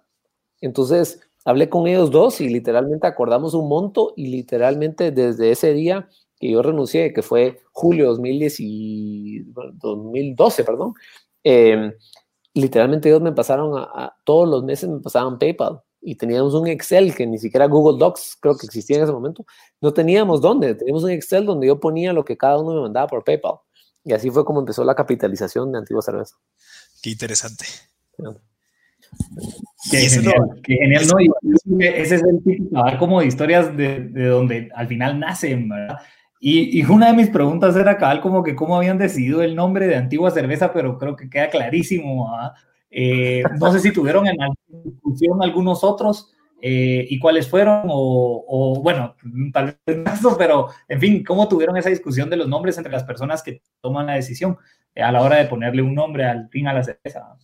Entonces, 0.61 1.20
hablé 1.44 1.68
con 1.68 1.87
ellos 1.87 2.11
dos 2.11 2.40
y 2.40 2.48
literalmente 2.48 3.07
acordamos 3.07 3.54
un 3.54 3.68
monto 3.68 4.12
y 4.16 4.28
literalmente 4.28 5.11
desde 5.11 5.50
ese 5.50 5.72
día 5.72 6.09
que 6.38 6.50
yo 6.50 6.62
renuncié, 6.62 7.12
que 7.12 7.22
fue 7.22 7.61
julio 7.72 8.09
2010 8.09 8.57
y, 8.61 9.44
2012, 9.44 10.64
perdón, 10.64 10.94
eh, 11.42 11.92
literalmente 12.54 13.09
ellos 13.09 13.22
me 13.22 13.33
pasaron 13.33 13.76
a, 13.76 14.14
todos 14.24 14.48
los 14.48 14.64
meses 14.64 14.88
me 14.88 15.00
pasaban 15.00 15.38
PayPal 15.38 15.80
y 16.00 16.16
teníamos 16.16 16.54
un 16.54 16.66
Excel 16.66 17.14
que 17.14 17.26
ni 17.26 17.38
siquiera 17.38 17.66
Google 17.66 17.98
Docs 17.98 18.37
creo 18.40 18.57
que 18.57 18.66
existía 18.66 18.98
en 18.98 19.04
ese 19.04 19.12
momento. 19.12 19.46
No 19.80 19.92
teníamos 19.92 20.40
dónde, 20.40 20.74
teníamos 20.74 21.04
un 21.04 21.11
Excel 21.11 21.46
donde 21.46 21.66
yo 21.66 21.80
ponía 21.80 22.12
lo 22.12 22.24
que 22.24 22.37
cada 22.37 22.59
uno 22.59 22.74
me 22.74 22.80
mandaba 22.83 23.07
por 23.07 23.24
PayPal. 23.24 23.54
Y 24.04 24.12
así 24.12 24.30
fue 24.30 24.44
como 24.44 24.61
empezó 24.61 24.85
la 24.85 24.94
capitalización 24.94 25.72
de 25.72 25.78
Antigua 25.78 26.03
Cerveza. 26.03 26.36
Qué 27.03 27.11
interesante. 27.11 27.64
Qué 29.91 29.99
genial, 29.99 30.61
qué 30.62 30.77
genial, 30.77 31.05
¿no? 31.12 31.21
Y 31.21 31.85
ese 31.85 32.17
es 32.17 32.23
el 32.23 32.43
típico, 32.43 32.83
como 32.99 33.21
de 33.21 33.27
historias 33.27 33.77
de, 33.77 34.01
de, 34.01 34.27
donde 34.27 34.71
al 34.75 34.87
final 34.89 35.19
nacen, 35.19 35.69
¿verdad? 35.69 35.99
Y, 36.41 36.79
y, 36.79 36.85
una 36.85 37.09
de 37.09 37.15
mis 37.15 37.31
preguntas 37.31 37.75
era 37.77 37.97
cabal 37.97 38.21
como 38.21 38.43
que 38.43 38.55
cómo 38.55 38.77
habían 38.77 38.99
decidido 38.99 39.43
el 39.43 39.57
nombre 39.57 39.87
de 39.87 39.97
Antigua 39.97 40.31
Cerveza, 40.31 40.73
pero 40.73 40.99
creo 40.99 41.17
que 41.17 41.31
queda 41.31 41.49
clarísimo, 41.49 42.31
¿verdad? 42.31 42.53
Eh, 42.97 43.43
no 43.59 43.73
sé 43.73 43.81
si 43.81 43.93
tuvieron 43.93 44.25
en 44.29 44.37
discusión 44.85 45.43
algunos 45.43 45.83
otros, 45.83 46.31
Eh, 46.67 47.05
¿Y 47.11 47.19
cuáles 47.19 47.47
fueron? 47.47 47.83
O, 47.89 48.81
bueno, 48.83 49.17
tal 49.53 49.77
vez 49.85 49.97
no, 50.23 50.37
pero 50.39 50.69
en 50.89 51.01
fin, 51.01 51.25
¿cómo 51.25 51.47
tuvieron 51.47 51.77
esa 51.77 51.91
discusión 51.91 52.31
de 52.31 52.37
los 52.37 52.49
nombres 52.49 52.79
entre 52.79 52.93
las 52.93 53.05
personas 53.05 53.43
que 53.43 53.61
toman 53.83 54.07
la 54.07 54.15
decisión 54.15 54.57
eh, 54.95 55.03
a 55.03 55.12
la 55.12 55.21
hora 55.21 55.37
de 55.37 55.45
ponerle 55.45 55.83
un 55.83 55.95
nombre 55.95 56.25
al 56.25 56.49
fin 56.49 56.67
a 56.69 56.73
la 56.73 56.83
cerveza? 56.83 57.37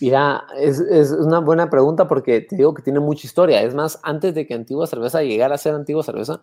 Mira, 0.00 0.46
es, 0.58 0.80
es, 0.80 1.10
una 1.10 1.40
buena 1.40 1.70
pregunta 1.70 2.06
porque 2.06 2.42
te 2.42 2.56
digo 2.56 2.74
que 2.74 2.82
tiene 2.82 3.00
mucha 3.00 3.26
historia. 3.26 3.62
Es 3.62 3.74
más, 3.74 3.98
antes 4.02 4.34
de 4.34 4.46
que 4.46 4.54
Antigua 4.54 4.86
Cerveza 4.86 5.22
llegara 5.22 5.54
a 5.54 5.58
ser 5.58 5.74
Antigua 5.74 6.02
Cerveza, 6.02 6.42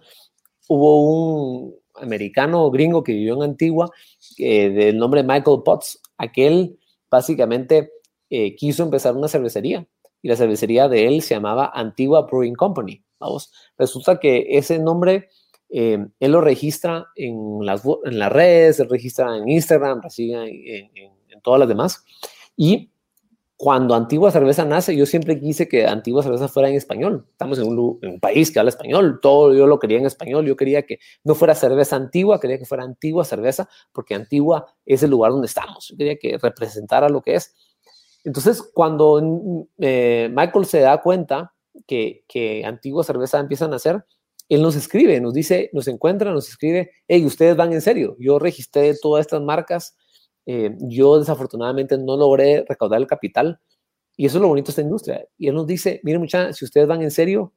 hubo 0.67 1.09
un 1.09 1.75
americano 1.95 2.69
gringo 2.71 3.03
que 3.03 3.13
vivió 3.13 3.35
en 3.35 3.43
Antigua 3.43 3.91
eh, 4.37 4.69
del 4.69 4.97
nombre 4.97 5.23
Michael 5.23 5.61
Potts. 5.63 6.01
Aquel 6.17 6.79
básicamente 7.09 7.91
quiso 8.57 8.81
empezar 8.81 9.15
una 9.15 9.27
cervecería 9.27 9.87
y 10.23 10.27
la 10.29 10.35
cervecería 10.35 10.87
de 10.87 11.05
él 11.05 11.21
se 11.21 11.35
llamaba 11.35 11.71
Antigua 11.71 12.23
Brewing 12.23 12.55
Company. 12.55 13.03
Vamos, 13.19 13.51
resulta 13.77 14.19
que 14.19 14.45
ese 14.49 14.79
nombre 14.79 15.29
eh, 15.69 15.97
él 16.19 16.31
lo 16.31 16.39
registra 16.39 17.07
en 17.15 17.65
las, 17.65 17.83
en 18.05 18.19
las 18.19 18.31
redes, 18.31 18.77
se 18.77 18.83
registra 18.85 19.35
en 19.35 19.49
Instagram, 19.49 20.01
registra 20.01 20.45
en, 20.45 20.91
en, 20.95 21.41
todas 21.41 21.59
las 21.59 21.67
demás. 21.67 22.05
Y 22.55 22.91
cuando 23.55 23.95
Antigua 23.95 24.31
Cerveza 24.31 24.65
nace, 24.65 24.95
yo 24.95 25.05
siempre 25.05 25.39
quise 25.39 25.67
que 25.67 25.85
Antigua 25.85 26.23
Cerveza 26.23 26.47
fuera 26.47 26.69
en 26.69 26.75
español. 26.75 27.25
Estamos 27.31 27.59
en 27.59 27.67
un, 27.67 27.99
en 28.01 28.11
un, 28.13 28.19
país 28.19 28.51
que 28.51 28.59
habla 28.59 28.69
español, 28.69 29.19
todo 29.21 29.53
yo 29.53 29.67
lo 29.67 29.79
quería 29.79 29.99
en 29.99 30.05
español. 30.05 30.45
Yo 30.45 30.55
quería 30.55 30.83
que 30.83 30.99
no 31.23 31.35
fuera 31.35 31.55
cerveza 31.55 31.95
antigua, 31.95 32.39
quería 32.39 32.57
que 32.57 32.65
fuera 32.65 32.83
Antigua 32.83 33.23
Cerveza, 33.25 33.69
porque 33.91 34.15
Antigua 34.15 34.65
es 34.85 35.03
el 35.03 35.11
lugar 35.11 35.31
donde 35.31 35.47
estamos. 35.47 35.89
Yo 35.89 35.97
quería 35.97 36.17
que 36.17 36.37
representara 36.37 37.09
lo 37.09 37.21
que 37.21 37.35
es. 37.35 37.55
Entonces, 38.23 38.61
cuando 38.73 39.21
mm, 39.21 39.61
eh, 39.79 40.29
Michael 40.33 40.65
se 40.65 40.79
da 40.79 41.01
cuenta 41.01 41.53
que, 41.87 42.25
que 42.27 42.65
Antigua 42.65 43.03
Cerveza 43.03 43.39
empiezan 43.39 43.73
a 43.73 43.77
hacer, 43.77 44.03
él 44.49 44.61
nos 44.61 44.75
escribe, 44.75 45.19
nos 45.21 45.33
dice, 45.33 45.69
nos 45.73 45.87
encuentra, 45.87 46.31
nos 46.31 46.49
escribe, 46.49 46.91
hey, 47.07 47.25
ustedes 47.25 47.55
van 47.55 47.73
en 47.73 47.81
serio, 47.81 48.15
yo 48.19 48.39
registré 48.39 48.93
todas 49.01 49.21
estas 49.21 49.41
marcas, 49.41 49.95
eh, 50.45 50.75
yo 50.79 51.19
desafortunadamente 51.19 51.97
no 51.97 52.17
logré 52.17 52.65
recaudar 52.67 52.99
el 52.99 53.07
capital, 53.07 53.59
y 54.15 54.25
eso 54.25 54.37
es 54.37 54.41
lo 54.41 54.47
bonito 54.47 54.67
de 54.67 54.71
esta 54.71 54.81
industria. 54.81 55.27
Y 55.37 55.47
él 55.47 55.55
nos 55.55 55.67
dice, 55.67 55.99
miren 56.03 56.21
muchachos, 56.21 56.57
si 56.57 56.65
ustedes 56.65 56.87
van 56.87 57.01
en 57.01 57.11
serio, 57.11 57.53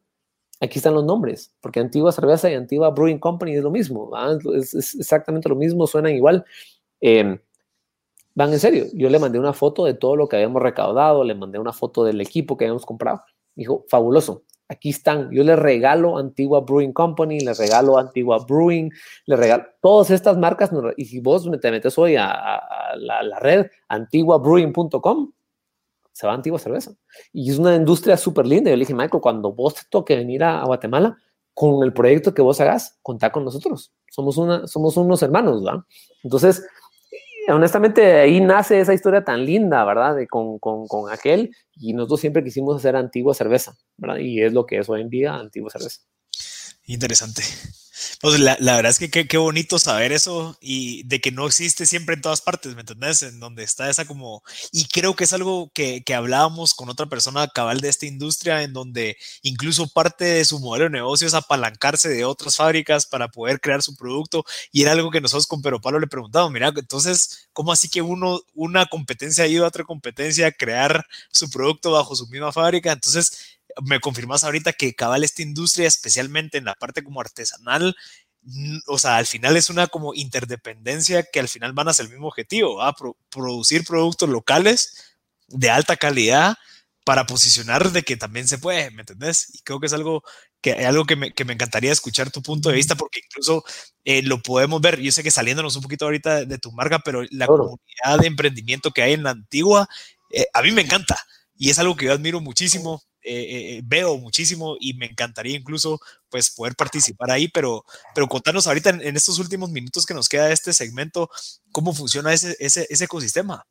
aquí 0.61 0.79
están 0.79 0.95
los 0.95 1.05
nombres, 1.05 1.55
porque 1.61 1.81
Antigua 1.81 2.13
Cerveza 2.13 2.51
y 2.51 2.55
Antigua 2.55 2.91
Brewing 2.91 3.19
Company 3.19 3.57
es 3.57 3.63
lo 3.63 3.71
mismo, 3.71 4.11
es, 4.55 4.75
exactamente 4.75 5.49
lo 5.49 5.57
mismo, 5.57 5.87
suenan 5.87 6.15
igual. 6.15 6.45
Eh, 7.01 7.39
van 8.35 8.53
en 8.53 8.61
serio. 8.61 8.87
Yo 8.95 9.11
le 9.11 9.19
mandé 9.19 9.39
una 9.39 9.53
foto 9.53 9.85
de 9.85 9.95
todo 9.95 10.17
lo 10.17 10.29
que 10.29 10.37
habíamos 10.37 10.63
recaudado, 10.63 11.25
le 11.25 11.35
mandé 11.35 11.59
una 11.59 11.73
foto 11.73 12.05
del 12.05 12.21
equipo 12.21 12.57
que 12.57 12.67
habíamos 12.67 12.87
comprado. 12.87 13.23
Dijo, 13.55 13.85
fabuloso, 13.89 14.45
aquí 14.69 14.91
están. 14.91 15.31
Yo 15.31 15.45
le 15.45 15.57
regalo 15.57 16.19
Antigua 16.19 16.61
Brewing 16.61 16.93
Company, 16.93 17.41
le 17.41 17.55
regalo 17.55 17.99
Antigua 17.99 18.45
Brewing, 18.47 18.91
le 19.27 19.37
regalo 19.37 19.65
todas 19.81 20.11
estas 20.11 20.37
marcas. 20.39 20.71
Y 20.97 21.05
si 21.07 21.21
vos 21.21 21.49
te 21.61 21.71
metes 21.71 21.97
hoy 21.99 22.17
a, 22.17 22.61
la, 22.97 23.39
red 23.39 23.67
antiguabrewing.com, 23.89 25.33
se 26.13 26.27
va 26.27 26.33
a 26.33 26.37
Antigua 26.37 26.59
Cerveza. 26.59 26.93
Y 27.33 27.51
es 27.51 27.59
una 27.59 27.75
industria 27.75 28.17
súper 28.17 28.47
linda. 28.47 28.71
Yo 28.71 28.77
le 28.77 28.81
dije, 28.81 28.95
Michael, 28.95 29.21
cuando 29.21 29.53
vos 29.53 29.75
te 29.75 29.83
toque 29.91 30.17
venir 30.17 30.43
a, 30.45 30.65
Guatemala, 30.65 31.17
con 31.53 31.83
el 31.83 31.93
proyecto 31.93 32.35
que 32.35 32.43
vos 32.43 32.61
hagas, 32.61 32.99
contá 33.03 33.31
con 33.33 33.45
nosotros. 33.45 33.93
Somos, 34.11 34.37
una, 34.37 34.67
somos 34.67 34.97
unos 34.97 35.23
hermanos, 35.23 35.65
¿verdad? 35.65 35.81
Entonces, 36.23 36.67
honestamente 37.49 38.21
ahí 38.21 38.41
nace 38.41 38.81
esa 38.81 38.95
historia 38.95 39.25
tan 39.25 39.45
linda, 39.45 39.85
¿verdad? 39.85 40.17
De, 40.17 40.27
con, 40.27 40.59
con, 40.59 40.87
con, 40.87 41.13
aquel 41.13 41.55
y 41.75 41.93
nosotros 41.93 42.21
siempre 42.21 42.45
quisimos 42.45 42.77
hacer 42.77 42.97
antigua 42.97 43.35
cerveza, 43.35 43.77
¿verdad? 43.97 44.19
Y 44.19 44.43
es 44.43 44.53
lo 44.53 44.67
que 44.67 44.79
es 44.79 44.89
hoy 44.89 45.01
en 45.01 45.11
día 45.11 45.35
antigua 45.35 45.71
cerveza. 45.71 46.01
Interesante. 46.87 47.43
Pues 48.21 48.39
la, 48.41 48.57
la, 48.61 48.77
verdad 48.77 48.91
es 48.91 48.99
que 48.99 49.27
qué, 49.27 49.39
bonito 49.39 49.79
saber 49.79 50.13
eso 50.13 50.57
y 50.61 51.03
de 51.05 51.21
que 51.21 51.31
no 51.31 51.47
existe 51.47 51.87
siempre 51.87 52.15
en 52.15 52.23
todas 52.23 52.41
partes, 52.41 52.75
¿me 52.75 52.81
entendés? 52.81 53.23
En 53.23 53.41
donde 53.41 53.63
está 53.63 53.91
esa 53.91 54.07
como... 54.07 54.43
Y 54.73 54.87
creo 54.87 55.15
que 55.15 55.25
es 55.25 55.33
algo 55.33 55.71
que, 55.75 56.03
que 56.05 56.15
hablábamos 56.15 56.75
con 56.75 56.89
otra 56.89 57.07
persona 57.07 57.49
cabal 57.49 57.81
de 57.81 57.89
esta 57.89 58.07
industria, 58.07 58.63
en 58.63 58.73
donde 58.73 59.17
incluso 59.43 59.89
parte 59.89 60.25
de 60.25 60.45
su 60.45 60.59
modelo 60.61 60.85
de 60.85 60.91
negocio 60.91 61.27
es 61.27 61.35
apalancarse 61.35 62.09
de 62.09 62.25
otras 62.25 62.57
fábricas 62.57 63.07
para 63.07 63.29
poder 63.29 63.61
crear 63.61 63.83
su 63.83 63.97
producto. 63.97 64.45
Y 64.73 64.83
era 64.83 64.93
algo 64.93 65.11
que 65.11 65.21
nosotros 65.21 65.47
con 65.47 65.63
Pero 65.63 65.81
Pablo 65.81 66.01
le 66.01 66.07
preguntábamos, 66.07 66.53
mira, 66.53 66.73
entonces, 66.77 67.49
¿cómo 67.53 67.73
así 67.73 67.89
que 67.89 68.03
uno, 68.03 68.41
una 68.55 68.87
competencia 68.87 69.45
ayuda 69.45 69.67
a 69.67 69.69
otra 69.69 69.85
competencia 69.85 70.49
a 70.49 70.53
crear 70.53 71.05
su 71.31 71.51
producto 71.51 71.93
bajo 71.93 72.17
su 72.17 72.27
misma 72.29 72.53
fábrica? 72.53 72.93
Entonces, 72.93 73.56
me 73.83 74.01
confirmas 74.01 74.45
ahorita 74.45 74.73
que 74.73 74.95
cabal 74.95 75.25
esta 75.25 75.43
industria, 75.43 75.87
especialmente 75.87 76.59
en 76.59 76.65
la 76.65 76.75
parte 76.75 77.03
como 77.03 77.21
artesanal, 77.21 77.97
o 78.87 78.99
sea, 78.99 79.17
al 79.17 79.27
final 79.27 79.57
es 79.57 79.71
una 79.71 79.89
como 79.89 80.15
interdependencia 80.15 81.25
que 81.25 81.41
al 81.41 81.49
final 81.49 81.73
van 81.73 81.89
hacia 81.89 82.05
el 82.05 82.11
mismo 82.11 82.29
objetivo, 82.29 82.83
a 82.83 82.95
producir 83.29 83.85
productos 83.85 84.29
locales 84.29 85.17
de 85.49 85.71
alta 85.71 85.97
calidad 85.97 86.57
para 87.05 87.27
posicionar 87.27 87.93
de 87.93 88.03
que 88.03 88.17
también 88.17 88.49
se 88.49 88.59
puede, 88.59 88.91
¿me 88.91 89.03
entendés? 89.03 89.55
Y 89.55 89.61
creo 89.61 89.79
que 89.79 89.87
es 89.87 89.93
algo 89.93 90.23
que, 90.61 90.73
algo 90.87 91.05
que, 91.05 91.17
me, 91.17 91.33
que 91.33 91.45
me 91.45 91.53
encantaría 91.53 91.93
escuchar 91.93 92.31
tu 92.31 92.43
punto 92.43 92.69
de 92.69 92.75
vista 92.75 92.97
porque 92.97 93.21
incluso 93.25 93.65
eh, 94.05 94.23
lo 94.23 94.43
podemos 94.43 94.81
ver, 94.81 95.01
yo 95.01 95.13
sé 95.13 95.23
que 95.23 95.31
saliéndonos 95.31 95.77
un 95.77 95.83
poquito 95.83 96.05
ahorita 96.05 96.45
de, 96.45 96.59
tu 96.59 96.73
marca, 96.73 97.01
pero 97.01 97.23
la 97.31 97.47
comunidad 97.47 98.19
de 98.21 98.27
emprendimiento 98.27 98.91
que 98.91 99.03
hay 99.03 99.13
en 99.13 99.23
la 99.23 99.31
antigua, 99.31 99.89
eh, 100.33 100.47
a 100.53 100.63
mí 100.63 100.73
me 100.73 100.83
encanta 100.83 101.17
y 101.57 101.71
es 101.71 101.79
algo 101.79 101.97
que 101.97 102.07
yo 102.07 102.13
admiro 102.13 102.41
muchísimo 102.41 103.03
eh, 103.29 103.79
eh, 103.79 103.83
veo 103.85 104.17
muchísimo 104.19 104.77
y 104.79 104.95
me 104.95 105.07
encantaría 105.07 105.57
incluso 105.57 105.99
pues 106.31 106.55
poder 106.55 106.77
participar 106.77 107.33
ahí, 107.33 107.49
pero, 107.49 107.85
pero 108.15 108.29
contanos 108.29 108.69
ahorita 108.69 108.91
en, 108.91 109.17
estos 109.17 109.41
últimos 109.41 109.71
minutos 109.71 110.07
que 110.07 110.15
nos 110.15 110.29
queda 110.29 110.47
de 110.47 110.53
este 110.53 110.73
segmento, 110.73 111.29
cómo 111.73 111.93
funciona 111.93 112.33
ese, 112.33 112.57
ese, 112.61 112.87
ecosistema. 113.03 113.67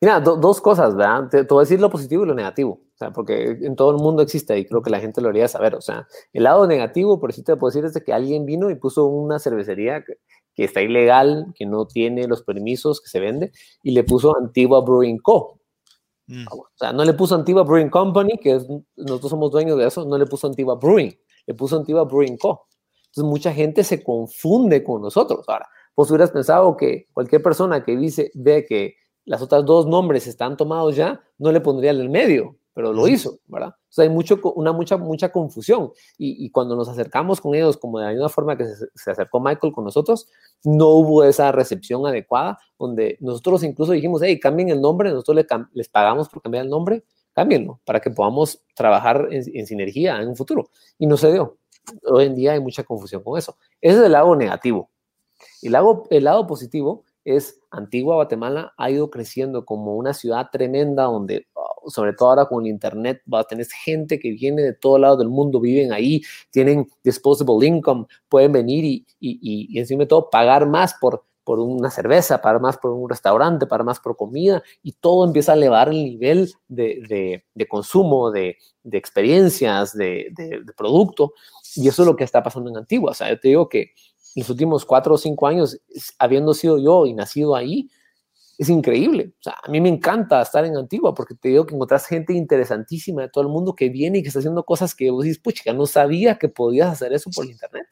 Mira, 0.00 0.20
dos 0.20 0.60
cosas, 0.62 0.96
¿verdad? 0.96 1.28
Te, 1.28 1.42
voy 1.42 1.58
a 1.58 1.64
decir 1.64 1.80
lo 1.80 1.90
positivo 1.90 2.24
y 2.24 2.28
lo 2.28 2.34
negativo, 2.34 2.80
o 2.94 2.96
sea, 2.98 3.12
porque 3.12 3.58
en 3.60 3.76
todo 3.76 3.90
el 3.90 3.98
mundo 3.98 4.22
existe 4.22 4.58
y 4.58 4.64
creo 4.64 4.80
que 4.80 4.90
la 4.90 5.00
gente 5.00 5.20
lo 5.20 5.28
haría 5.28 5.48
saber, 5.48 5.74
o 5.74 5.82
sea, 5.82 6.06
el 6.32 6.44
lado 6.44 6.66
negativo, 6.66 7.20
por 7.20 7.34
si 7.34 7.42
te 7.42 7.56
puedo 7.56 7.70
decir, 7.70 7.84
es 7.84 7.92
de 7.92 8.02
que 8.02 8.14
alguien 8.14 8.46
vino 8.46 8.70
y 8.70 8.76
puso 8.76 9.04
una 9.04 9.38
cervecería 9.38 10.02
que, 10.02 10.14
que 10.54 10.64
está 10.64 10.80
ilegal, 10.80 11.52
que 11.54 11.66
no 11.66 11.86
tiene 11.86 12.26
los 12.26 12.42
permisos 12.42 13.00
que 13.00 13.08
se 13.08 13.20
vende, 13.20 13.52
y 13.82 13.90
le 13.90 14.02
puso 14.02 14.36
Antigua 14.36 14.80
Brewing 14.80 15.18
Co. 15.18 15.57
Mm. 16.28 16.44
O 16.50 16.66
sea, 16.74 16.92
no 16.92 17.04
le 17.04 17.14
puso 17.14 17.34
Antigua 17.34 17.64
Brewing 17.64 17.90
Company, 17.90 18.38
que 18.38 18.60
nosotros 18.96 19.30
somos 19.30 19.50
dueños 19.50 19.78
de 19.78 19.86
eso, 19.86 20.04
no 20.04 20.16
le 20.16 20.26
puso 20.26 20.46
Antigua 20.46 20.76
Brewing, 20.76 21.12
le 21.46 21.54
puso 21.54 21.76
Antigua 21.76 22.04
Brewing 22.04 22.36
Co. 22.36 22.68
Entonces 23.06 23.24
mucha 23.24 23.52
gente 23.52 23.82
se 23.82 24.04
confunde 24.04 24.84
con 24.84 25.02
nosotros. 25.02 25.44
Ahora, 25.48 25.66
vos 25.96 26.10
hubieras 26.10 26.30
pensado 26.30 26.76
que 26.76 27.06
cualquier 27.12 27.42
persona 27.42 27.82
que 27.82 27.96
dice, 27.96 28.30
ve 28.34 28.64
que 28.66 28.94
las 29.24 29.42
otras 29.42 29.64
dos 29.64 29.86
nombres 29.86 30.26
están 30.26 30.56
tomados 30.56 30.94
ya, 30.94 31.20
no 31.38 31.50
le 31.50 31.60
pondría 31.60 31.90
en 31.90 32.00
el 32.00 32.10
medio 32.10 32.56
pero 32.78 32.92
lo 32.92 33.08
hizo, 33.08 33.40
¿verdad? 33.48 33.74
Entonces 33.76 33.98
hay 34.04 34.08
mucho, 34.08 34.38
una 34.54 34.70
mucha, 34.70 34.96
mucha 34.96 35.32
confusión. 35.32 35.90
Y, 36.16 36.48
cuando 36.52 36.76
nos 36.76 36.88
acercamos 36.88 37.40
con 37.40 37.56
ellos, 37.56 37.76
como 37.76 37.98
de 37.98 38.04
la 38.04 38.12
misma 38.12 38.28
forma 38.28 38.56
que 38.56 38.66
se, 38.94 39.10
acercó 39.10 39.40
Michael 39.40 39.72
con 39.72 39.82
nosotros, 39.82 40.28
no 40.62 40.90
hubo 40.90 41.24
esa 41.24 41.50
recepción 41.50 42.06
adecuada, 42.06 42.56
donde 42.78 43.18
nosotros 43.18 43.64
incluso 43.64 43.90
dijimos, 43.90 44.22
hey, 44.24 44.38
cambien 44.38 44.68
el 44.68 44.80
nombre, 44.80 45.10
nosotros 45.10 45.44
les 45.72 45.88
pagamos 45.88 46.28
por 46.28 46.40
cambiar 46.40 46.66
el 46.66 46.70
nombre, 46.70 47.02
cámbienlo, 47.32 47.80
para 47.84 47.98
que 47.98 48.12
podamos 48.12 48.62
trabajar 48.76 49.26
en, 49.32 49.66
sinergia 49.66 50.22
en 50.22 50.28
un 50.28 50.36
futuro. 50.36 50.70
Y 51.00 51.08
no 51.08 51.16
se 51.16 51.32
dio. 51.32 51.58
Hoy 52.04 52.26
en 52.26 52.36
día 52.36 52.52
hay 52.52 52.60
mucha 52.60 52.84
confusión 52.84 53.24
con 53.24 53.36
eso. 53.36 53.56
Ese 53.80 53.98
es 53.98 54.04
el 54.04 54.12
lado 54.12 54.36
negativo. 54.36 54.88
Y 55.62 55.66
el 55.66 55.72
lado, 55.72 56.04
el 56.10 56.22
lado 56.22 56.46
positivo 56.46 57.02
es 57.24 57.60
Antigua 57.72 58.14
Guatemala 58.14 58.72
ha 58.78 58.88
ido 58.88 59.10
creciendo 59.10 59.64
como 59.64 59.96
una 59.96 60.14
ciudad 60.14 60.48
tremenda 60.52 61.02
donde, 61.02 61.48
sobre 61.88 62.12
todo 62.12 62.30
ahora 62.30 62.46
con 62.46 62.64
el 62.64 62.70
Internet, 62.70 63.22
va 63.32 63.40
a 63.40 63.44
tener 63.44 63.66
gente 63.66 64.18
que 64.18 64.32
viene 64.32 64.62
de 64.62 64.72
todo 64.72 64.98
lado 64.98 65.16
del 65.16 65.28
mundo, 65.28 65.60
viven 65.60 65.92
ahí, 65.92 66.22
tienen 66.50 66.88
disposable 67.02 67.66
income, 67.66 68.06
pueden 68.28 68.52
venir 68.52 68.84
y, 68.84 69.06
y, 69.20 69.68
y, 69.70 69.78
encima 69.78 70.00
de 70.00 70.06
todo 70.06 70.30
pagar 70.30 70.66
más 70.66 70.94
por, 70.94 71.24
por 71.48 71.60
una 71.60 71.90
cerveza, 71.90 72.42
pagar 72.42 72.60
más 72.60 72.76
por 72.76 72.90
un 72.90 73.08
restaurante, 73.08 73.66
pagar 73.66 73.82
más 73.82 74.00
por 74.00 74.16
comida, 74.16 74.62
y 74.82 74.92
todo 74.92 75.24
empieza 75.24 75.52
a 75.52 75.54
elevar 75.54 75.88
el 75.88 76.04
nivel 76.04 76.52
de, 76.68 77.42
de, 77.54 77.68
consumo, 77.68 78.30
de, 78.30 78.58
de 78.82 78.98
experiencias, 78.98 79.96
de, 79.96 80.30
producto, 80.76 81.32
y 81.74 81.88
eso 81.88 82.02
es 82.02 82.06
lo 82.06 82.16
que 82.16 82.24
está 82.24 82.42
pasando 82.42 82.68
en 82.68 82.76
Antigua. 82.76 83.12
O 83.12 83.14
sea, 83.14 83.30
yo 83.30 83.40
te 83.40 83.48
digo 83.48 83.66
que 83.66 83.92
los 84.36 84.50
últimos 84.50 84.84
cuatro 84.84 85.14
o 85.14 85.16
cinco 85.16 85.46
años, 85.46 85.80
habiendo 86.18 86.52
sido 86.52 86.78
yo 86.78 87.06
y 87.06 87.14
nacido 87.14 87.56
ahí, 87.56 87.88
es 88.58 88.68
increíble. 88.68 89.32
O 89.38 89.42
sea, 89.42 89.54
a 89.62 89.70
mí 89.70 89.80
me 89.80 89.88
encanta 89.88 90.42
estar 90.42 90.64
en 90.64 90.76
Antigua 90.76 91.14
porque 91.14 91.36
te 91.36 91.48
digo 91.48 91.64
que 91.64 91.76
encontrás 91.76 92.06
gente 92.06 92.34
interesantísima 92.34 93.22
de 93.22 93.28
todo 93.28 93.42
el 93.42 93.50
mundo 93.50 93.74
que 93.74 93.88
viene 93.88 94.18
y 94.18 94.22
que 94.22 94.28
está 94.28 94.40
haciendo 94.40 94.64
cosas 94.64 94.94
que 94.96 95.10
vos 95.10 95.24
dices, 95.24 95.38
pucha, 95.38 95.72
no 95.72 95.86
sabía 95.86 96.38
que 96.38 96.48
podías 96.48 96.90
hacer 96.90 97.12
eso 97.12 97.30
por 97.34 97.46
internet. 97.46 97.86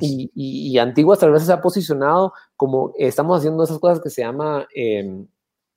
y, 0.00 0.30
y, 0.34 0.78
Antigua 0.78 1.16
tal 1.16 1.32
vez 1.32 1.44
se 1.44 1.52
ha 1.52 1.60
posicionado 1.60 2.32
como 2.56 2.92
estamos 2.96 3.38
haciendo 3.38 3.64
esas 3.64 3.78
cosas 3.78 4.00
que 4.00 4.10
se 4.10 4.20
llama 4.20 4.68
em, 4.74 5.26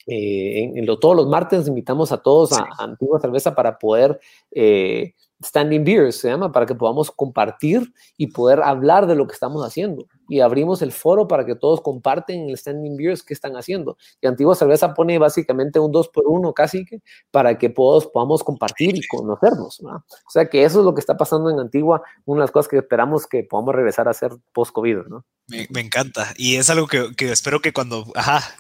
eh, 0.07 0.71
en, 0.75 0.85
todos 0.99 1.15
los 1.15 1.27
martes 1.27 1.67
invitamos 1.67 2.11
a 2.11 2.17
todos 2.17 2.51
a, 2.53 2.67
Antigua 2.77 3.19
Cerveza 3.19 3.55
para 3.55 3.79
poder 3.79 4.19
eh, 4.51 5.15
Standing 5.43 5.83
Beers, 5.83 6.17
se 6.17 6.29
llama, 6.29 6.51
para 6.51 6.65
que 6.65 6.75
podamos 6.75 7.11
compartir 7.11 7.93
y 8.17 8.27
poder 8.27 8.61
hablar 8.61 9.05
de 9.05 9.15
lo 9.15 9.27
que 9.27 9.33
estamos 9.33 9.65
haciendo. 9.65 10.07
Y 10.29 10.39
abrimos 10.39 10.81
el 10.81 10.91
foro 10.91 11.27
para 11.27 11.45
que 11.45 11.55
todos 11.55 11.81
comparten 11.81 12.49
el 12.49 12.57
Standing 12.57 12.95
Beers 12.95 13.21
que 13.21 13.33
están 13.33 13.55
haciendo. 13.55 13.97
Y 14.21 14.27
Antigua 14.27 14.55
Cerveza 14.55 14.93
pone 14.93 15.19
básicamente 15.19 15.79
un 15.79 15.91
dos 15.91 16.07
por 16.07 16.25
uno 16.27 16.53
casi 16.53 16.85
que 16.85 17.01
para 17.31 17.57
que 17.57 17.69
todos 17.69 18.07
podamos 18.07 18.43
compartir 18.43 18.95
y 18.95 19.05
conocernos. 19.07 19.81
O 19.81 20.29
sea 20.29 20.45
que 20.45 20.63
eso 20.63 20.79
es 20.79 20.85
lo 20.85 20.93
que 20.93 21.01
está 21.01 21.17
pasando 21.17 21.49
en 21.49 21.59
Antigua, 21.59 22.01
una 22.25 22.39
de 22.39 22.43
las 22.45 22.51
cosas 22.51 22.69
que 22.69 22.77
esperamos 22.77 23.27
que 23.27 23.43
podamos 23.43 23.75
regresar 23.75 24.07
a 24.07 24.11
hacer 24.11 24.31
post-COVID. 24.53 25.07
¿no? 25.09 25.25
Me, 25.47 25.67
me, 25.69 25.81
encanta. 25.81 26.33
Y 26.37 26.55
es 26.55 26.69
algo 26.69 26.87
que, 26.87 27.13
que 27.15 27.31
espero 27.31 27.61
que 27.61 27.73
cuando, 27.73 28.05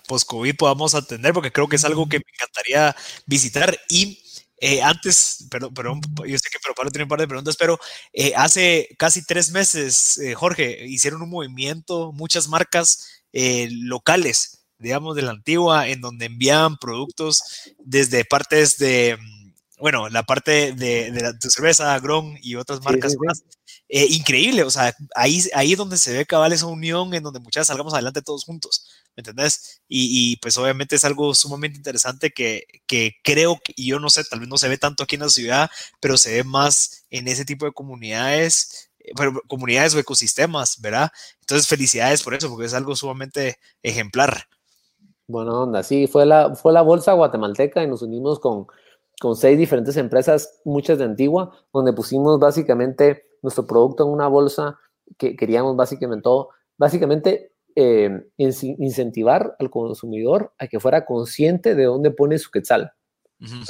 post-COVID 0.07 0.55
podamos 0.57 0.93
atender, 0.93 1.33
porque 1.33 1.51
creo 1.51 1.67
que 1.67 1.77
es 1.77 1.85
algo 1.85 2.07
que 2.07 2.17
me 2.17 2.25
encantaría 2.33 2.95
visitar. 3.25 3.75
Y 3.89 4.24
eh, 4.57 4.81
antes, 4.81 5.47
perdón, 5.49 5.73
perdón, 5.73 6.01
yo 6.25 6.37
sé 6.37 6.49
que 6.49 6.59
pero 6.61 6.73
Pablo 6.75 6.91
tiene 6.91 7.03
un 7.03 7.09
par 7.09 7.19
de 7.19 7.27
preguntas, 7.27 7.57
pero 7.57 7.77
eh, 8.13 8.33
hace 8.35 8.87
casi 8.97 9.25
tres 9.25 9.51
meses, 9.51 10.17
eh, 10.19 10.33
Jorge, 10.33 10.85
hicieron 10.87 11.21
un 11.21 11.29
movimiento, 11.29 12.11
muchas 12.13 12.47
marcas 12.47 13.23
locales, 13.33 14.65
digamos, 14.77 15.13
de 15.17 15.23
la 15.23 15.31
antigua, 15.31 15.89
en 15.89 15.99
donde 15.99 16.27
envían 16.27 16.77
productos 16.77 17.41
desde 17.79 18.23
partes 18.23 18.77
de, 18.77 19.17
mm, 19.19 19.53
bueno, 19.79 20.07
la 20.07 20.23
parte 20.23 20.71
de, 20.71 21.11
de, 21.11 21.21
la, 21.21 21.33
cerveza, 21.41 21.99
Gron 21.99 22.37
y 22.41 22.55
otras 22.55 22.81
marcas 22.81 23.15
más. 23.19 23.43
Increíble, 24.09 24.63
o 24.63 24.69
sea, 24.69 24.93
ahí, 25.15 25.41
ahí 25.53 25.71
es 25.71 25.77
donde 25.77 25.97
se 25.97 26.13
ve 26.13 26.25
cabal 26.25 26.51
esa 26.53 26.65
unión, 26.65 27.13
en 27.13 27.23
donde 27.23 27.39
muchas 27.39 27.67
salgamos 27.67 27.93
adelante 27.93 28.21
todos 28.21 28.43
juntos. 28.43 28.87
¿me 29.15 29.21
entendés? 29.21 29.81
Y, 29.87 30.37
pues 30.37 30.57
obviamente 30.57 30.95
es 30.95 31.05
algo 31.05 31.33
sumamente 31.33 31.77
interesante 31.77 32.31
que, 32.31 32.65
que 32.85 33.13
creo, 33.23 33.57
y 33.75 33.87
yo 33.87 33.99
no 33.99 34.09
sé, 34.09 34.23
tal 34.25 34.41
vez 34.41 34.49
no 34.49 34.57
se 34.57 34.67
ve 34.67 34.77
tanto 34.77 35.03
aquí 35.03 35.15
en 35.15 35.21
la 35.21 35.29
ciudad, 35.29 35.69
pero 36.01 36.17
se 36.17 36.33
ve 36.33 36.43
más 36.43 37.05
en 37.09 37.27
ese 37.27 37.45
tipo 37.45 37.65
de 37.65 37.71
comunidades, 37.71 38.91
eh, 38.99 39.11
comunidades 39.47 39.95
o 39.95 39.99
ecosistemas, 39.99 40.81
¿verdad? 40.81 41.09
Entonces 41.41 41.67
felicidades 41.67 42.23
por 42.23 42.33
eso, 42.33 42.49
porque 42.49 42.65
es 42.65 42.73
algo 42.73 42.95
sumamente 42.95 43.57
ejemplar. 43.83 44.47
Bueno, 45.27 45.63
onda, 45.63 45.81
sí, 45.81 46.07
fue 46.07 46.25
la, 46.25 46.53
fue 46.55 46.73
la 46.73 46.81
bolsa 46.81 47.13
guatemalteca 47.13 47.81
y 47.83 47.87
nos 47.87 48.01
unimos 48.01 48.39
con, 48.39 48.67
con 49.19 49.35
seis 49.35 49.57
diferentes 49.57 49.95
empresas, 49.97 50.59
muchas 50.65 50.97
de 50.99 51.05
Antigua, 51.05 51.57
donde 51.73 51.93
pusimos 51.93 52.37
básicamente 52.39 53.23
nuestro 53.45 53.65
producto 53.65 54.03
en 54.03 54.09
una 54.09 54.27
bolsa 54.27 54.77
que 55.17 55.35
queríamos 55.35 55.75
básicamente 55.75 56.23
todo, 56.23 56.49
básicamente 56.77 57.53
eh, 57.75 58.09
incentivar 58.37 59.55
al 59.59 59.69
consumidor 59.69 60.53
a 60.57 60.67
que 60.67 60.79
fuera 60.79 61.05
consciente 61.05 61.75
de 61.75 61.83
dónde 61.83 62.11
pone 62.11 62.37
su 62.37 62.51
quetzal. 62.51 62.93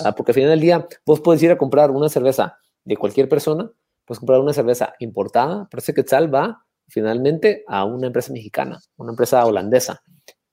Ah, 0.04 0.14
porque 0.16 0.32
al 0.32 0.36
final 0.36 0.50
del 0.52 0.62
día, 0.62 0.88
vos 1.06 1.22
puedes 1.22 1.42
ir 1.44 1.52
a 1.52 1.58
comprar 1.58 1.92
una 1.92 2.08
cerveza 2.08 2.58
de 2.84 2.98
cualquier 2.98 3.28
persona, 3.28 3.72
puedes 4.06 4.20
comprar 4.20 4.40
una 4.40 4.54
cerveza 4.54 4.94
importada, 5.00 5.68
pero 5.70 5.82
ese 5.82 5.94
quetzal 5.94 6.34
va 6.34 6.66
finalmente 6.88 7.64
a 7.68 7.84
una 7.84 8.08
empresa 8.08 8.32
mexicana, 8.32 8.80
una 8.98 9.12
empresa 9.12 9.44
holandesa. 9.46 10.04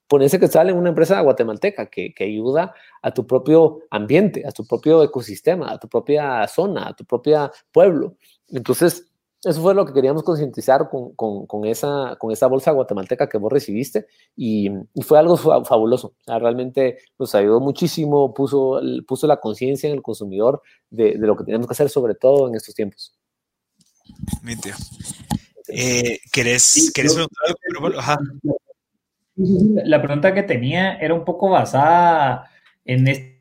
Pon 0.09 0.23
ese 0.23 0.41
quetzal 0.41 0.71
en 0.71 0.77
una 0.77 0.89
empresa 0.89 1.21
guatemalteca 1.21 1.87
que, 1.87 2.13
que 2.15 2.25
ayuda 2.25 2.75
a 3.03 3.13
tu 3.13 3.27
propio 3.27 3.81
ambiente, 3.91 4.45
a 4.47 4.53
tu 4.53 4.67
propio 4.67 5.03
ecosistema, 5.03 5.71
a 5.73 5.79
tu 5.79 5.89
propia 5.89 6.47
zona, 6.49 6.89
a 6.89 6.97
tu 6.97 7.05
propio 7.05 7.51
pueblo. 7.71 8.17
Entonces, 8.49 9.12
eso 9.45 9.61
fue 9.61 9.75
lo 9.75 9.85
que 9.85 9.93
queríamos 9.93 10.23
concientizar 10.23 10.89
con, 10.89 11.15
con, 11.15 11.47
con, 11.47 11.65
esa, 11.65 12.17
con 12.19 12.31
esa 12.31 12.47
bolsa 12.47 12.71
guatemalteca 12.71 13.29
que 13.29 13.39
vos 13.39 13.53
recibiste 13.53 14.07
y, 14.37 14.71
y 14.95 15.03
fue 15.03 15.19
algo 15.19 15.37
fabuloso. 15.37 16.15
realmente 16.27 16.99
nos 17.19 17.35
ayudó 17.35 17.61
muchísimo, 17.61 18.33
puso, 18.33 18.81
puso 19.07 19.27
la 19.27 19.41
conciencia 19.41 19.89
en 19.89 19.97
el 19.97 20.03
consumidor 20.03 20.63
de, 20.91 21.19
de, 21.19 21.27
lo 21.27 21.37
que 21.37 21.45
tenemos 21.45 21.67
que 21.67 21.73
hacer, 21.73 21.89
sobre 21.89 22.15
todo 22.15 22.49
en 22.49 22.55
estos 22.55 22.75
tiempos. 22.75 23.19
Mi 24.43 24.57
tío. 24.57 24.75
Eh, 25.69 26.21
¿Querés, 26.33 26.93
preguntar 26.95 28.19
La 29.85 30.03
pregunta 30.03 30.35
que 30.35 30.43
tenía 30.43 30.97
era 30.97 31.15
un 31.15 31.25
poco 31.25 31.51
basada 31.51 32.51
en 32.85 33.09
este 33.09 33.32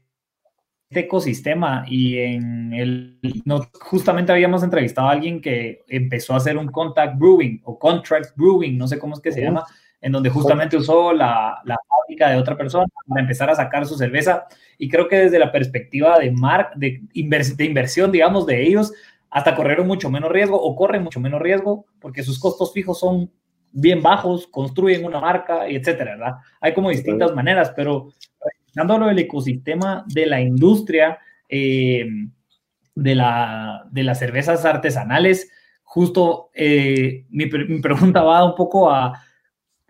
este 0.92 1.00
ecosistema 1.02 1.86
y 1.88 2.18
en 2.18 2.74
el, 2.74 3.18
no, 3.46 3.62
justamente 3.80 4.34
habíamos 4.34 4.62
entrevistado 4.62 5.08
a 5.08 5.12
alguien 5.12 5.40
que 5.40 5.84
empezó 5.88 6.34
a 6.34 6.38
hacer 6.38 6.58
un 6.58 6.68
contact 6.68 7.18
brewing 7.18 7.62
o 7.64 7.80
contract 7.80 8.36
brewing, 8.36 8.78
no 8.78 8.90
sé 8.90 9.00
cómo 9.00 9.14
es 9.14 9.22
que 9.22 9.32
se 9.32 9.42
llama, 9.42 9.66
en 10.02 10.12
donde 10.12 10.30
justamente 10.30 10.76
usó 10.76 11.14
la, 11.14 11.62
la 11.64 11.78
fábrica 11.88 12.30
de 12.30 12.36
otra 12.36 12.58
persona 12.58 12.86
para 13.08 13.22
empezar 13.22 13.50
a 13.50 13.56
sacar 13.56 13.86
su 13.86 13.96
cerveza. 13.96 14.48
Y 14.78 14.90
creo 14.90 15.08
que 15.08 15.16
desde 15.16 15.40
la 15.40 15.54
perspectiva 15.54 16.20
de, 16.20 16.30
mar, 16.32 16.72
de, 16.76 17.00
de 17.14 17.64
inversión, 17.64 18.12
digamos, 18.12 18.46
de 18.46 18.62
ellos, 18.62 18.92
hasta 19.30 19.56
corrieron 19.56 19.88
mucho 19.88 20.10
menos 20.10 20.30
riesgo 20.30 20.62
o 20.62 20.76
corren 20.76 21.04
mucho 21.04 21.22
menos 21.22 21.42
riesgo 21.42 21.86
porque 22.02 22.22
sus 22.22 22.38
costos 22.38 22.74
fijos 22.74 23.00
son 23.00 23.32
bien 23.72 24.04
bajos, 24.04 24.46
construyen 24.48 25.06
una 25.06 25.22
marca, 25.22 25.70
y 25.70 25.78
etcétera, 25.78 26.18
¿verdad? 26.18 26.34
Hay 26.60 26.74
como 26.74 26.90
distintas 26.90 27.34
maneras, 27.34 27.72
pero 27.74 28.10
dándolo 28.74 29.08
del 29.08 29.20
ecosistema 29.20 30.06
de 30.08 30.26
la 30.26 30.42
industria 30.42 31.20
eh, 31.50 32.06
de, 32.96 33.16
la, 33.16 33.88
de 33.92 34.04
las 34.04 34.20
cervezas 34.20 34.66
artesanales, 34.66 35.52
justo 35.84 36.50
eh, 36.54 37.26
mi, 37.30 37.48
pregunta 37.48 38.24
va 38.24 38.46
un 38.46 38.56
poco 38.56 38.90
a, 38.90 39.22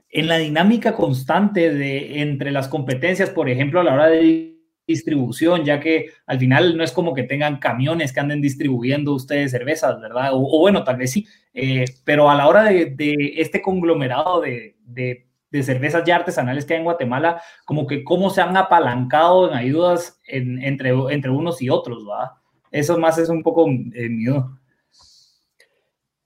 en 0.10 0.28
la 0.28 0.38
dinámica 0.38 0.94
constante 0.94 1.74
de 1.74 2.22
entre 2.22 2.52
las 2.52 2.68
competencias, 2.68 3.30
por 3.30 3.50
ejemplo, 3.50 3.80
a 3.80 3.84
la 3.84 3.94
hora 3.94 4.08
de 4.08 4.58
distribución, 4.88 5.64
ya 5.64 5.80
que 5.80 6.10
al 6.26 6.40
final 6.40 6.76
no 6.76 6.84
es 6.84 6.92
como 6.92 7.14
que 7.14 7.24
tengan 7.24 7.60
camiones 7.60 8.12
que 8.12 8.20
anden 8.20 8.42
distribuyendo 8.42 9.14
ustedes 9.14 9.52
cervezas, 9.52 10.02
¿verdad? 10.02 10.32
O, 10.34 10.60
bueno, 10.60 10.84
tal 10.84 10.98
vez 10.98 11.12
sí, 11.12 11.28
eh, 11.54 11.86
pero 12.04 12.30
a 12.30 12.36
la 12.36 12.48
hora 12.48 12.64
de, 12.64 12.96
este 13.38 13.62
conglomerado 13.62 14.42
de, 14.42 14.76
de 14.84 15.31
de 15.52 15.64
cervezas 15.64 16.04
ya 16.06 16.16
artesanales 16.16 16.66
que 16.66 16.74
hay 16.74 16.80
en 16.80 16.86
Guatemala, 16.86 17.41
como 17.66 17.86
que 17.86 18.04
cómo 18.04 18.30
se 18.30 18.41
han 18.41 18.56
apalancado 18.58 19.49
en 19.49 19.58
ayudas 19.58 20.20
entre, 20.26 20.91
entre 21.10 21.32
unos 21.32 21.62
y 21.62 21.70
otros, 21.70 22.08
¿va? 22.08 22.41
Eso 22.72 22.97
más 22.97 23.18
es 23.18 23.30
un 23.30 23.43
poco 23.43 23.68
eh, 23.68 24.10
miedo. 24.10 24.58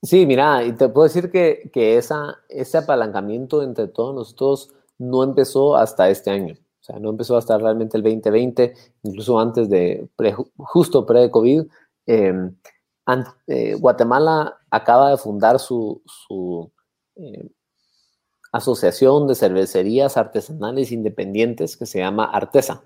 Sí, 0.03 0.27
mira, 0.27 0.63
y 0.63 0.73
te 0.73 0.87
puedo 0.89 1.07
decir 1.07 1.31
que, 1.31 1.71
que 1.73 1.97
esa, 1.97 2.37
ese 2.47 2.77
apalancamiento 2.77 3.63
entre 3.63 3.87
todos 3.87 4.13
nosotros 4.13 4.71
no 4.99 5.23
empezó 5.23 5.75
hasta 5.75 6.09
este 6.09 6.29
año. 6.29 6.53
O 6.53 6.83
sea, 6.85 6.99
no 6.99 7.09
empezó 7.09 7.35
hasta 7.35 7.57
realmente 7.57 7.97
el 7.97 8.03
2020, 8.03 8.75
incluso 9.01 9.39
antes 9.39 9.67
de, 9.69 10.07
justo 10.57 11.03
pre-COVID. 11.03 11.63
Em, 12.05 12.55
eh, 13.47 13.73
Guatemala 13.73 14.59
acaba 14.69 15.09
de 15.09 15.17
fundar 15.17 15.57
su, 15.57 16.03
eh, 17.15 17.49
asociación 18.57 19.27
de 19.27 19.35
cervecerías 19.35 20.17
artesanales 20.17 20.91
independientes 20.91 21.77
que 21.77 21.85
se 21.85 21.99
llama 21.99 22.25
Artesa. 22.25 22.83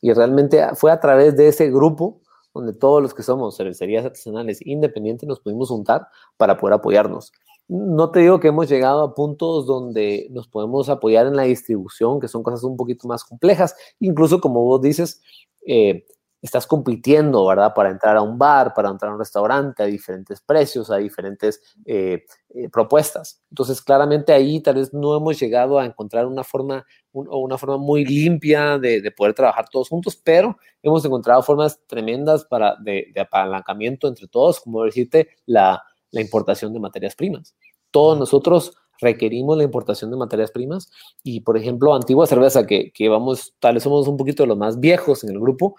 Y 0.00 0.12
realmente 0.12 0.62
fue 0.74 0.92
a 0.92 1.00
través 1.00 1.36
de 1.36 1.48
ese 1.48 1.70
grupo 1.70 2.20
donde 2.54 2.74
todos 2.74 3.02
los 3.02 3.14
que 3.14 3.22
somos 3.22 3.56
cervecerías 3.56 4.04
artesanales 4.04 4.64
independientes 4.66 5.28
nos 5.28 5.40
pudimos 5.40 5.68
juntar 5.68 6.06
para 6.36 6.58
poder 6.58 6.74
apoyarnos. 6.74 7.32
No 7.68 8.10
te 8.10 8.20
digo 8.20 8.40
que 8.40 8.48
hemos 8.48 8.68
llegado 8.68 9.02
a 9.02 9.14
puntos 9.14 9.66
donde 9.66 10.28
nos 10.30 10.48
podemos 10.48 10.88
apoyar 10.88 11.26
en 11.26 11.36
la 11.36 11.44
distribución, 11.44 12.20
que 12.20 12.28
son 12.28 12.42
cosas 12.42 12.64
un 12.64 12.76
poquito 12.76 13.08
más 13.08 13.24
complejas. 13.24 13.74
Incluso, 14.00 14.40
como 14.40 14.62
vos 14.64 14.82
dices, 14.82 15.22
eh, 15.66 16.04
estás 16.42 16.66
compitiendo, 16.66 17.46
¿verdad? 17.46 17.72
Para 17.72 17.90
entrar 17.90 18.16
a 18.16 18.22
un 18.22 18.36
bar, 18.36 18.74
para 18.74 18.90
entrar 18.90 19.12
a 19.12 19.14
un 19.14 19.20
restaurante, 19.20 19.82
a 19.82 19.86
diferentes 19.86 20.40
precios, 20.40 20.90
a 20.90 20.96
diferentes 20.96 21.62
eh, 21.86 22.24
eh, 22.50 22.68
propuestas. 22.68 23.40
Entonces, 23.48 23.80
claramente 23.80 24.32
ahí 24.32 24.60
tal 24.60 24.74
vez 24.74 24.92
no 24.92 25.16
hemos 25.16 25.38
llegado 25.38 25.78
a 25.78 25.86
encontrar 25.86 26.26
una 26.26 26.42
forma 26.42 26.84
o 27.12 27.38
una 27.38 27.58
forma 27.58 27.76
muy 27.76 28.04
limpia 28.04 28.78
de, 28.78 29.12
poder 29.16 29.34
trabajar 29.34 29.68
todos 29.70 29.88
juntos, 29.88 30.16
pero 30.16 30.56
hemos 30.82 31.04
encontrado 31.04 31.42
formas 31.42 31.78
tremendas 31.86 32.44
para 32.44 32.76
de, 32.82 33.12
apalancamiento 33.20 34.08
entre 34.08 34.26
todos, 34.26 34.60
como 34.60 34.82
decirte, 34.82 35.28
la, 35.46 35.82
la 36.10 36.20
importación 36.20 36.72
de 36.72 36.80
materias 36.80 37.14
primas. 37.14 37.54
Todos 37.90 38.18
nosotros 38.18 38.74
requerimos 38.98 39.56
la 39.56 39.64
importación 39.64 40.10
de 40.10 40.16
materias 40.16 40.50
primas 40.50 40.90
y, 41.22 41.40
por 41.40 41.58
ejemplo, 41.58 41.94
Antigua 41.94 42.26
Cerveza, 42.26 42.66
que, 42.66 42.92
que 42.92 43.08
vamos, 43.08 43.54
tal 43.58 43.74
vez 43.74 43.82
somos 43.82 44.08
un 44.08 44.16
poquito 44.16 44.44
de 44.44 44.46
los 44.48 44.56
más 44.56 44.80
viejos 44.80 45.24
en 45.24 45.30
el 45.30 45.40
grupo, 45.40 45.76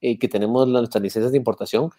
eh, 0.00 0.18
que 0.18 0.28
tenemos 0.28 0.66
nuestras 0.68 1.02
licencias 1.02 1.32
de 1.32 1.38
importación, 1.38 1.90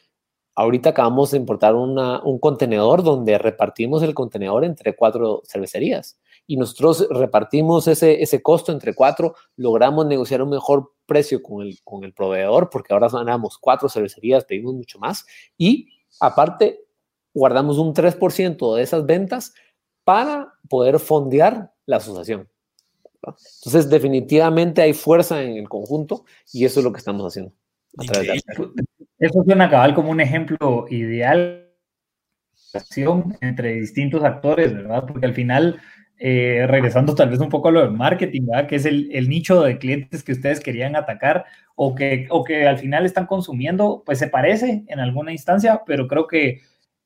ahorita 0.55 0.89
acabamos 0.89 1.31
de 1.31 1.37
importar 1.37 1.75
un 1.75 2.39
contenedor 2.39 3.03
donde 3.03 3.37
repartimos 3.37 4.03
el 4.03 4.13
contenedor 4.13 4.65
entre 4.65 4.95
cuatro 4.95 5.41
cervecerías 5.45 6.19
y 6.47 6.57
nosotros 6.57 7.07
repartimos 7.09 7.87
ese, 7.87 8.21
ese 8.21 8.41
costo 8.41 8.71
entre 8.71 8.93
cuatro, 8.93 9.35
logramos 9.55 10.05
negociar 10.05 10.41
un 10.41 10.49
mejor 10.49 10.91
precio 11.05 11.41
con 11.41 11.61
el, 11.61 11.79
con 11.83 12.03
el 12.03 12.13
proveedor 12.13 12.69
porque 12.69 12.93
ahora 12.93 13.07
ganamos 13.07 13.57
cuatro 13.57 13.87
cervecerías, 13.87 14.45
pedimos 14.45 14.73
mucho 14.73 14.99
más 14.99 15.25
y 15.57 15.87
aparte 16.19 16.85
guardamos 17.33 17.77
un 17.77 17.93
3% 17.93 18.75
de 18.75 18.81
esas 18.81 19.05
ventas 19.05 19.53
para 20.03 20.53
poder 20.67 20.99
fondear 20.99 21.71
la 21.85 21.97
asociación. 21.97 22.49
Entonces, 23.21 23.89
definitivamente 23.89 24.81
hay 24.81 24.93
fuerza 24.93 25.41
en 25.43 25.57
el 25.57 25.69
conjunto 25.69 26.25
y 26.51 26.65
eso 26.65 26.79
es 26.79 26.83
lo 26.83 26.91
que 26.91 26.99
estamos 26.99 27.25
haciendo. 27.25 27.53
Eso 29.19 29.43
suena 29.43 29.69
cabal 29.69 29.93
como 29.93 30.11
un 30.11 30.21
ejemplo 30.21 30.85
ideal 30.89 31.69
entre 33.41 33.73
distintos 33.73 34.23
actores, 34.23 34.73
¿verdad? 34.73 35.05
Porque 35.07 35.25
al 35.25 35.33
final, 35.33 35.79
eh, 36.17 36.65
regresando 36.67 37.15
tal 37.15 37.29
vez 37.29 37.39
un 37.39 37.49
poco 37.49 37.69
a 37.69 37.71
lo 37.71 37.81
del 37.81 37.91
marketing, 37.91 38.45
¿verdad? 38.45 38.67
Que 38.67 38.75
es 38.75 38.85
el, 38.85 39.09
el, 39.11 39.27
nicho 39.27 39.63
de 39.63 39.77
clientes 39.77 40.23
que 40.23 40.33
ustedes 40.33 40.59
querían 40.59 40.95
atacar 40.95 41.45
o 41.75 41.95
que, 41.95 42.27
o 42.29 42.43
que 42.43 42.67
al 42.67 42.77
final 42.77 43.05
están 43.05 43.25
consumiendo, 43.25 44.03
pues 44.05 44.19
se 44.19 44.27
parece 44.27 44.83
en 44.87 44.99
alguna 44.99 45.31
instancia, 45.31 45.81
pero 45.85 46.07
creo 46.07 46.27
que 46.27 46.61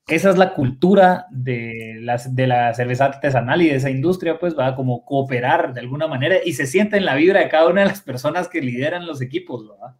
esa 0.08 0.30
es 0.30 0.38
la 0.38 0.54
cultura 0.54 1.28
de, 1.32 1.98
las, 2.02 2.36
de 2.36 2.48
la 2.48 2.74
cerveza 2.74 3.06
artesanal 3.06 3.62
y 3.62 3.70
de 3.70 3.76
esa 3.76 3.90
industria, 3.90 4.38
pues 4.38 4.58
va 4.58 4.76
como 4.76 5.06
cooperar 5.06 5.74
de 5.74 5.80
alguna 5.80 6.08
manera 6.08 6.38
y 6.44 6.54
se 6.54 6.68
siente 6.68 6.98
en 6.98 7.06
la 7.06 7.16
vibra 7.16 7.40
de 7.40 7.50
cada 7.50 7.70
una 7.70 7.82
de 7.82 7.88
las 7.88 8.02
personas 8.02 8.50
que 8.50 8.62
lideran 8.62 9.06
los 9.08 9.22
equipos, 9.22 9.68
¿verdad? 9.68 9.96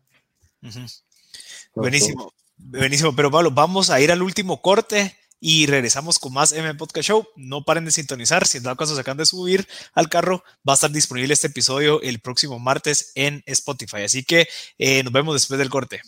Buenísimo, 1.76 2.34
buenísimo. 2.58 3.16
Pero 3.16 3.32
Pablo, 3.32 3.52
vamos 3.52 3.90
a 3.90 4.00
ir 4.00 4.12
al 4.12 4.22
último 4.22 4.62
corte 4.62 5.18
y 5.40 5.66
regresamos 5.66 6.20
con 6.20 6.32
más 6.34 6.54
M 6.54 6.74
Podcast 6.76 7.08
Show. 7.08 7.28
No 7.36 7.66
paren 7.66 7.84
de 7.84 7.92
sintonizar. 7.92 8.48
Si 8.48 8.58
en 8.58 8.64
dado 8.64 8.78
caso 8.78 8.96
se 8.96 9.02
acaban 9.02 9.18
de 9.18 9.26
subir 9.26 9.68
al 9.94 10.08
carro, 10.08 10.44
va 10.68 10.74
a 10.74 10.76
estar 10.76 10.90
disponible 10.90 11.34
este 11.34 11.48
episodio 11.48 12.02
el 12.02 12.20
próximo 12.20 12.60
martes 12.60 13.12
en 13.16 13.44
Spotify. 13.46 14.04
Así 14.04 14.24
que 14.24 14.48
eh, 14.78 15.04
nos 15.04 15.12
vemos 15.12 15.36
después 15.36 15.58
del 15.58 15.70
corte. 15.70 16.02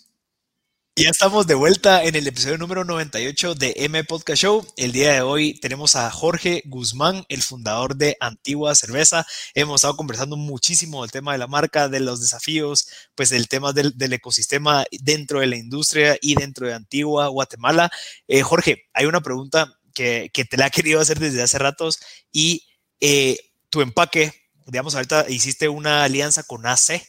Ya 0.98 1.10
estamos 1.10 1.46
de 1.46 1.56
vuelta 1.56 2.06
en 2.06 2.16
el 2.16 2.26
episodio 2.26 2.58
número 2.58 2.86
98 2.86 3.56
de 3.56 3.74
M 3.80 4.02
Podcast 4.06 4.42
Show. 4.42 4.66
El 4.78 4.94
día 4.94 5.12
de 5.12 5.22
hoy 5.24 5.60
tenemos 5.60 5.98
a 5.98 6.10
Jorge 6.10 6.64
Guzmán, 6.68 7.26
el 7.28 7.42
fundador 7.42 7.98
de 7.98 8.16
Antigua 8.22 8.74
Cerveza. 8.76 9.28
Hemos 9.56 9.82
estado 9.82 9.98
conversando 9.98 10.38
muchísimo 10.38 11.02
del 11.02 11.12
tema 11.12 11.34
de 11.34 11.38
la 11.38 11.48
marca, 11.48 11.90
de 11.90 12.00
los 12.00 12.22
desafíos, 12.22 12.88
pues 13.14 13.30
del 13.30 13.50
tema 13.50 13.74
del, 13.74 14.14
ecosistema 14.14 14.86
dentro 15.02 15.42
de 15.42 15.48
la 15.48 15.58
industria 15.58 16.18
y 16.22 16.36
dentro 16.36 16.66
de 16.66 16.76
Antigua, 16.76 17.28
Guatemala. 17.28 17.92
Eh, 18.30 18.42
Jorge, 18.42 18.86
hay 18.94 19.06
una 19.06 19.20
pregunta 19.20 19.78
que, 19.94 20.32
te 20.34 20.56
la 20.56 20.68
he 20.68 20.72
querido 20.72 21.02
hacer 21.02 21.20
desde 21.20 21.42
hace 21.42 21.60
ratos 21.60 22.00
y 22.32 22.68
eh, 23.02 23.38
tu 23.70 23.82
empaque, 23.82 24.32
digamos, 24.66 24.96
ahorita 24.96 25.26
hiciste 25.28 25.68
una 25.68 26.06
alianza 26.06 26.44
con 26.44 26.66
AC 26.66 27.02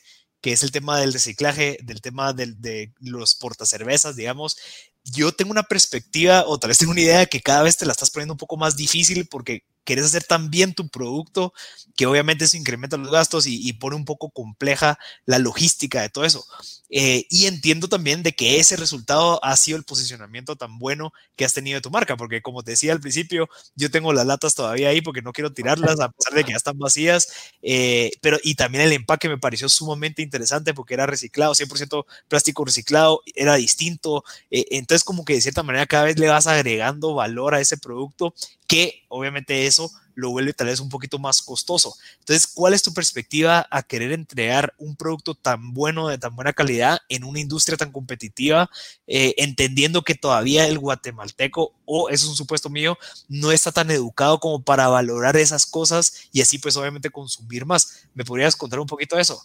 que 0.46 0.52
es 0.52 0.62
el 0.62 0.70
tema 0.70 1.00
del 1.00 1.12
reciclaje, 1.12 1.76
del 1.82 2.00
tema 2.00 2.32
de 2.32 2.92
los 3.00 3.34
portacervezas, 3.34 4.14
digamos. 4.14 4.56
Yo 5.02 5.32
tengo 5.32 5.50
una 5.50 5.64
perspectiva, 5.64 6.44
o 6.46 6.56
tal 6.56 6.68
vez 6.68 6.78
tengo 6.78 6.92
una 6.92 7.00
idea 7.00 7.18
de 7.18 7.26
que 7.26 7.40
cada 7.40 7.64
vez 7.64 7.76
te 7.76 7.84
la 7.84 7.90
estás 7.90 8.12
poniendo 8.12 8.34
un 8.34 8.38
poco 8.38 8.56
más 8.56 8.76
difícil 8.76 9.26
porque 9.26 9.64
quieres 9.86 10.04
hacer 10.04 10.24
tan 10.24 10.50
bien 10.50 10.74
tu 10.74 10.88
producto 10.88 11.54
que 11.96 12.04
obviamente 12.04 12.44
eso 12.44 12.58
incrementa 12.58 12.98
los 12.98 13.10
gastos 13.10 13.46
y, 13.46 13.72
pone 13.72 13.96
un 13.96 14.04
poco 14.04 14.30
compleja 14.30 14.98
la 15.24 15.38
logística 15.38 16.02
de 16.02 16.10
todo 16.10 16.24
eso. 16.24 16.44
Eh, 16.90 17.26
y 17.30 17.46
entiendo 17.46 17.88
también 17.88 18.22
de 18.22 18.32
que 18.32 18.60
ese 18.60 18.76
resultado 18.76 19.42
ha 19.42 19.56
sido 19.56 19.76
el 19.76 19.84
posicionamiento 19.84 20.56
tan 20.56 20.78
bueno 20.78 21.12
que 21.36 21.44
has 21.44 21.54
tenido 21.54 21.76
de 21.76 21.80
tu 21.80 21.90
marca, 21.90 22.16
porque 22.16 22.42
como 22.42 22.62
te 22.62 22.72
decía 22.72 22.92
al 22.92 23.00
principio, 23.00 23.48
yo 23.74 23.90
tengo 23.90 24.12
las 24.12 24.26
latas 24.26 24.54
todavía 24.54 24.90
ahí 24.90 25.00
porque 25.00 25.22
no 25.22 25.32
quiero 25.32 25.52
tirarlas 25.52 26.00
a 26.00 26.10
pesar 26.10 26.34
de 26.34 26.44
que 26.44 26.50
ya 26.52 26.56
están 26.56 26.78
vacías, 26.78 27.28
eh, 27.62 28.12
pero 28.20 28.38
y 28.42 28.54
también 28.54 28.84
el 28.84 28.92
empaque 28.92 29.28
me 29.28 29.38
pareció 29.38 29.68
sumamente 29.68 30.22
interesante 30.22 30.74
porque 30.74 30.94
era 30.94 31.06
reciclado, 31.06 31.54
100% 31.54 32.04
plástico 32.28 32.64
reciclado, 32.64 33.22
era 33.34 33.56
distinto, 33.56 34.24
eh, 34.50 34.66
entonces 34.70 35.04
como 35.04 35.24
que 35.24 35.34
de 35.34 35.40
cierta 35.40 35.62
manera 35.62 35.86
cada 35.86 36.04
vez 36.04 36.18
le 36.18 36.28
vas 36.28 36.46
agregando 36.46 37.14
valor 37.14 37.54
a 37.54 37.60
ese 37.60 37.78
producto 37.78 38.34
que 38.66 39.04
obviamente 39.08 39.66
eso 39.66 39.90
lo 40.16 40.30
vuelve 40.30 40.54
tal 40.54 40.66
vez 40.66 40.80
un 40.80 40.88
poquito 40.88 41.18
más 41.18 41.42
costoso. 41.42 41.94
Entonces, 42.20 42.46
¿cuál 42.46 42.74
es 42.74 42.82
tu 42.82 42.92
perspectiva 42.92 43.66
a 43.70 43.82
querer 43.82 44.12
entregar 44.12 44.74
un 44.78 44.96
producto 44.96 45.34
tan 45.34 45.74
bueno, 45.74 46.08
de 46.08 46.18
tan 46.18 46.34
buena 46.34 46.54
calidad, 46.54 46.98
en 47.08 47.22
una 47.22 47.38
industria 47.38 47.76
tan 47.76 47.92
competitiva, 47.92 48.68
eh, 49.06 49.34
entendiendo 49.36 50.02
que 50.02 50.14
todavía 50.14 50.66
el 50.66 50.78
guatemalteco, 50.78 51.74
o 51.84 52.08
es 52.08 52.24
un 52.24 52.34
supuesto 52.34 52.70
mío, 52.70 52.96
no 53.28 53.52
está 53.52 53.70
tan 53.72 53.90
educado 53.90 54.40
como 54.40 54.62
para 54.62 54.88
valorar 54.88 55.36
esas 55.36 55.66
cosas 55.66 56.28
y 56.32 56.40
así 56.40 56.58
pues 56.58 56.76
obviamente 56.78 57.10
consumir 57.10 57.66
más? 57.66 58.08
¿Me 58.14 58.24
podrías 58.24 58.56
contar 58.56 58.80
un 58.80 58.86
poquito 58.86 59.16
de 59.16 59.22
eso? 59.22 59.42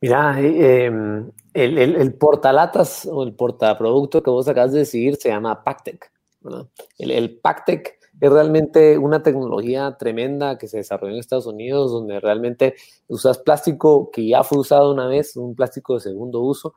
Mira, 0.00 0.38
em, 0.38 1.28
el, 1.54 1.78
el, 1.78 2.14
portalatas 2.14 3.08
o 3.10 3.24
el 3.24 3.32
portaproducto 3.32 4.22
que 4.22 4.30
vos 4.30 4.46
acabas 4.46 4.72
de 4.72 4.80
decir 4.80 5.16
se 5.16 5.30
llama 5.30 5.64
Pactec. 5.64 6.12
El, 6.98 7.38
Pactec 7.40 7.98
es 8.20 8.30
realmente 8.30 8.98
una 8.98 9.22
tecnología 9.22 9.96
tremenda 9.98 10.58
que 10.58 10.68
se 10.68 10.78
desarrolló 10.78 11.14
en 11.14 11.20
Estados 11.20 11.46
Unidos, 11.46 11.92
donde 11.92 12.20
realmente 12.20 12.74
usas 13.06 13.38
plástico 13.38 14.10
que 14.10 14.26
ya 14.26 14.42
fue 14.42 14.58
usado 14.58 14.92
una 14.92 15.06
vez, 15.06 15.36
un 15.36 15.54
plástico 15.54 15.94
de 15.94 16.00
segundo 16.00 16.40
uso, 16.40 16.74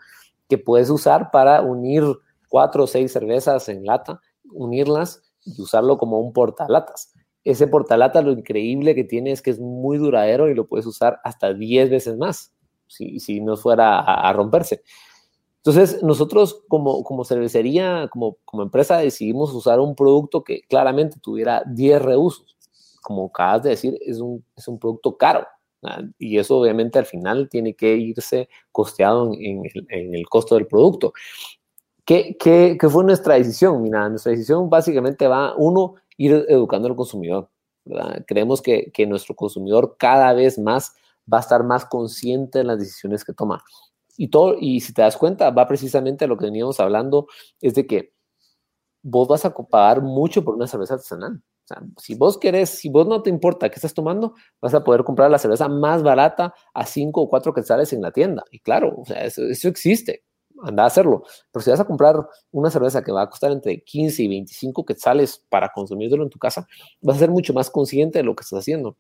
que 0.48 0.58
puedes 0.58 0.90
usar 0.90 1.32
para 1.32 1.62
unir 1.62 2.04
cuatro 2.50 2.84
o 2.84 2.88
seis 2.88 3.12
cervezas 3.12 3.70
en 3.70 3.86
lata, 3.86 4.22
unirlas 4.52 5.22
y 5.46 5.62
usarlo 5.62 5.98
como 5.98 6.20
un 6.20 6.34
portalatas. 6.34 7.14
Ese 7.44 7.68
portalata 7.68 8.22
lo 8.22 8.32
increíble 8.32 8.94
que 8.94 9.04
tiene 9.04 9.32
es 9.32 9.42
que 9.42 9.50
es 9.50 9.60
muy 9.60 9.98
duradero 9.98 10.50
y 10.50 10.54
lo 10.54 10.68
puedes 10.68 10.86
usar 10.86 11.20
hasta 11.24 11.54
10 11.54 11.90
veces 11.90 12.18
más, 12.18 12.54
si 12.88 13.42
no 13.42 13.58
fuera 13.58 14.00
a 14.00 14.32
romperse. 14.34 14.84
Entonces, 15.64 16.02
nosotros 16.02 16.64
como, 16.68 17.04
como 17.04 17.24
cervecería, 17.24 18.10
como, 18.12 18.38
como 18.46 18.64
empresa, 18.64 18.98
decidimos 18.98 19.54
usar 19.54 19.80
un 19.80 19.96
producto 19.96 20.44
que 20.44 20.62
claramente 20.64 21.20
tuviera 21.22 21.64
10 21.68 22.02
reusos. 22.02 22.58
Como 23.04 23.28
acabas 23.28 23.64
de 23.64 23.70
decir, 23.72 23.98
es 24.02 24.20
un, 24.20 24.44
es 24.56 24.68
un 24.68 24.80
producto 24.80 25.18
caro. 25.18 25.46
Y 26.18 26.38
eso 26.38 26.58
obviamente 26.58 27.00
al 27.00 27.06
final 27.06 27.48
tiene 27.50 27.76
que 27.76 27.96
irse 27.96 28.50
costeado 28.72 29.32
en, 29.34 29.64
el, 29.90 30.28
costo 30.30 30.56
del 30.56 30.68
producto. 30.68 31.14
¿Qué, 32.06 32.36
¿Qué, 32.40 32.78
qué, 32.80 32.90
fue 32.90 33.04
nuestra 33.04 33.36
decisión? 33.36 33.82
Mira, 33.84 34.10
nuestra 34.10 34.32
decisión 34.32 34.68
básicamente 34.68 35.28
va, 35.28 35.56
uno, 35.58 35.96
ir 36.18 36.46
educando 36.50 36.88
al 36.88 36.96
consumidor. 36.96 37.50
Creemos 38.26 38.62
que, 38.62 38.92
que 38.92 39.06
nuestro 39.06 39.36
consumidor 39.36 39.96
cada 39.98 40.34
vez 40.34 40.58
más 40.58 40.96
va 41.32 41.38
a 41.38 41.42
estar 41.42 41.64
más 41.64 41.86
consciente 41.86 42.60
de 42.60 42.64
las 42.64 42.80
decisiones 42.80 43.24
que 43.24 43.34
toma. 43.34 43.64
Y, 44.18 44.30
todo, 44.30 44.56
y 44.60 44.82
si 44.82 44.94
te 44.94 45.02
das 45.02 45.18
cuenta, 45.18 45.50
va 45.52 45.68
precisamente 45.68 46.26
a 46.26 46.28
lo 46.28 46.38
que 46.38 46.46
veníamos 46.46 46.80
hablando, 46.80 47.28
es 47.60 47.74
de 47.76 47.88
que 47.88 48.14
vos 49.04 49.28
vas 49.28 49.46
a 49.46 49.54
pagar 49.54 50.02
mucho 50.02 50.44
por 50.44 50.56
una 50.56 50.68
cerveza 50.68 50.96
artesanal. 50.96 51.42
Si 51.98 52.16
vos 52.16 52.38
querés, 52.38 52.70
si 52.70 52.90
vos 52.90 53.08
no 53.08 53.22
te 53.24 53.30
importa 53.30 53.70
qué 53.70 53.76
estás 53.76 53.94
tomando, 53.94 54.34
vas 54.62 54.74
a 54.74 54.84
poder 54.84 55.04
comprar 55.04 55.32
la 55.32 55.38
cerveza 55.38 55.70
más 55.70 56.04
barata 56.04 56.54
a 56.74 56.86
5 56.86 57.22
o 57.22 57.30
4 57.30 57.54
quetzales 57.54 57.94
en 57.94 58.02
la 58.02 58.12
tienda. 58.12 58.44
Y 58.52 58.60
claro, 58.60 58.96
o 58.98 59.06
sea, 59.06 59.24
eso, 59.24 59.44
eso 59.44 59.68
existe. 59.70 60.24
Anda 60.64 60.84
a 60.84 60.88
hacerlo. 60.88 61.24
Pero 61.52 61.64
si 61.64 61.72
vas 61.72 61.80
a 61.80 61.86
comprar 61.86 62.16
una 62.52 62.70
cerveza 62.70 63.04
que 63.04 63.12
va 63.12 63.24
a 63.24 63.30
costar 63.30 63.52
entre 63.52 63.82
15 63.84 64.24
y 64.24 64.28
25 64.28 64.86
quetzales 64.86 65.44
para 65.50 65.72
consumirlo 65.74 66.24
en 66.24 66.30
tu 66.30 66.38
casa, 66.40 66.68
vas 67.02 67.16
a 67.16 67.20
ser 67.20 67.32
mucho 67.32 67.54
más 67.54 67.70
consciente 67.70 68.20
de 68.20 68.24
lo 68.24 68.36
que 68.36 68.42
estás 68.42 68.60
haciendo. 68.60 68.98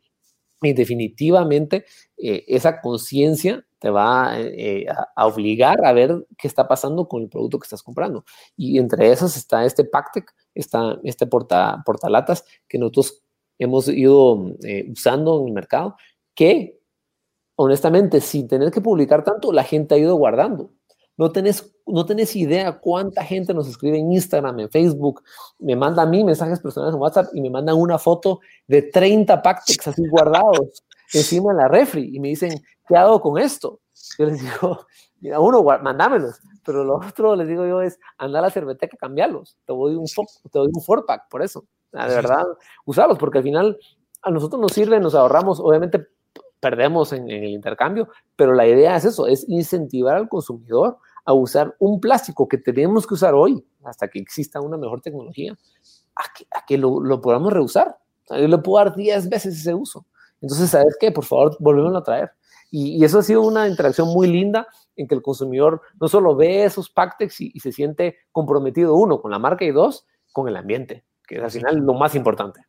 Y 0.61 0.73
definitivamente 0.73 1.85
eh, 2.17 2.45
esa 2.47 2.81
conciencia 2.81 3.65
te 3.79 3.89
va 3.89 4.39
eh, 4.39 4.85
a, 5.15 5.25
obligar 5.25 5.83
a 5.83 5.91
ver 5.91 6.27
qué 6.37 6.47
está 6.47 6.67
pasando 6.67 7.07
con 7.07 7.23
el 7.23 7.29
producto 7.29 7.57
que 7.57 7.65
estás 7.65 7.81
comprando. 7.81 8.23
Y 8.55 8.77
entre 8.77 9.11
esas 9.11 9.35
está 9.35 9.65
este 9.65 9.85
Pactec, 9.85 10.31
está 10.53 10.99
este 11.03 11.25
porta, 11.25 11.81
portalatas 11.83 12.45
que 12.67 12.77
nosotros 12.77 13.23
hemos 13.57 13.87
ido 13.87 14.55
eh, 14.63 14.87
usando 14.91 15.41
en 15.41 15.47
el 15.47 15.53
mercado, 15.53 15.95
que 16.35 16.79
honestamente, 17.55 18.21
sin 18.21 18.47
tener 18.47 18.71
que 18.71 18.81
publicar 18.81 19.23
tanto, 19.23 19.51
la 19.51 19.63
gente 19.63 19.95
ha 19.95 19.97
ido 19.97 20.15
guardando. 20.15 20.71
No 21.21 21.31
tenés, 21.31 21.71
no 21.85 22.03
tenés 22.03 22.35
idea 22.35 22.79
cuánta 22.79 23.23
gente 23.23 23.53
nos 23.53 23.67
escribe 23.67 23.99
en 23.99 24.11
Instagram, 24.11 24.59
en 24.59 24.71
Facebook, 24.71 25.21
me 25.59 25.75
manda 25.75 26.01
a 26.01 26.07
mí 26.07 26.23
mensajes 26.23 26.59
personales 26.59 26.95
en 26.95 26.99
WhatsApp 26.99 27.27
y 27.35 27.41
me 27.41 27.51
mandan 27.51 27.75
una 27.75 27.99
foto 27.99 28.39
de 28.65 28.81
30 28.81 29.39
Pactecs 29.39 29.87
así 29.87 30.01
guardados 30.07 30.83
encima 31.13 31.53
de 31.53 31.59
la 31.59 31.67
refri 31.67 32.09
y 32.11 32.19
me 32.19 32.29
dicen, 32.29 32.59
¿qué 32.87 32.97
hago 32.97 33.21
con 33.21 33.37
esto? 33.37 33.81
Yo 34.17 34.25
les 34.25 34.41
digo, 34.41 34.87
mira, 35.21 35.39
uno, 35.39 35.61
mandámelos, 35.61 36.41
pero 36.65 36.83
lo 36.83 36.95
otro 36.95 37.35
les 37.35 37.47
digo 37.47 37.67
yo 37.67 37.83
es, 37.83 37.99
anda 38.17 38.39
a 38.39 38.41
la 38.41 38.49
cerveteca, 38.49 38.97
cambiarlos, 38.97 39.55
te 39.67 39.73
doy 39.73 39.93
un, 39.93 40.05
te 40.05 40.57
doy 40.57 40.71
un 40.73 40.81
four 40.81 41.05
pack 41.05 41.29
por 41.29 41.43
eso, 41.43 41.65
de 41.91 41.99
verdad, 41.99 42.45
usarlos, 42.83 43.19
porque 43.19 43.37
al 43.37 43.43
final 43.43 43.77
a 44.23 44.31
nosotros 44.31 44.59
nos 44.59 44.71
sirve, 44.71 44.99
nos 44.99 45.13
ahorramos, 45.13 45.59
obviamente 45.59 46.03
perdemos 46.59 47.11
en, 47.11 47.29
el 47.29 47.49
intercambio, 47.49 48.07
pero 48.35 48.53
la 48.55 48.65
idea 48.65 48.95
es 48.95 49.05
eso, 49.05 49.27
es 49.27 49.45
incentivar 49.47 50.15
al 50.15 50.29
consumidor 50.29 50.97
a 51.25 51.33
usar 51.33 51.75
un 51.79 51.99
plástico 51.99 52.47
que 52.47 52.57
tenemos 52.57 53.05
que 53.05 53.13
usar 53.13 53.33
hoy, 53.33 53.65
hasta 53.83 54.07
que 54.07 54.19
exista 54.19 54.61
una 54.61 54.77
mejor 54.77 55.01
tecnología, 55.01 55.57
a 56.53 56.65
que, 56.65 56.77
lo, 56.77 56.99
lo, 56.99 57.21
podamos 57.21 57.53
reusar. 57.53 57.97
yo 58.29 58.47
le 58.47 58.57
puedo 58.57 58.83
dar 58.83 58.95
10 58.95 59.29
veces 59.29 59.57
ese 59.57 59.73
uso. 59.73 60.05
Entonces, 60.41 60.69
¿sabes 60.69 60.97
qué? 60.99 61.11
Por 61.11 61.25
favor, 61.25 61.55
volvemos 61.59 61.95
a 61.95 62.03
traer. 62.03 62.31
Y, 62.69 63.03
eso 63.03 63.19
ha 63.19 63.23
sido 63.23 63.41
una 63.41 63.67
interacción 63.67 64.07
muy 64.09 64.27
linda 64.27 64.67
en 64.95 65.07
que 65.07 65.15
el 65.15 65.21
consumidor 65.21 65.81
no 65.99 66.07
solo 66.07 66.35
ve 66.35 66.63
esos 66.63 66.89
Pactex 66.89 67.41
y, 67.41 67.51
y, 67.53 67.59
se 67.59 67.71
siente 67.71 68.17
comprometido, 68.31 68.95
uno, 68.95 69.21
con 69.21 69.31
la 69.31 69.39
marca 69.39 69.65
y 69.65 69.71
dos, 69.71 70.05
con 70.31 70.47
el 70.47 70.55
ambiente, 70.55 71.05
que 71.27 71.35
es 71.35 71.43
al 71.43 71.51
final 71.51 71.75
lo 71.77 71.93
más 71.93 72.15
importante. 72.15 72.61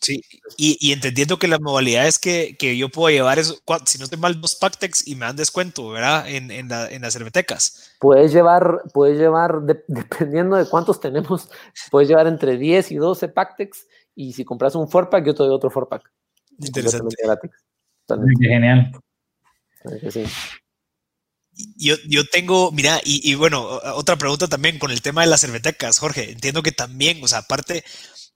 Sí, 0.00 0.20
y, 0.56 0.92
entendiendo 0.92 1.38
que 1.38 1.46
la 1.46 1.60
modalidad 1.60 2.06
es 2.06 2.18
que, 2.18 2.56
que 2.58 2.76
yo 2.76 2.88
puedo 2.88 3.14
llevar 3.14 3.38
eso, 3.38 3.56
si 3.84 3.98
no 3.98 4.04
estoy 4.04 4.18
mal, 4.18 4.40
dos 4.40 4.56
Pactex 4.56 5.06
y 5.06 5.14
me 5.14 5.26
dan 5.26 5.36
descuento, 5.36 5.88
¿verdad? 5.90 6.28
En, 6.28 6.50
en, 6.50 6.68
la, 6.68 6.88
en 6.88 7.02
las 7.02 7.12
cervetecas. 7.12 7.94
Puedes 8.00 8.32
llevar, 8.32 8.82
puedes 8.92 9.18
llevar, 9.18 9.60
dependiendo 9.86 10.56
de 10.56 10.68
cuántos 10.68 11.00
tenemos, 11.00 11.48
puedes 11.90 12.08
llevar 12.08 12.26
entre 12.26 12.58
10 12.58 12.90
y 12.90 12.96
12 12.96 13.28
Pactex 13.28 13.86
y 14.14 14.32
si 14.32 14.44
compras 14.44 14.74
un 14.74 14.88
4-pack, 14.88 15.24
yo 15.24 15.34
te 15.34 15.44
doy 15.44 15.54
otro 15.54 15.70
4-pack. 15.70 16.10
Interesante. 16.58 17.16
Genial. 18.40 18.92
Sí. 20.10 20.24
Yo, 21.76 21.94
yo, 22.08 22.24
tengo, 22.26 22.72
mira, 22.72 23.00
y, 23.04 23.30
y, 23.30 23.34
bueno, 23.34 23.62
otra 23.94 24.16
pregunta 24.16 24.48
también 24.48 24.78
con 24.78 24.90
el 24.90 25.02
tema 25.02 25.22
de 25.22 25.26
las 25.26 25.40
cervetecas, 25.42 25.98
Jorge. 25.98 26.32
Entiendo 26.32 26.62
que 26.62 26.72
también, 26.72 27.22
o 27.22 27.28
sea, 27.28 27.38
aparte, 27.38 27.84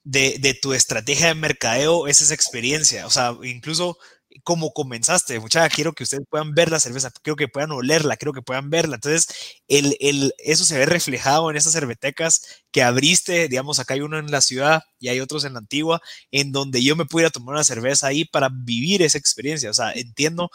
de, 0.05 0.59
tu 0.61 0.75
estrategia 0.75 1.29
de 1.29 1.35
mercadeo 1.35 2.07
es 2.07 2.21
esa 2.21 2.35
experiencia. 2.35 3.07
O 3.07 3.11
sea, 3.11 3.37
incluso 3.43 3.99
como 4.43 4.73
comenzaste, 4.73 5.39
muchacha, 5.41 5.75
quiero 5.75 5.93
que 5.93 6.03
ustedes 6.03 6.25
puedan 6.29 6.55
ver 6.55 6.71
la 6.71 6.81
cerveza, 6.81 7.11
quiero 7.23 7.37
que 7.37 7.49
puedan 7.49 7.71
olerla, 7.71 8.17
quiero 8.17 8.33
que 8.33 8.43
puedan 8.43 8.69
verla. 8.69 8.97
Entonces, 8.97 9.29
el, 9.69 9.97
el, 10.01 10.35
eso 10.39 10.65
se 10.65 10.77
ve 10.77 10.87
reflejado 10.87 11.51
en 11.51 11.57
esas 11.57 11.73
cervetecas 11.73 12.43
que 12.73 12.83
abriste, 12.83 13.49
digamos, 13.49 13.79
acá 13.79 13.95
hay 13.95 14.01
uno 14.01 14.19
en 14.19 14.31
la 14.31 14.41
ciudad 14.41 14.83
y 14.99 15.09
hay 15.09 15.21
otros 15.21 15.45
en 15.45 15.55
la 15.55 15.61
antigua, 15.61 16.01
en 16.33 16.53
donde 16.53 16.83
yo 16.83 16.97
me 16.97 17.07
pudiera 17.07 17.31
tomar 17.31 17.55
una 17.55 17.65
cerveza 17.65 18.09
ahí 18.09 18.25
para 18.25 18.51
vivir 18.53 19.03
esa 19.03 19.19
experiencia. 19.19 19.71
O 19.71 19.75
sea, 19.75 19.93
entiendo 19.93 20.51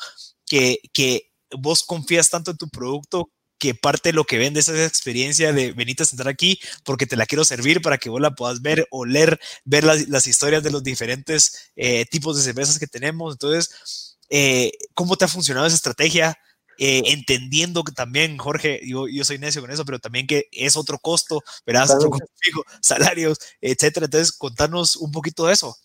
que, 0.46 0.80
que 0.94 1.32
vos 1.58 1.84
confías 1.84 2.30
tanto 2.30 2.52
en 2.52 2.58
tu 2.58 2.70
producto 2.70 3.32
que 3.60 3.76
parte 3.76 4.10
de 4.10 4.14
lo 4.14 4.24
que 4.24 4.38
vende 4.38 4.62
es 4.62 4.70
esa 4.70 4.86
experiencia 4.86 5.54
de 5.54 5.74
venite 5.74 6.04
a 6.04 6.06
sentar 6.06 6.28
aquí 6.28 6.60
porque 6.84 7.06
te 7.06 7.18
la 7.18 7.26
quiero 7.26 7.46
servir 7.46 7.82
para 7.82 7.98
que 7.98 8.10
vos 8.10 8.22
la 8.22 8.34
puedas 8.34 8.62
ver, 8.62 8.88
oler, 8.90 9.40
ver 9.66 9.84
las, 9.84 10.28
historias 10.28 10.64
de 10.64 10.72
los 10.72 10.82
diferentes 10.82 11.72
eh, 11.76 12.06
tipos 12.06 12.38
de 12.38 12.44
cervezas 12.44 12.80
que 12.80 12.88
tenemos. 12.88 13.34
Entonces, 13.34 14.18
eh, 14.30 14.72
¿cómo 14.94 15.18
te 15.18 15.26
ha 15.26 15.28
funcionado 15.28 15.68
esa 15.68 15.76
estrategia? 15.76 16.40
Eh, 16.82 17.04
entendiendo 17.08 17.84
que 17.84 17.92
también, 17.92 18.38
Jorge, 18.38 18.80
yo, 18.88 19.10
yo 19.10 19.26
soy 19.26 19.38
necio 19.38 19.60
con 19.60 19.70
eso, 19.70 19.84
pero 19.84 20.00
también 20.00 20.26
que 20.26 20.48
es 20.54 20.78
otro 20.78 20.98
costo, 20.98 21.44
verás, 21.66 21.92
otro 21.92 22.10
costo 22.10 22.28
fijo, 22.40 22.64
salarios, 22.82 23.38
etcétera. 23.60 24.06
Entonces, 24.06 24.32
contanos 24.32 24.96
un 24.96 25.12
poquito 25.12 25.46
de 25.46 25.54
eso. 25.54 25.78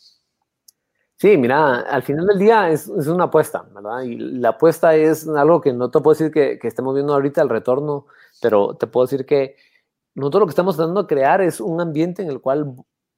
Sí, 1.25 1.39
mira, 1.39 1.81
al 1.81 2.03
final 2.03 2.27
del 2.27 2.39
día 2.39 2.68
es, 2.68 2.87
una 2.87 3.25
apuesta, 3.25 3.66
¿verdad? 3.75 4.03
Y 4.03 4.14
la 4.16 4.51
apuesta 4.51 4.95
es 4.95 5.27
algo 5.27 5.59
que 5.62 5.72
no 5.72 5.91
te 5.91 5.99
puedo 6.01 6.12
decir 6.12 6.31
que, 6.31 6.59
estemos 6.68 6.95
viendo 6.95 7.14
ahorita 7.14 7.41
el 7.41 7.49
retorno, 7.49 8.05
pero 8.43 8.75
te 8.75 8.87
puedo 8.87 9.07
decir 9.07 9.25
que 9.25 9.57
nosotros 10.14 10.41
lo 10.41 10.47
que 10.49 10.51
estamos 10.51 10.77
tratando 10.77 11.01
de 11.01 11.09
crear 11.09 11.41
es 11.41 11.62
un 11.62 11.81
ambiente 11.81 12.20
en 12.20 12.29
el 12.29 12.43
cual 12.43 12.75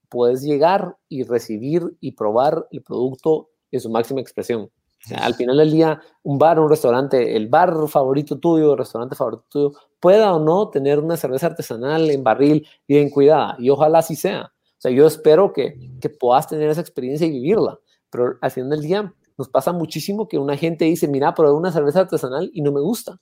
puedes 0.08 0.42
llegar 0.42 0.96
y 1.08 1.24
recibir 1.24 1.96
y 1.98 2.12
probar 2.12 2.68
el 2.70 2.84
producto 2.84 3.48
en 3.72 3.80
su 3.80 3.90
máxima 3.90 4.20
expresión. 4.20 4.70
al 5.16 5.34
final 5.34 5.56
del 5.56 5.72
día, 5.72 6.00
un 6.22 6.38
bar, 6.38 6.60
un 6.60 6.70
restaurante, 6.70 7.34
el 7.34 7.48
bar 7.48 7.74
favorito 7.88 8.38
tuyo, 8.38 8.74
el 8.74 8.78
restaurante 8.78 9.16
favorito 9.16 9.46
tuyo, 9.48 9.72
pueda 9.98 10.32
o 10.32 10.38
no 10.38 10.68
tener 10.68 11.00
una 11.00 11.16
cerveza 11.16 11.48
artesanal 11.48 12.08
en 12.08 12.22
barril 12.22 12.68
bien 12.86 13.10
cuidada, 13.10 13.56
y 13.58 13.68
ojalá 13.68 13.98
así 13.98 14.14
sea. 14.14 14.52
O 14.78 14.80
sea, 14.80 14.92
yo 14.92 15.08
espero 15.08 15.52
que, 15.52 15.90
que 16.00 16.08
puedas 16.08 16.46
tener 16.46 16.70
esa 16.70 16.82
experiencia 16.82 17.26
y 17.26 17.30
vivirla. 17.30 17.80
Pero 18.10 18.38
al 18.40 18.50
final 18.50 18.70
del 18.70 18.82
día 18.82 19.14
nos 19.38 19.48
pasa 19.48 19.72
muchísimo 19.72 20.28
que 20.28 20.38
una 20.38 20.56
gente 20.56 20.84
dice, 20.84 21.08
mira, 21.08 21.34
probé 21.34 21.52
una 21.52 21.72
cerveza 21.72 22.00
artesanal 22.00 22.50
y 22.52 22.62
no 22.62 22.72
me 22.72 22.80
gusta. 22.80 23.18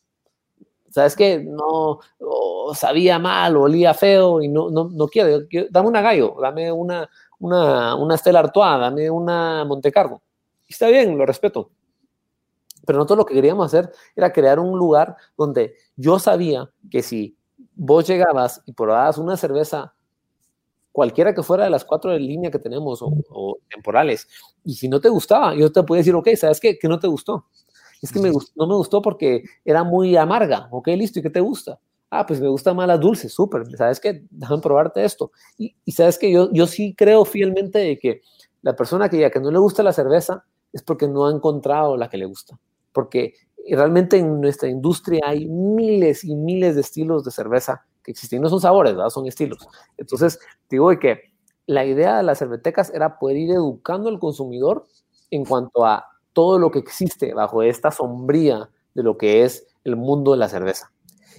¿Sabes 0.91 1.17
qué? 1.17 1.41
No, 1.41 1.99
sabía 2.75 3.19
mal, 3.19 3.57
olía 3.57 3.95
feo 3.95 4.41
y 4.41 4.47
no, 4.47 4.71
no, 4.71 4.89
no 4.93 5.09
quiero, 5.09 5.45
Dame 5.71 5.89
una 5.89 6.01
gallo, 6.01 6.37
dame 6.41 6.71
una, 6.71 7.09
una, 7.41 7.97
una 7.97 8.17
Stella 8.17 8.39
Artois, 8.39 8.79
dame 8.79 9.11
una 9.11 9.65
Montecarlo. 9.65 10.23
está 10.69 10.87
bien, 10.89 11.19
lo 11.19 11.27
respeto. 11.27 11.71
Pero 12.87 12.99
nosotros 12.99 13.19
lo 13.19 13.27
que 13.27 13.35
queríamos 13.35 13.67
hacer 13.67 13.91
era 14.15 14.33
crear 14.33 14.61
un 14.61 14.79
lugar 14.79 15.17
donde 15.37 15.75
yo 15.97 16.21
sabía 16.21 16.71
que 16.91 17.03
si 17.03 17.37
vos 17.75 18.07
llegabas 18.07 18.63
y 18.67 18.73
probabas 18.73 19.19
una 19.19 19.37
cerveza 19.37 19.95
cualquiera 20.95 21.35
que 21.35 21.43
fuera 21.43 21.65
de 21.65 21.71
las 21.71 21.85
cuatro 21.85 22.13
de 22.13 22.21
línea 22.21 22.53
que 22.53 22.61
tenemos 22.61 23.01
o, 23.03 23.59
temporales. 23.69 24.29
Y 24.65 24.75
si 24.75 24.89
no 24.89 25.01
te 25.01 25.09
gustaba, 25.09 25.53
yo 25.53 25.73
te 25.73 25.83
puedo 25.83 25.99
decir, 25.99 26.15
ok, 26.15 26.29
¿sabes 26.37 26.61
qué? 26.61 26.79
Que 26.79 26.87
no 26.87 27.01
te 27.01 27.09
gustó. 27.09 27.47
Es 28.01 28.13
que 28.13 28.21
me 28.21 28.31
no 28.31 28.67
me 28.69 28.77
gustó 28.77 29.03
porque 29.03 29.43
era 29.65 29.83
muy 29.83 30.15
amarga. 30.15 30.69
Ok, 30.71 30.87
listo, 30.89 31.19
¿y 31.19 31.23
qué 31.23 31.31
te 31.31 31.41
gusta? 31.41 31.81
Ah, 32.11 32.25
pues 32.25 32.41
me 32.41 32.47
gusta 32.47 32.73
más 32.75 32.87
las 32.87 33.01
dulces, 33.01 33.35
súper. 33.35 33.67
¿Sabes 33.77 33.99
qué? 33.99 34.25
Déjame 34.31 34.63
probarte 34.63 35.05
esto. 35.05 35.33
Y, 35.59 35.75
sabes 35.91 36.17
que 36.17 36.31
yo, 36.31 36.49
yo 36.53 36.69
sí 36.69 36.95
creo 36.97 37.25
fielmente 37.25 37.81
de 37.81 37.99
que 37.99 38.21
la 38.63 38.77
persona 38.77 39.09
que 39.09 39.19
ya 39.19 39.33
que 39.33 39.41
no 39.41 39.51
le 39.51 39.59
gusta 39.59 39.83
la 39.83 39.93
cerveza 39.93 40.45
es 40.73 40.85
porque 40.85 41.09
no 41.09 41.27
ha 41.27 41.33
encontrado 41.33 41.97
la 41.97 42.09
que 42.09 42.19
le 42.19 42.27
gusta. 42.27 42.57
Porque 42.93 43.35
realmente 43.69 44.17
en 44.17 44.41
nuestra 44.41 44.69
industria 44.69 45.23
hay 45.27 45.49
miles 45.49 46.23
y 46.23 46.37
miles 46.37 46.77
de 46.77 46.83
estilos 46.83 47.25
de 47.25 47.33
cerveza 47.33 47.85
que 48.05 48.13
existen. 48.13 48.41
No 48.41 48.49
son 48.49 48.61
sabores, 48.61 48.95
¿verdad? 48.95 49.11
son 49.11 49.27
estilos. 49.27 49.67
Entonces, 49.97 50.39
digo 50.71 50.97
que 50.99 51.33
la 51.67 51.85
idea 51.85 52.19
de 52.19 52.23
las 52.23 52.39
cervetecas 52.39 52.91
era 52.95 53.19
poder 53.19 53.39
ir 53.39 53.51
educando 53.51 54.09
al 54.09 54.19
consumidor 54.19 54.87
en 55.31 55.45
cuanto 55.45 55.85
a 55.85 56.07
todo 56.33 56.59
lo 56.59 56.71
que 56.71 56.79
existe 56.79 57.33
bajo 57.35 57.63
esta 57.63 57.91
sombría 57.91 58.69
de 58.95 59.03
lo 59.03 59.17
que 59.17 59.45
es 59.45 59.67
el 59.85 59.97
mundo 59.97 60.33
de 60.33 60.39
la 60.39 60.49
cerveza. 60.49 60.93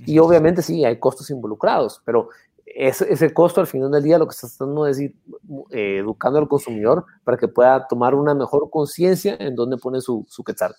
Y 0.05 0.19
obviamente 0.19 0.61
sí, 0.61 0.83
hay 0.83 0.99
costos 0.99 1.29
involucrados, 1.29 2.01
pero 2.03 2.29
ese, 2.65 3.11
ese 3.11 3.33
costo 3.33 3.61
al 3.61 3.67
final 3.67 3.91
del 3.91 4.03
día 4.03 4.17
lo 4.17 4.27
que 4.27 4.33
está 4.33 4.47
tratando 4.47 4.87
es 4.87 4.99
ir 4.99 5.15
eh, 5.69 5.99
educando 5.99 6.39
al 6.39 6.47
consumidor 6.47 7.05
para 7.23 7.37
que 7.37 7.47
pueda 7.47 7.87
tomar 7.87 8.15
una 8.15 8.33
mejor 8.33 8.69
conciencia 8.69 9.37
en 9.39 9.55
dónde 9.55 9.77
pone 9.77 10.01
su, 10.01 10.25
su 10.27 10.43
quetzal. 10.43 10.75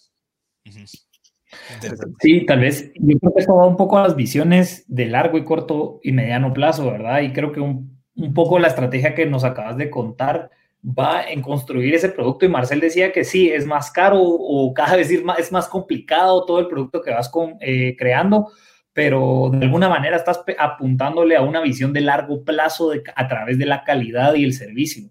Sí, 2.20 2.44
tal 2.44 2.60
vez 2.60 2.92
yo 2.94 3.18
creo 3.18 3.34
que 3.34 3.42
eso 3.42 3.54
va 3.54 3.66
un 3.66 3.76
poco 3.76 3.98
a 3.98 4.02
las 4.02 4.16
visiones 4.16 4.84
de 4.88 5.06
largo 5.06 5.38
y 5.38 5.44
corto 5.44 6.00
y 6.02 6.12
mediano 6.12 6.52
plazo, 6.52 6.90
¿verdad? 6.90 7.20
Y 7.22 7.32
creo 7.32 7.52
que 7.52 7.60
un, 7.60 7.96
un 8.16 8.34
poco 8.34 8.58
la 8.58 8.68
estrategia 8.68 9.14
que 9.14 9.26
nos 9.26 9.44
acabas 9.44 9.76
de 9.76 9.90
contar 9.90 10.50
va 10.86 11.28
en 11.28 11.42
construir 11.42 11.94
ese 11.94 12.08
producto 12.08 12.46
y 12.46 12.48
Marcel 12.48 12.80
decía 12.80 13.12
que 13.12 13.24
sí, 13.24 13.50
es 13.50 13.66
más 13.66 13.90
caro 13.90 14.20
o 14.22 14.72
cada 14.72 14.96
vez 14.96 15.10
es 15.10 15.52
más 15.52 15.68
complicado 15.68 16.44
todo 16.44 16.60
el 16.60 16.68
producto 16.68 17.02
que 17.02 17.10
vas 17.10 17.28
con, 17.28 17.56
eh, 17.60 17.96
creando, 17.98 18.48
pero 18.92 19.50
de 19.52 19.66
alguna 19.66 19.88
manera 19.88 20.16
estás 20.16 20.42
apuntándole 20.58 21.36
a 21.36 21.42
una 21.42 21.60
visión 21.60 21.92
de 21.92 22.00
largo 22.00 22.44
plazo 22.44 22.92
a 23.14 23.28
través 23.28 23.58
de 23.58 23.66
la 23.66 23.84
calidad 23.84 24.34
y 24.34 24.44
el 24.44 24.52
servicio. 24.52 25.10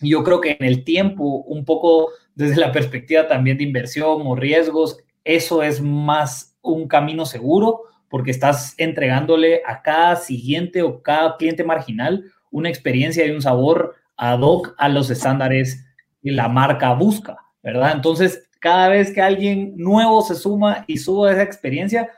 Yo 0.00 0.22
creo 0.24 0.40
que 0.40 0.56
en 0.58 0.64
el 0.64 0.84
tiempo, 0.84 1.42
un 1.42 1.64
poco 1.64 2.10
desde 2.34 2.56
la 2.56 2.72
perspectiva 2.72 3.26
también 3.26 3.58
de 3.58 3.64
inversión 3.64 4.22
o 4.24 4.34
riesgos, 4.36 4.98
eso 5.24 5.62
es 5.62 5.80
más 5.80 6.56
un 6.62 6.88
camino 6.88 7.26
seguro 7.26 7.82
porque 8.08 8.30
estás 8.30 8.74
entregándole 8.78 9.62
a 9.66 9.82
cada 9.82 10.16
siguiente 10.16 10.82
o 10.82 11.02
cada 11.02 11.36
cliente 11.36 11.64
marginal 11.64 12.24
una 12.50 12.68
experiencia 12.68 13.26
y 13.26 13.30
un 13.30 13.42
sabor 13.42 13.94
ad 14.16 14.40
hoc 14.40 14.74
a 14.78 14.88
los 14.88 15.10
estándares 15.10 15.84
que 16.22 16.32
la 16.32 16.48
marca 16.48 16.92
busca, 16.94 17.36
¿verdad? 17.62 17.92
Entonces, 17.94 18.48
cada 18.60 18.88
vez 18.88 19.12
que 19.12 19.22
alguien 19.22 19.74
nuevo 19.76 20.22
se 20.22 20.34
suma 20.34 20.84
y 20.86 20.96
sube 20.98 21.30
esa 21.30 21.42
experiencia, 21.42 22.10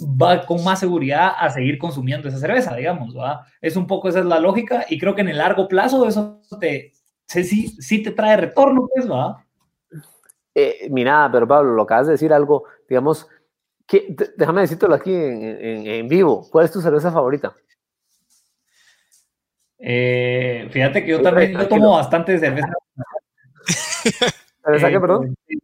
va 0.00 0.44
con 0.44 0.62
más 0.64 0.80
seguridad 0.80 1.32
a 1.38 1.50
seguir 1.50 1.78
consumiendo 1.78 2.28
esa 2.28 2.38
cerveza, 2.38 2.74
digamos, 2.74 3.14
¿verdad? 3.14 3.40
Es 3.60 3.76
un 3.76 3.86
poco 3.86 4.08
esa 4.08 4.20
es 4.20 4.26
la 4.26 4.40
lógica 4.40 4.86
y 4.88 4.98
creo 4.98 5.14
que 5.14 5.22
en 5.22 5.28
el 5.28 5.38
largo 5.38 5.68
plazo 5.68 6.06
eso 6.06 6.40
te, 6.60 6.92
sí, 7.26 7.68
sí 7.80 8.02
te 8.02 8.10
trae 8.10 8.36
retorno, 8.36 8.88
pues, 8.92 9.08
¿verdad? 9.08 9.36
Eh, 10.58 10.88
mira, 10.90 11.28
pero 11.30 11.46
Pablo, 11.46 11.74
lo 11.74 11.82
acabas 11.82 12.06
de 12.06 12.12
decir 12.12 12.32
algo, 12.32 12.64
digamos, 12.88 13.28
que, 13.86 14.16
déjame 14.38 14.62
decírtelo 14.62 14.94
aquí 14.94 15.12
en, 15.14 16.08
vivo. 16.08 16.48
¿Cuál 16.50 16.64
es 16.64 16.72
tu 16.72 16.80
cerveza 16.80 17.12
favorita? 17.12 17.54
Eh, 19.78 20.66
fíjate 20.70 21.04
que 21.04 21.10
yo 21.10 21.20
también 21.20 21.52
yo 21.52 21.68
tomo 21.68 21.90
bastante 21.90 22.38
cerveza. 22.38 22.72
¿Cerveza 24.64 24.88
qué, 24.88 24.98
perdón? 24.98 25.36
Eh, 25.46 25.56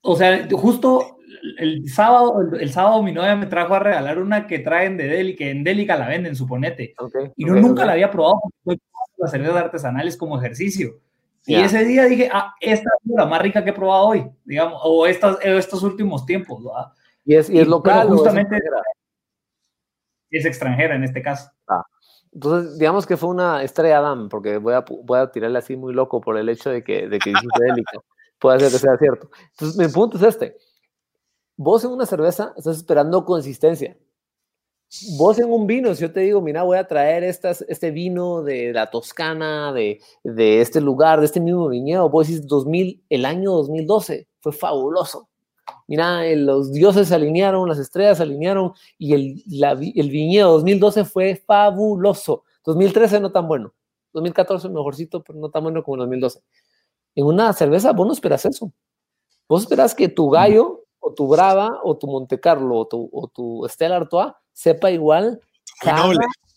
o 0.00 0.16
sea, 0.16 0.48
justo 0.52 1.18
el 1.58 1.86
sábado, 1.90 2.40
el, 2.58 2.72
sábado 2.72 3.02
mi 3.02 3.12
novia 3.12 3.36
me 3.36 3.44
trajo 3.44 3.74
a 3.74 3.80
regalar 3.80 4.18
una 4.18 4.46
que 4.46 4.60
traen 4.60 4.96
de 4.96 5.06
Deli, 5.06 5.36
que 5.36 5.50
en 5.50 5.64
Delica 5.64 5.98
la 5.98 6.08
venden, 6.08 6.34
suponete. 6.34 6.94
y 7.36 7.46
yo 7.46 7.54
nunca 7.56 7.84
la 7.84 7.92
había 7.92 8.10
probado 8.10 8.40
porque 8.64 8.80
las 9.18 9.30
cervezas 9.30 9.56
artesanales 9.56 10.16
como 10.16 10.38
ejercicio. 10.38 10.98
Y 11.46 11.54
ese 11.54 11.84
día 11.84 12.04
dije, 12.04 12.28
ah, 12.32 12.54
esta 12.60 12.90
es 13.04 13.10
la 13.12 13.24
más 13.24 13.40
rica 13.40 13.62
que 13.62 13.70
he 13.70 13.72
probado 13.72 14.08
hoy, 14.08 14.30
digamos, 14.44 14.80
o 14.82 15.06
estas, 15.06 15.38
estos 15.42 15.82
últimos 15.82 16.26
tiempos, 16.26 16.62
¿verdad? 16.64 16.92
Y 17.24 17.34
es, 17.36 17.48
y 17.48 17.58
es 17.60 17.68
local. 17.68 18.08
justamente 18.08 18.58
es 20.30 20.44
extranjera? 20.44 20.96
en 20.96 21.04
este 21.04 21.22
caso. 21.22 21.50
Ah. 21.68 21.84
Entonces, 22.32 22.78
digamos 22.78 23.06
que 23.06 23.16
fue 23.16 23.30
una 23.30 23.62
estrella 23.62 23.98
Adam, 23.98 24.28
porque 24.28 24.58
voy 24.58 24.74
a, 24.74 24.84
voy 25.04 25.18
a 25.18 25.30
tirarle 25.30 25.58
así 25.58 25.76
muy 25.76 25.94
loco 25.94 26.20
por 26.20 26.36
el 26.36 26.48
hecho 26.48 26.70
de 26.70 26.82
que, 26.82 27.08
de 27.08 27.18
que 27.18 27.32
délica. 27.58 27.98
Puede 28.38 28.60
ser 28.60 28.72
que 28.72 28.78
sea 28.78 28.96
cierto. 28.98 29.30
Entonces, 29.52 29.78
mi 29.78 29.92
punto 29.92 30.18
es 30.18 30.22
este. 30.24 30.56
Vos 31.56 31.82
en 31.84 31.92
una 31.92 32.04
cerveza 32.04 32.52
estás 32.56 32.76
esperando 32.76 33.24
consistencia. 33.24 33.96
Vos 35.16 35.38
en 35.38 35.50
un 35.50 35.66
vino, 35.66 35.94
si 35.94 36.02
yo 36.02 36.12
te 36.12 36.20
digo, 36.20 36.40
mira, 36.40 36.62
voy 36.62 36.78
a 36.78 36.86
traer 36.86 37.24
estas, 37.24 37.62
este 37.68 37.90
vino 37.90 38.42
de 38.42 38.72
la 38.72 38.90
Toscana, 38.90 39.72
de, 39.72 40.00
de 40.22 40.60
este 40.60 40.80
lugar, 40.80 41.20
de 41.20 41.26
este 41.26 41.40
mismo 41.40 41.68
viñedo, 41.68 42.08
vos 42.08 42.28
decís 42.28 42.46
2000, 42.46 43.04
el 43.08 43.24
año 43.24 43.52
2012 43.52 44.28
fue 44.40 44.52
fabuloso. 44.52 45.28
Mira, 45.88 46.24
los 46.36 46.72
dioses 46.72 47.08
se 47.08 47.14
alinearon, 47.14 47.68
las 47.68 47.78
estrellas 47.78 48.18
se 48.18 48.22
alinearon 48.22 48.72
y 48.98 49.14
el, 49.14 49.42
el 49.94 50.10
viñedo 50.10 50.52
2012 50.52 51.04
fue 51.04 51.36
fabuloso. 51.36 52.44
2013 52.64 53.20
no 53.20 53.30
tan 53.32 53.46
bueno. 53.46 53.72
2014 54.12 54.68
mejorcito, 54.68 55.22
pero 55.22 55.38
no 55.38 55.50
tan 55.50 55.62
bueno 55.62 55.82
como 55.82 55.98
2012. 55.98 56.40
En 57.14 57.26
una 57.26 57.52
cerveza 57.52 57.92
vos 57.92 58.06
no 58.06 58.12
esperas 58.12 58.44
eso. 58.46 58.72
Vos 59.48 59.62
esperas 59.62 59.94
que 59.94 60.08
tu 60.08 60.30
gallo 60.30 60.84
o 60.98 61.12
tu 61.12 61.28
Brava 61.28 61.80
o 61.84 61.96
tu 61.96 62.06
Monte 62.06 62.40
Carlo 62.40 62.78
o 62.78 62.86
tu, 62.86 63.08
o 63.12 63.28
tu 63.28 63.66
Stella 63.68 63.96
Artois 63.96 64.32
sepa 64.56 64.90
igual 64.90 65.40
cada 65.80 66.10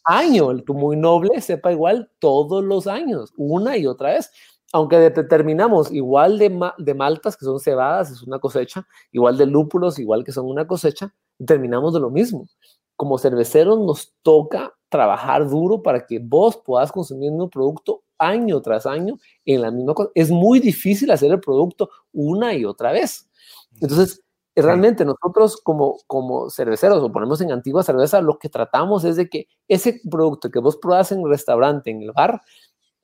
año, 0.05 0.51
el 0.51 0.63
muy 0.69 0.95
noble 0.95 1.41
sepa 1.41 1.71
igual 1.71 2.09
todos 2.19 2.63
los 2.63 2.87
años, 2.87 3.33
una 3.37 3.77
y 3.77 3.85
otra 3.85 4.13
vez. 4.13 4.31
Aunque 4.71 4.97
determinamos 4.97 5.91
igual 5.91 6.37
de, 6.37 6.57
de 6.77 6.93
maltas, 6.93 7.35
que 7.35 7.43
son 7.43 7.59
cebadas, 7.59 8.11
es 8.11 8.21
una 8.21 8.39
cosecha, 8.39 8.87
igual 9.11 9.37
de 9.37 9.47
lúpulos, 9.47 9.99
igual 9.99 10.23
que 10.23 10.31
son 10.31 10.45
una 10.45 10.65
cosecha, 10.65 11.13
terminamos 11.45 11.93
de 11.93 11.99
lo 11.99 12.09
mismo. 12.09 12.47
Como 12.95 13.17
cerveceros 13.17 13.79
nos 13.79 14.13
toca 14.21 14.73
trabajar 14.87 15.49
duro 15.49 15.81
para 15.81 16.05
que 16.05 16.19
vos 16.19 16.57
puedas 16.57 16.91
consumir 16.91 17.31
un 17.31 17.49
producto 17.49 18.03
año 18.17 18.61
tras 18.61 18.85
año 18.85 19.17
en 19.45 19.61
la 19.61 19.71
misma 19.71 19.93
cosa. 19.93 20.11
Es 20.15 20.31
muy 20.31 20.59
difícil 20.59 21.11
hacer 21.11 21.31
el 21.31 21.39
producto 21.39 21.89
una 22.13 22.53
y 22.53 22.63
otra 22.63 22.91
vez. 22.91 23.29
Entonces, 23.81 24.21
realmente 24.55 25.05
nosotros 25.05 25.57
como, 25.57 25.97
como 26.07 26.49
cerveceros 26.49 27.01
o 27.01 27.11
ponemos 27.11 27.41
en 27.41 27.51
antigua 27.51 27.83
cerveza, 27.83 28.21
lo 28.21 28.37
que 28.39 28.49
tratamos 28.49 29.03
es 29.03 29.15
de 29.15 29.29
que 29.29 29.47
ese 29.67 30.01
producto 30.09 30.49
que 30.51 30.59
vos 30.59 30.77
probás 30.77 31.11
en 31.11 31.21
el 31.21 31.29
restaurante, 31.29 31.91
en 31.91 32.01
el 32.01 32.11
bar, 32.11 32.41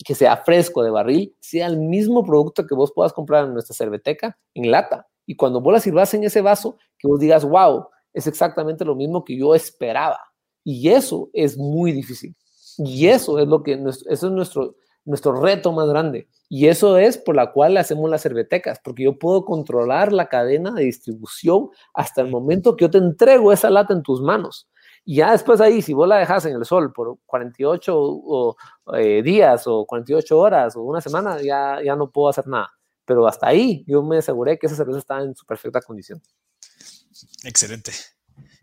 que 0.04 0.16
sea 0.16 0.38
fresco 0.38 0.84
de 0.84 0.89
barril, 0.89 1.36
sea 1.39 1.68
el 1.68 1.78
mismo 1.78 2.26
producto 2.26 2.66
que 2.68 2.76
vos 2.76 2.91
puedas 2.93 3.14
comprar 3.14 3.46
en 3.46 3.54
nuestra 3.54 3.76
cerveteca 3.76 4.38
en 4.54 4.72
lata. 4.72 5.08
Y 5.26 5.36
cuando 5.36 5.62
vos 5.62 5.74
la 5.74 5.80
sirvas 5.80 6.14
en 6.14 6.24
ese 6.24 6.41
vaso, 6.41 6.78
que 6.98 7.08
vos 7.08 7.20
digas, 7.20 7.46
wow, 7.46 7.88
es 8.14 8.28
exactamente 8.28 8.86
lo 8.86 8.96
mismo 8.96 9.24
que 9.24 9.38
yo 9.38 9.56
esperaba. 9.56 10.20
Y 10.64 10.89
eso 10.89 11.30
es 11.34 11.58
muy 11.58 11.91
difícil. 11.91 12.36
Y 12.78 13.08
eso 13.08 13.39
es 13.39 13.48
lo 13.48 13.64
que, 13.64 13.74
eso 13.74 14.08
es 14.10 14.24
nuestro, 14.24 14.76
nuestro 15.06 15.39
reto 15.39 15.72
más 15.72 15.88
grande. 15.88 16.28
Y 16.49 16.68
eso 16.68 16.97
es 16.97 17.18
por 17.18 17.36
la 17.36 17.51
cual 17.51 17.78
hacemos 17.78 18.10
las 18.10 18.22
cervetecas, 18.22 18.80
porque 18.84 19.03
yo 19.03 19.18
puedo 19.18 19.45
controlar 19.45 20.12
la 20.12 20.28
cadena 20.28 20.72
de 20.72 20.84
distribución 20.84 21.70
hasta 21.93 22.22
el 22.22 22.30
momento 22.30 22.76
que 22.76 22.86
yo 22.86 22.91
te 22.91 22.97
entrego 22.97 23.53
esa 23.53 23.70
lata 23.70 23.93
en 23.93 24.03
tus 24.03 24.22
manos. 24.22 24.68
Y 25.06 25.18
ya 25.18 25.32
después 25.32 25.62
ahí, 25.62 25.82
si 25.84 25.93
vos 25.93 26.08
la 26.08 26.18
dejas 26.18 26.45
en 26.45 26.56
el 26.56 26.66
sol 26.66 26.91
por 26.91 27.20
48 27.28 28.56
eh, 28.95 29.22
días 29.24 29.64
o 29.68 29.86
48 29.86 30.38
horas 30.38 30.76
o 30.76 30.82
una 30.82 30.99
semana, 30.99 31.39
ya, 31.41 31.80
ya 31.84 31.95
no 31.95 32.10
puedo 32.10 32.30
hacer 32.30 32.47
nada. 32.47 32.72
Pero 33.06 33.28
hasta 33.28 33.47
ahí 33.47 33.84
yo 33.88 34.01
me 34.01 34.18
aseguré 34.18 34.58
que 34.58 34.66
esa 34.66 34.76
cerveza 34.76 34.97
está 34.97 35.22
en 35.22 35.36
su 35.36 35.45
perfecta 35.45 35.80
condición. 35.82 36.22
Excelente. 37.43 37.91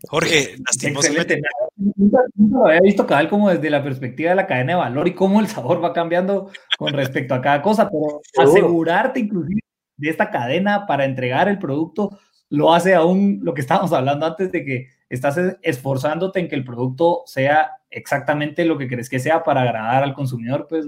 Jorge, 0.09 0.55
lastimosamente. 0.65 1.41
Nunca, 1.75 2.23
lo 2.35 2.67
había 2.67 2.81
visto 2.81 3.07
cabal 3.07 3.29
como 3.29 3.49
desde 3.49 3.69
la 3.69 3.83
perspectiva 3.83 4.31
de 4.31 4.35
la 4.35 4.47
cadena 4.47 4.73
de 4.73 4.79
valor 4.79 5.07
y 5.07 5.13
cómo 5.13 5.39
el 5.39 5.47
sabor 5.47 5.83
va 5.83 5.93
cambiando 5.93 6.51
con 6.77 6.93
respecto 6.93 7.33
a 7.33 7.41
cada 7.41 7.61
cosa, 7.61 7.89
pero 7.89 8.21
asegurarte 8.37 9.21
inclusive 9.21 9.61
de 9.97 10.09
esta 10.09 10.29
cadena 10.29 10.85
para 10.85 11.05
entregar 11.05 11.47
el 11.47 11.59
producto 11.59 12.17
lo 12.49 12.71
hace 12.71 12.93
aún 12.93 13.39
lo 13.41 13.55
que 13.55 13.61
estábamos 13.61 13.93
hablando 13.93 14.27
antes 14.27 14.51
de 14.51 14.63
que 14.63 14.87
estás 15.09 15.39
esforzándote 15.63 16.39
en 16.39 16.47
que 16.47 16.55
el 16.55 16.63
producto 16.63 17.23
sea 17.25 17.71
exactamente 17.89 18.65
lo 18.65 18.77
que 18.77 18.87
crees 18.87 19.09
que 19.09 19.19
sea 19.19 19.43
para 19.43 19.61
agradar 19.61 20.03
al 20.03 20.13
consumidor, 20.13 20.67
pues. 20.67 20.85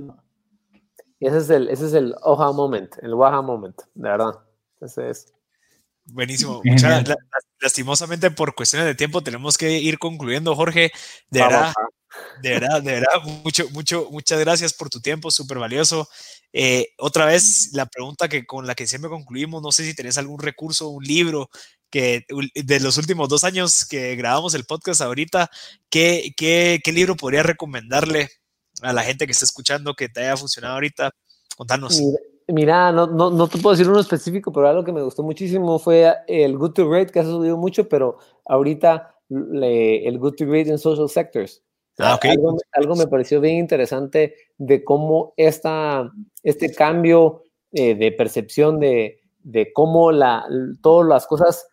Y 1.20 1.28
ese 1.28 1.38
es 1.38 1.50
el, 1.50 1.70
ese 1.70 1.88
es 1.88 1.94
el 1.94 2.16
oha 2.22 2.52
moment, 2.52 2.96
el 3.02 3.16
waha 3.16 3.42
moment, 3.42 3.82
de 3.96 4.10
verdad. 4.10 4.34
Ese 4.80 5.10
es. 5.10 5.35
Buenísimo. 6.06 6.62
Muchas, 6.64 7.04
lastimosamente 7.60 8.32
por 8.32 8.54
cuestiones 8.54 8.88
de 8.88 8.96
tiempo 8.96 9.24
tenemos 9.24 9.58
que 9.58 9.80
ir 9.80 9.98
concluyendo, 9.98 10.56
Jorge. 10.56 10.92
De 11.30 11.42
verdad, 11.42 11.74
de 12.42 12.50
verdad, 12.52 12.82
de 12.82 12.92
verdad, 12.92 13.24
mucho, 13.44 13.70
mucho, 13.72 14.08
muchas 14.12 14.40
gracias 14.40 14.74
por 14.74 14.90
tu 14.90 15.02
tiempo, 15.02 15.32
súper 15.32 15.58
valioso. 15.58 16.08
Eh, 16.54 16.90
otra 16.98 17.26
vez, 17.26 17.70
la 17.74 17.86
pregunta 17.86 18.30
que 18.30 18.46
con 18.46 18.68
la 18.68 18.76
que 18.76 18.88
siempre 18.88 19.10
concluimos, 19.10 19.62
no 19.62 19.72
sé 19.72 19.84
si 19.84 19.96
tenés 19.96 20.18
algún 20.18 20.40
recurso, 20.40 20.90
un 20.90 21.04
libro 21.04 21.50
que 21.90 22.26
de 22.54 22.80
los 22.80 22.98
últimos 22.98 23.30
dos 23.30 23.44
años 23.44 23.86
que 23.86 24.16
grabamos 24.16 24.54
el 24.54 24.66
podcast 24.66 25.02
ahorita, 25.02 25.50
¿qué, 25.90 26.34
qué, 26.38 26.82
qué 26.84 26.92
libro 26.92 27.16
podría 27.16 27.44
recomendarle 27.44 28.30
a 28.82 28.94
la 28.94 29.04
gente 29.04 29.26
que 29.26 29.32
está 29.32 29.46
escuchando 29.46 29.96
que 29.96 30.10
te 30.10 30.22
haya 30.22 30.38
funcionado 30.38 30.76
ahorita? 30.76 31.12
Contanos. 31.56 32.00
Mira, 32.00 32.20
no, 32.48 33.08
no, 33.08 33.32
no, 33.32 33.48
te 33.48 33.58
puedo 33.58 33.76
decir 33.76 33.90
uno 33.90 34.00
específico, 34.00 34.52
pero 34.52 34.68
algo 34.68 34.84
que 34.84 34.92
me 34.92 35.02
gustó 35.02 35.24
muchísimo 35.24 35.80
fue 35.80 36.14
el 36.28 36.58
Good 36.58 36.74
to 36.74 36.90
Great, 36.90 37.12
que 37.12 37.20
ha 37.20 37.24
subido 37.24 37.58
mucho, 37.58 37.90
pero 37.90 38.18
ahorita 38.46 39.16
el 39.30 40.20
Good 40.20 40.36
to 40.36 40.46
Great 40.46 40.68
en 40.68 40.78
Social 40.78 41.10
Sectors. 41.10 41.64
Ah, 41.98 42.20
algo, 42.74 42.96
me 42.96 43.08
pareció 43.08 43.40
bien 43.40 43.56
interesante 43.56 44.36
de 44.58 44.84
cómo 44.84 45.34
esta, 45.38 46.12
este 46.44 46.74
cambio 46.74 47.44
eh, 47.72 47.96
de 47.96 48.12
percepción 48.12 48.80
de, 48.80 49.22
de 49.40 49.72
cómo 49.72 50.12
la, 50.12 50.46
todas 50.82 51.08
las 51.08 51.26
cosas 51.26 51.68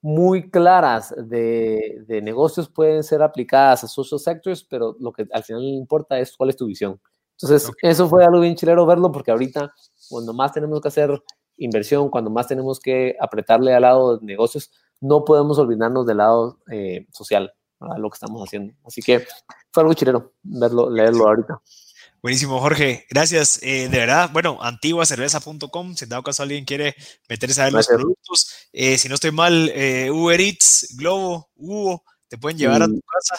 muy 0.00 0.50
claras 0.50 1.14
de, 1.16 2.04
de, 2.06 2.22
negocios 2.22 2.68
pueden 2.68 3.02
ser 3.02 3.22
aplicadas 3.22 3.84
a 3.84 3.88
social 3.88 4.20
sectors, 4.20 4.62
pero 4.62 4.94
lo 5.00 5.12
que 5.12 5.26
al 5.32 5.42
final 5.42 5.64
importa 5.64 6.18
es 6.20 6.36
cuál 6.36 6.50
es 6.50 6.56
tu 6.56 6.66
visión. 6.66 7.00
Entonces, 7.40 7.72
eso 7.82 8.08
fue 8.08 8.24
algo 8.24 8.40
bien 8.40 8.54
chilero 8.54 8.86
verlo 8.86 9.10
porque 9.10 9.30
ahorita, 9.30 9.72
cuando 10.14 10.32
más 10.32 10.52
tenemos 10.52 10.80
que 10.80 10.86
hacer 10.86 11.24
inversión, 11.56 12.08
cuando 12.08 12.30
más 12.30 12.46
tenemos 12.46 12.78
que 12.78 13.16
apretarle 13.20 13.74
al 13.74 13.82
lado 13.82 14.16
de 14.16 14.24
negocios, 14.24 14.70
no 15.00 15.24
podemos 15.24 15.58
olvidarnos 15.58 16.06
del 16.06 16.18
lado 16.18 16.60
eh, 16.70 17.08
social, 17.10 17.52
a 17.80 17.98
lo 17.98 18.08
que 18.10 18.14
estamos 18.14 18.40
haciendo. 18.46 18.74
Así 18.84 19.02
que 19.02 19.26
fue 19.72 19.82
algo 19.82 19.92
chilero 19.94 20.34
verlo, 20.44 20.88
leerlo 20.88 21.26
ahorita. 21.26 21.60
Buenísimo, 22.22 22.60
Jorge. 22.60 23.06
Gracias. 23.10 23.60
Eh, 23.60 23.88
de 23.88 23.98
verdad, 23.98 24.30
bueno, 24.32 24.56
antiguacerveza.com, 24.60 25.96
si 25.96 26.04
en 26.04 26.10
dado 26.10 26.22
caso 26.22 26.44
alguien 26.44 26.64
quiere 26.64 26.94
meterse 27.28 27.60
a 27.60 27.64
ver 27.64 27.72
los 27.72 27.88
productos. 27.88 28.68
Eh, 28.72 28.98
si 28.98 29.08
no 29.08 29.16
estoy 29.16 29.32
mal, 29.32 29.64
Uber 30.12 30.40
Eats, 30.40 30.94
Globo, 30.96 31.50
Hugo, 31.56 32.04
te 32.28 32.38
pueden 32.38 32.56
llevar 32.56 32.84
a 32.84 32.86
tu 32.86 33.00
casa 33.00 33.34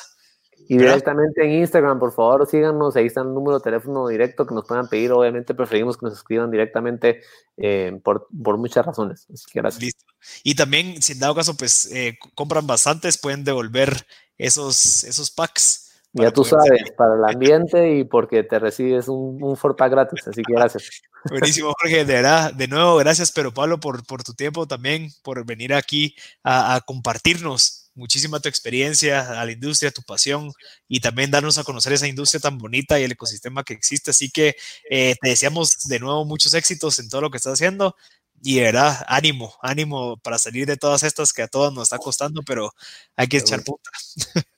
y 0.67 0.77
directamente 0.77 1.43
en 1.43 1.51
Instagram, 1.61 1.99
por 1.99 2.11
favor, 2.11 2.47
síganos. 2.47 2.95
Ahí 2.95 3.05
está 3.07 3.21
el 3.21 3.33
número 3.33 3.59
de 3.59 3.63
teléfono 3.63 4.07
directo 4.07 4.47
que 4.47 4.55
nos 4.55 4.65
puedan 4.65 4.87
pedir. 4.87 5.11
Obviamente, 5.11 5.53
preferimos 5.53 5.97
que 5.97 6.05
nos 6.05 6.15
escriban 6.15 6.49
directamente 6.49 7.21
eh, 7.57 7.99
por, 8.03 8.27
por, 8.43 8.57
muchas 8.57 8.85
razones. 8.85 9.27
Así 9.31 9.45
que 9.51 9.59
gracias. 9.59 9.83
Listo. 9.83 10.05
Y 10.43 10.55
también, 10.55 11.01
si 11.01 11.13
en 11.13 11.19
dado 11.19 11.35
caso, 11.35 11.55
pues 11.55 11.91
eh, 11.91 12.17
compran 12.33 12.65
bastantes, 12.65 13.17
pueden 13.17 13.43
devolver 13.43 14.05
esos, 14.37 15.03
esos 15.03 15.29
packs. 15.29 15.83
Ya 16.13 16.31
tú 16.31 16.45
sabes, 16.45 16.91
para 16.97 17.15
el 17.15 17.25
ambiente 17.25 17.97
y 17.97 18.05
porque 18.05 18.43
te 18.43 18.57
recibes 18.57 19.09
un, 19.09 19.37
un 19.43 19.75
pack 19.75 19.91
gratis. 19.91 20.27
Así 20.27 20.41
que 20.43 20.53
gracias. 20.53 21.01
Buenísimo, 21.29 21.73
Jorge. 21.79 22.05
De 22.05 22.13
verdad, 22.13 22.53
de 22.53 22.67
nuevo, 22.67 22.95
gracias, 22.95 23.31
pero 23.33 23.53
Pablo, 23.53 23.79
por, 23.79 24.05
por 24.05 24.23
tu 24.23 24.33
tiempo 24.33 24.65
también, 24.65 25.09
por 25.23 25.45
venir 25.45 25.73
aquí 25.73 26.15
a, 26.41 26.75
a 26.75 26.81
compartirnos 26.81 27.84
muchísima 27.95 28.39
tu 28.39 28.49
experiencia 28.49 29.41
a 29.41 29.45
la 29.45 29.51
industria, 29.51 29.91
tu 29.91 30.03
pasión 30.03 30.51
y 30.87 30.99
también 30.99 31.31
darnos 31.31 31.57
a 31.57 31.63
conocer 31.63 31.93
esa 31.93 32.07
industria 32.07 32.39
tan 32.39 32.57
bonita 32.57 32.99
y 32.99 33.03
el 33.03 33.13
ecosistema 33.13 33.63
que 33.63 33.73
existe. 33.73 34.11
Así 34.11 34.29
que 34.29 34.55
eh, 34.89 35.15
te 35.21 35.29
deseamos 35.29 35.79
de 35.87 35.99
nuevo 35.99 36.25
muchos 36.25 36.53
éxitos 36.53 36.99
en 36.99 37.09
todo 37.09 37.21
lo 37.21 37.31
que 37.31 37.37
estás 37.37 37.53
haciendo 37.53 37.95
y 38.41 38.57
de 38.57 38.63
verdad, 38.63 39.03
ánimo, 39.07 39.55
ánimo 39.61 40.17
para 40.17 40.37
salir 40.37 40.67
de 40.67 40.77
todas 40.77 41.03
estas 41.03 41.33
que 41.33 41.41
a 41.41 41.47
todos 41.47 41.73
nos 41.73 41.83
está 41.83 41.97
costando, 41.97 42.41
pero 42.45 42.71
hay 43.15 43.27
que 43.27 43.37
echar 43.37 43.63
puta. 43.63 43.89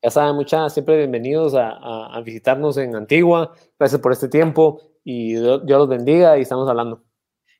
Ya 0.00 0.12
saben, 0.12 0.36
muchas, 0.36 0.72
siempre 0.72 0.96
bienvenidos 0.96 1.54
a, 1.56 2.20
visitarnos 2.24 2.76
en 2.76 2.94
Antigua. 2.94 3.52
Gracias 3.76 4.00
por 4.00 4.12
este 4.12 4.28
tiempo 4.28 4.80
y 5.02 5.34
Dios, 5.34 5.62
los 5.66 5.88
bendiga 5.88 6.38
y 6.38 6.42
estamos 6.42 6.68
hablando. 6.68 7.02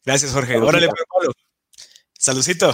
Gracias, 0.05 0.33
Jorge. 0.33 0.57
Órale, 0.57 0.87
pues, 0.89 1.03
Pablo. 1.13 1.33
Saludcito. 2.17 2.71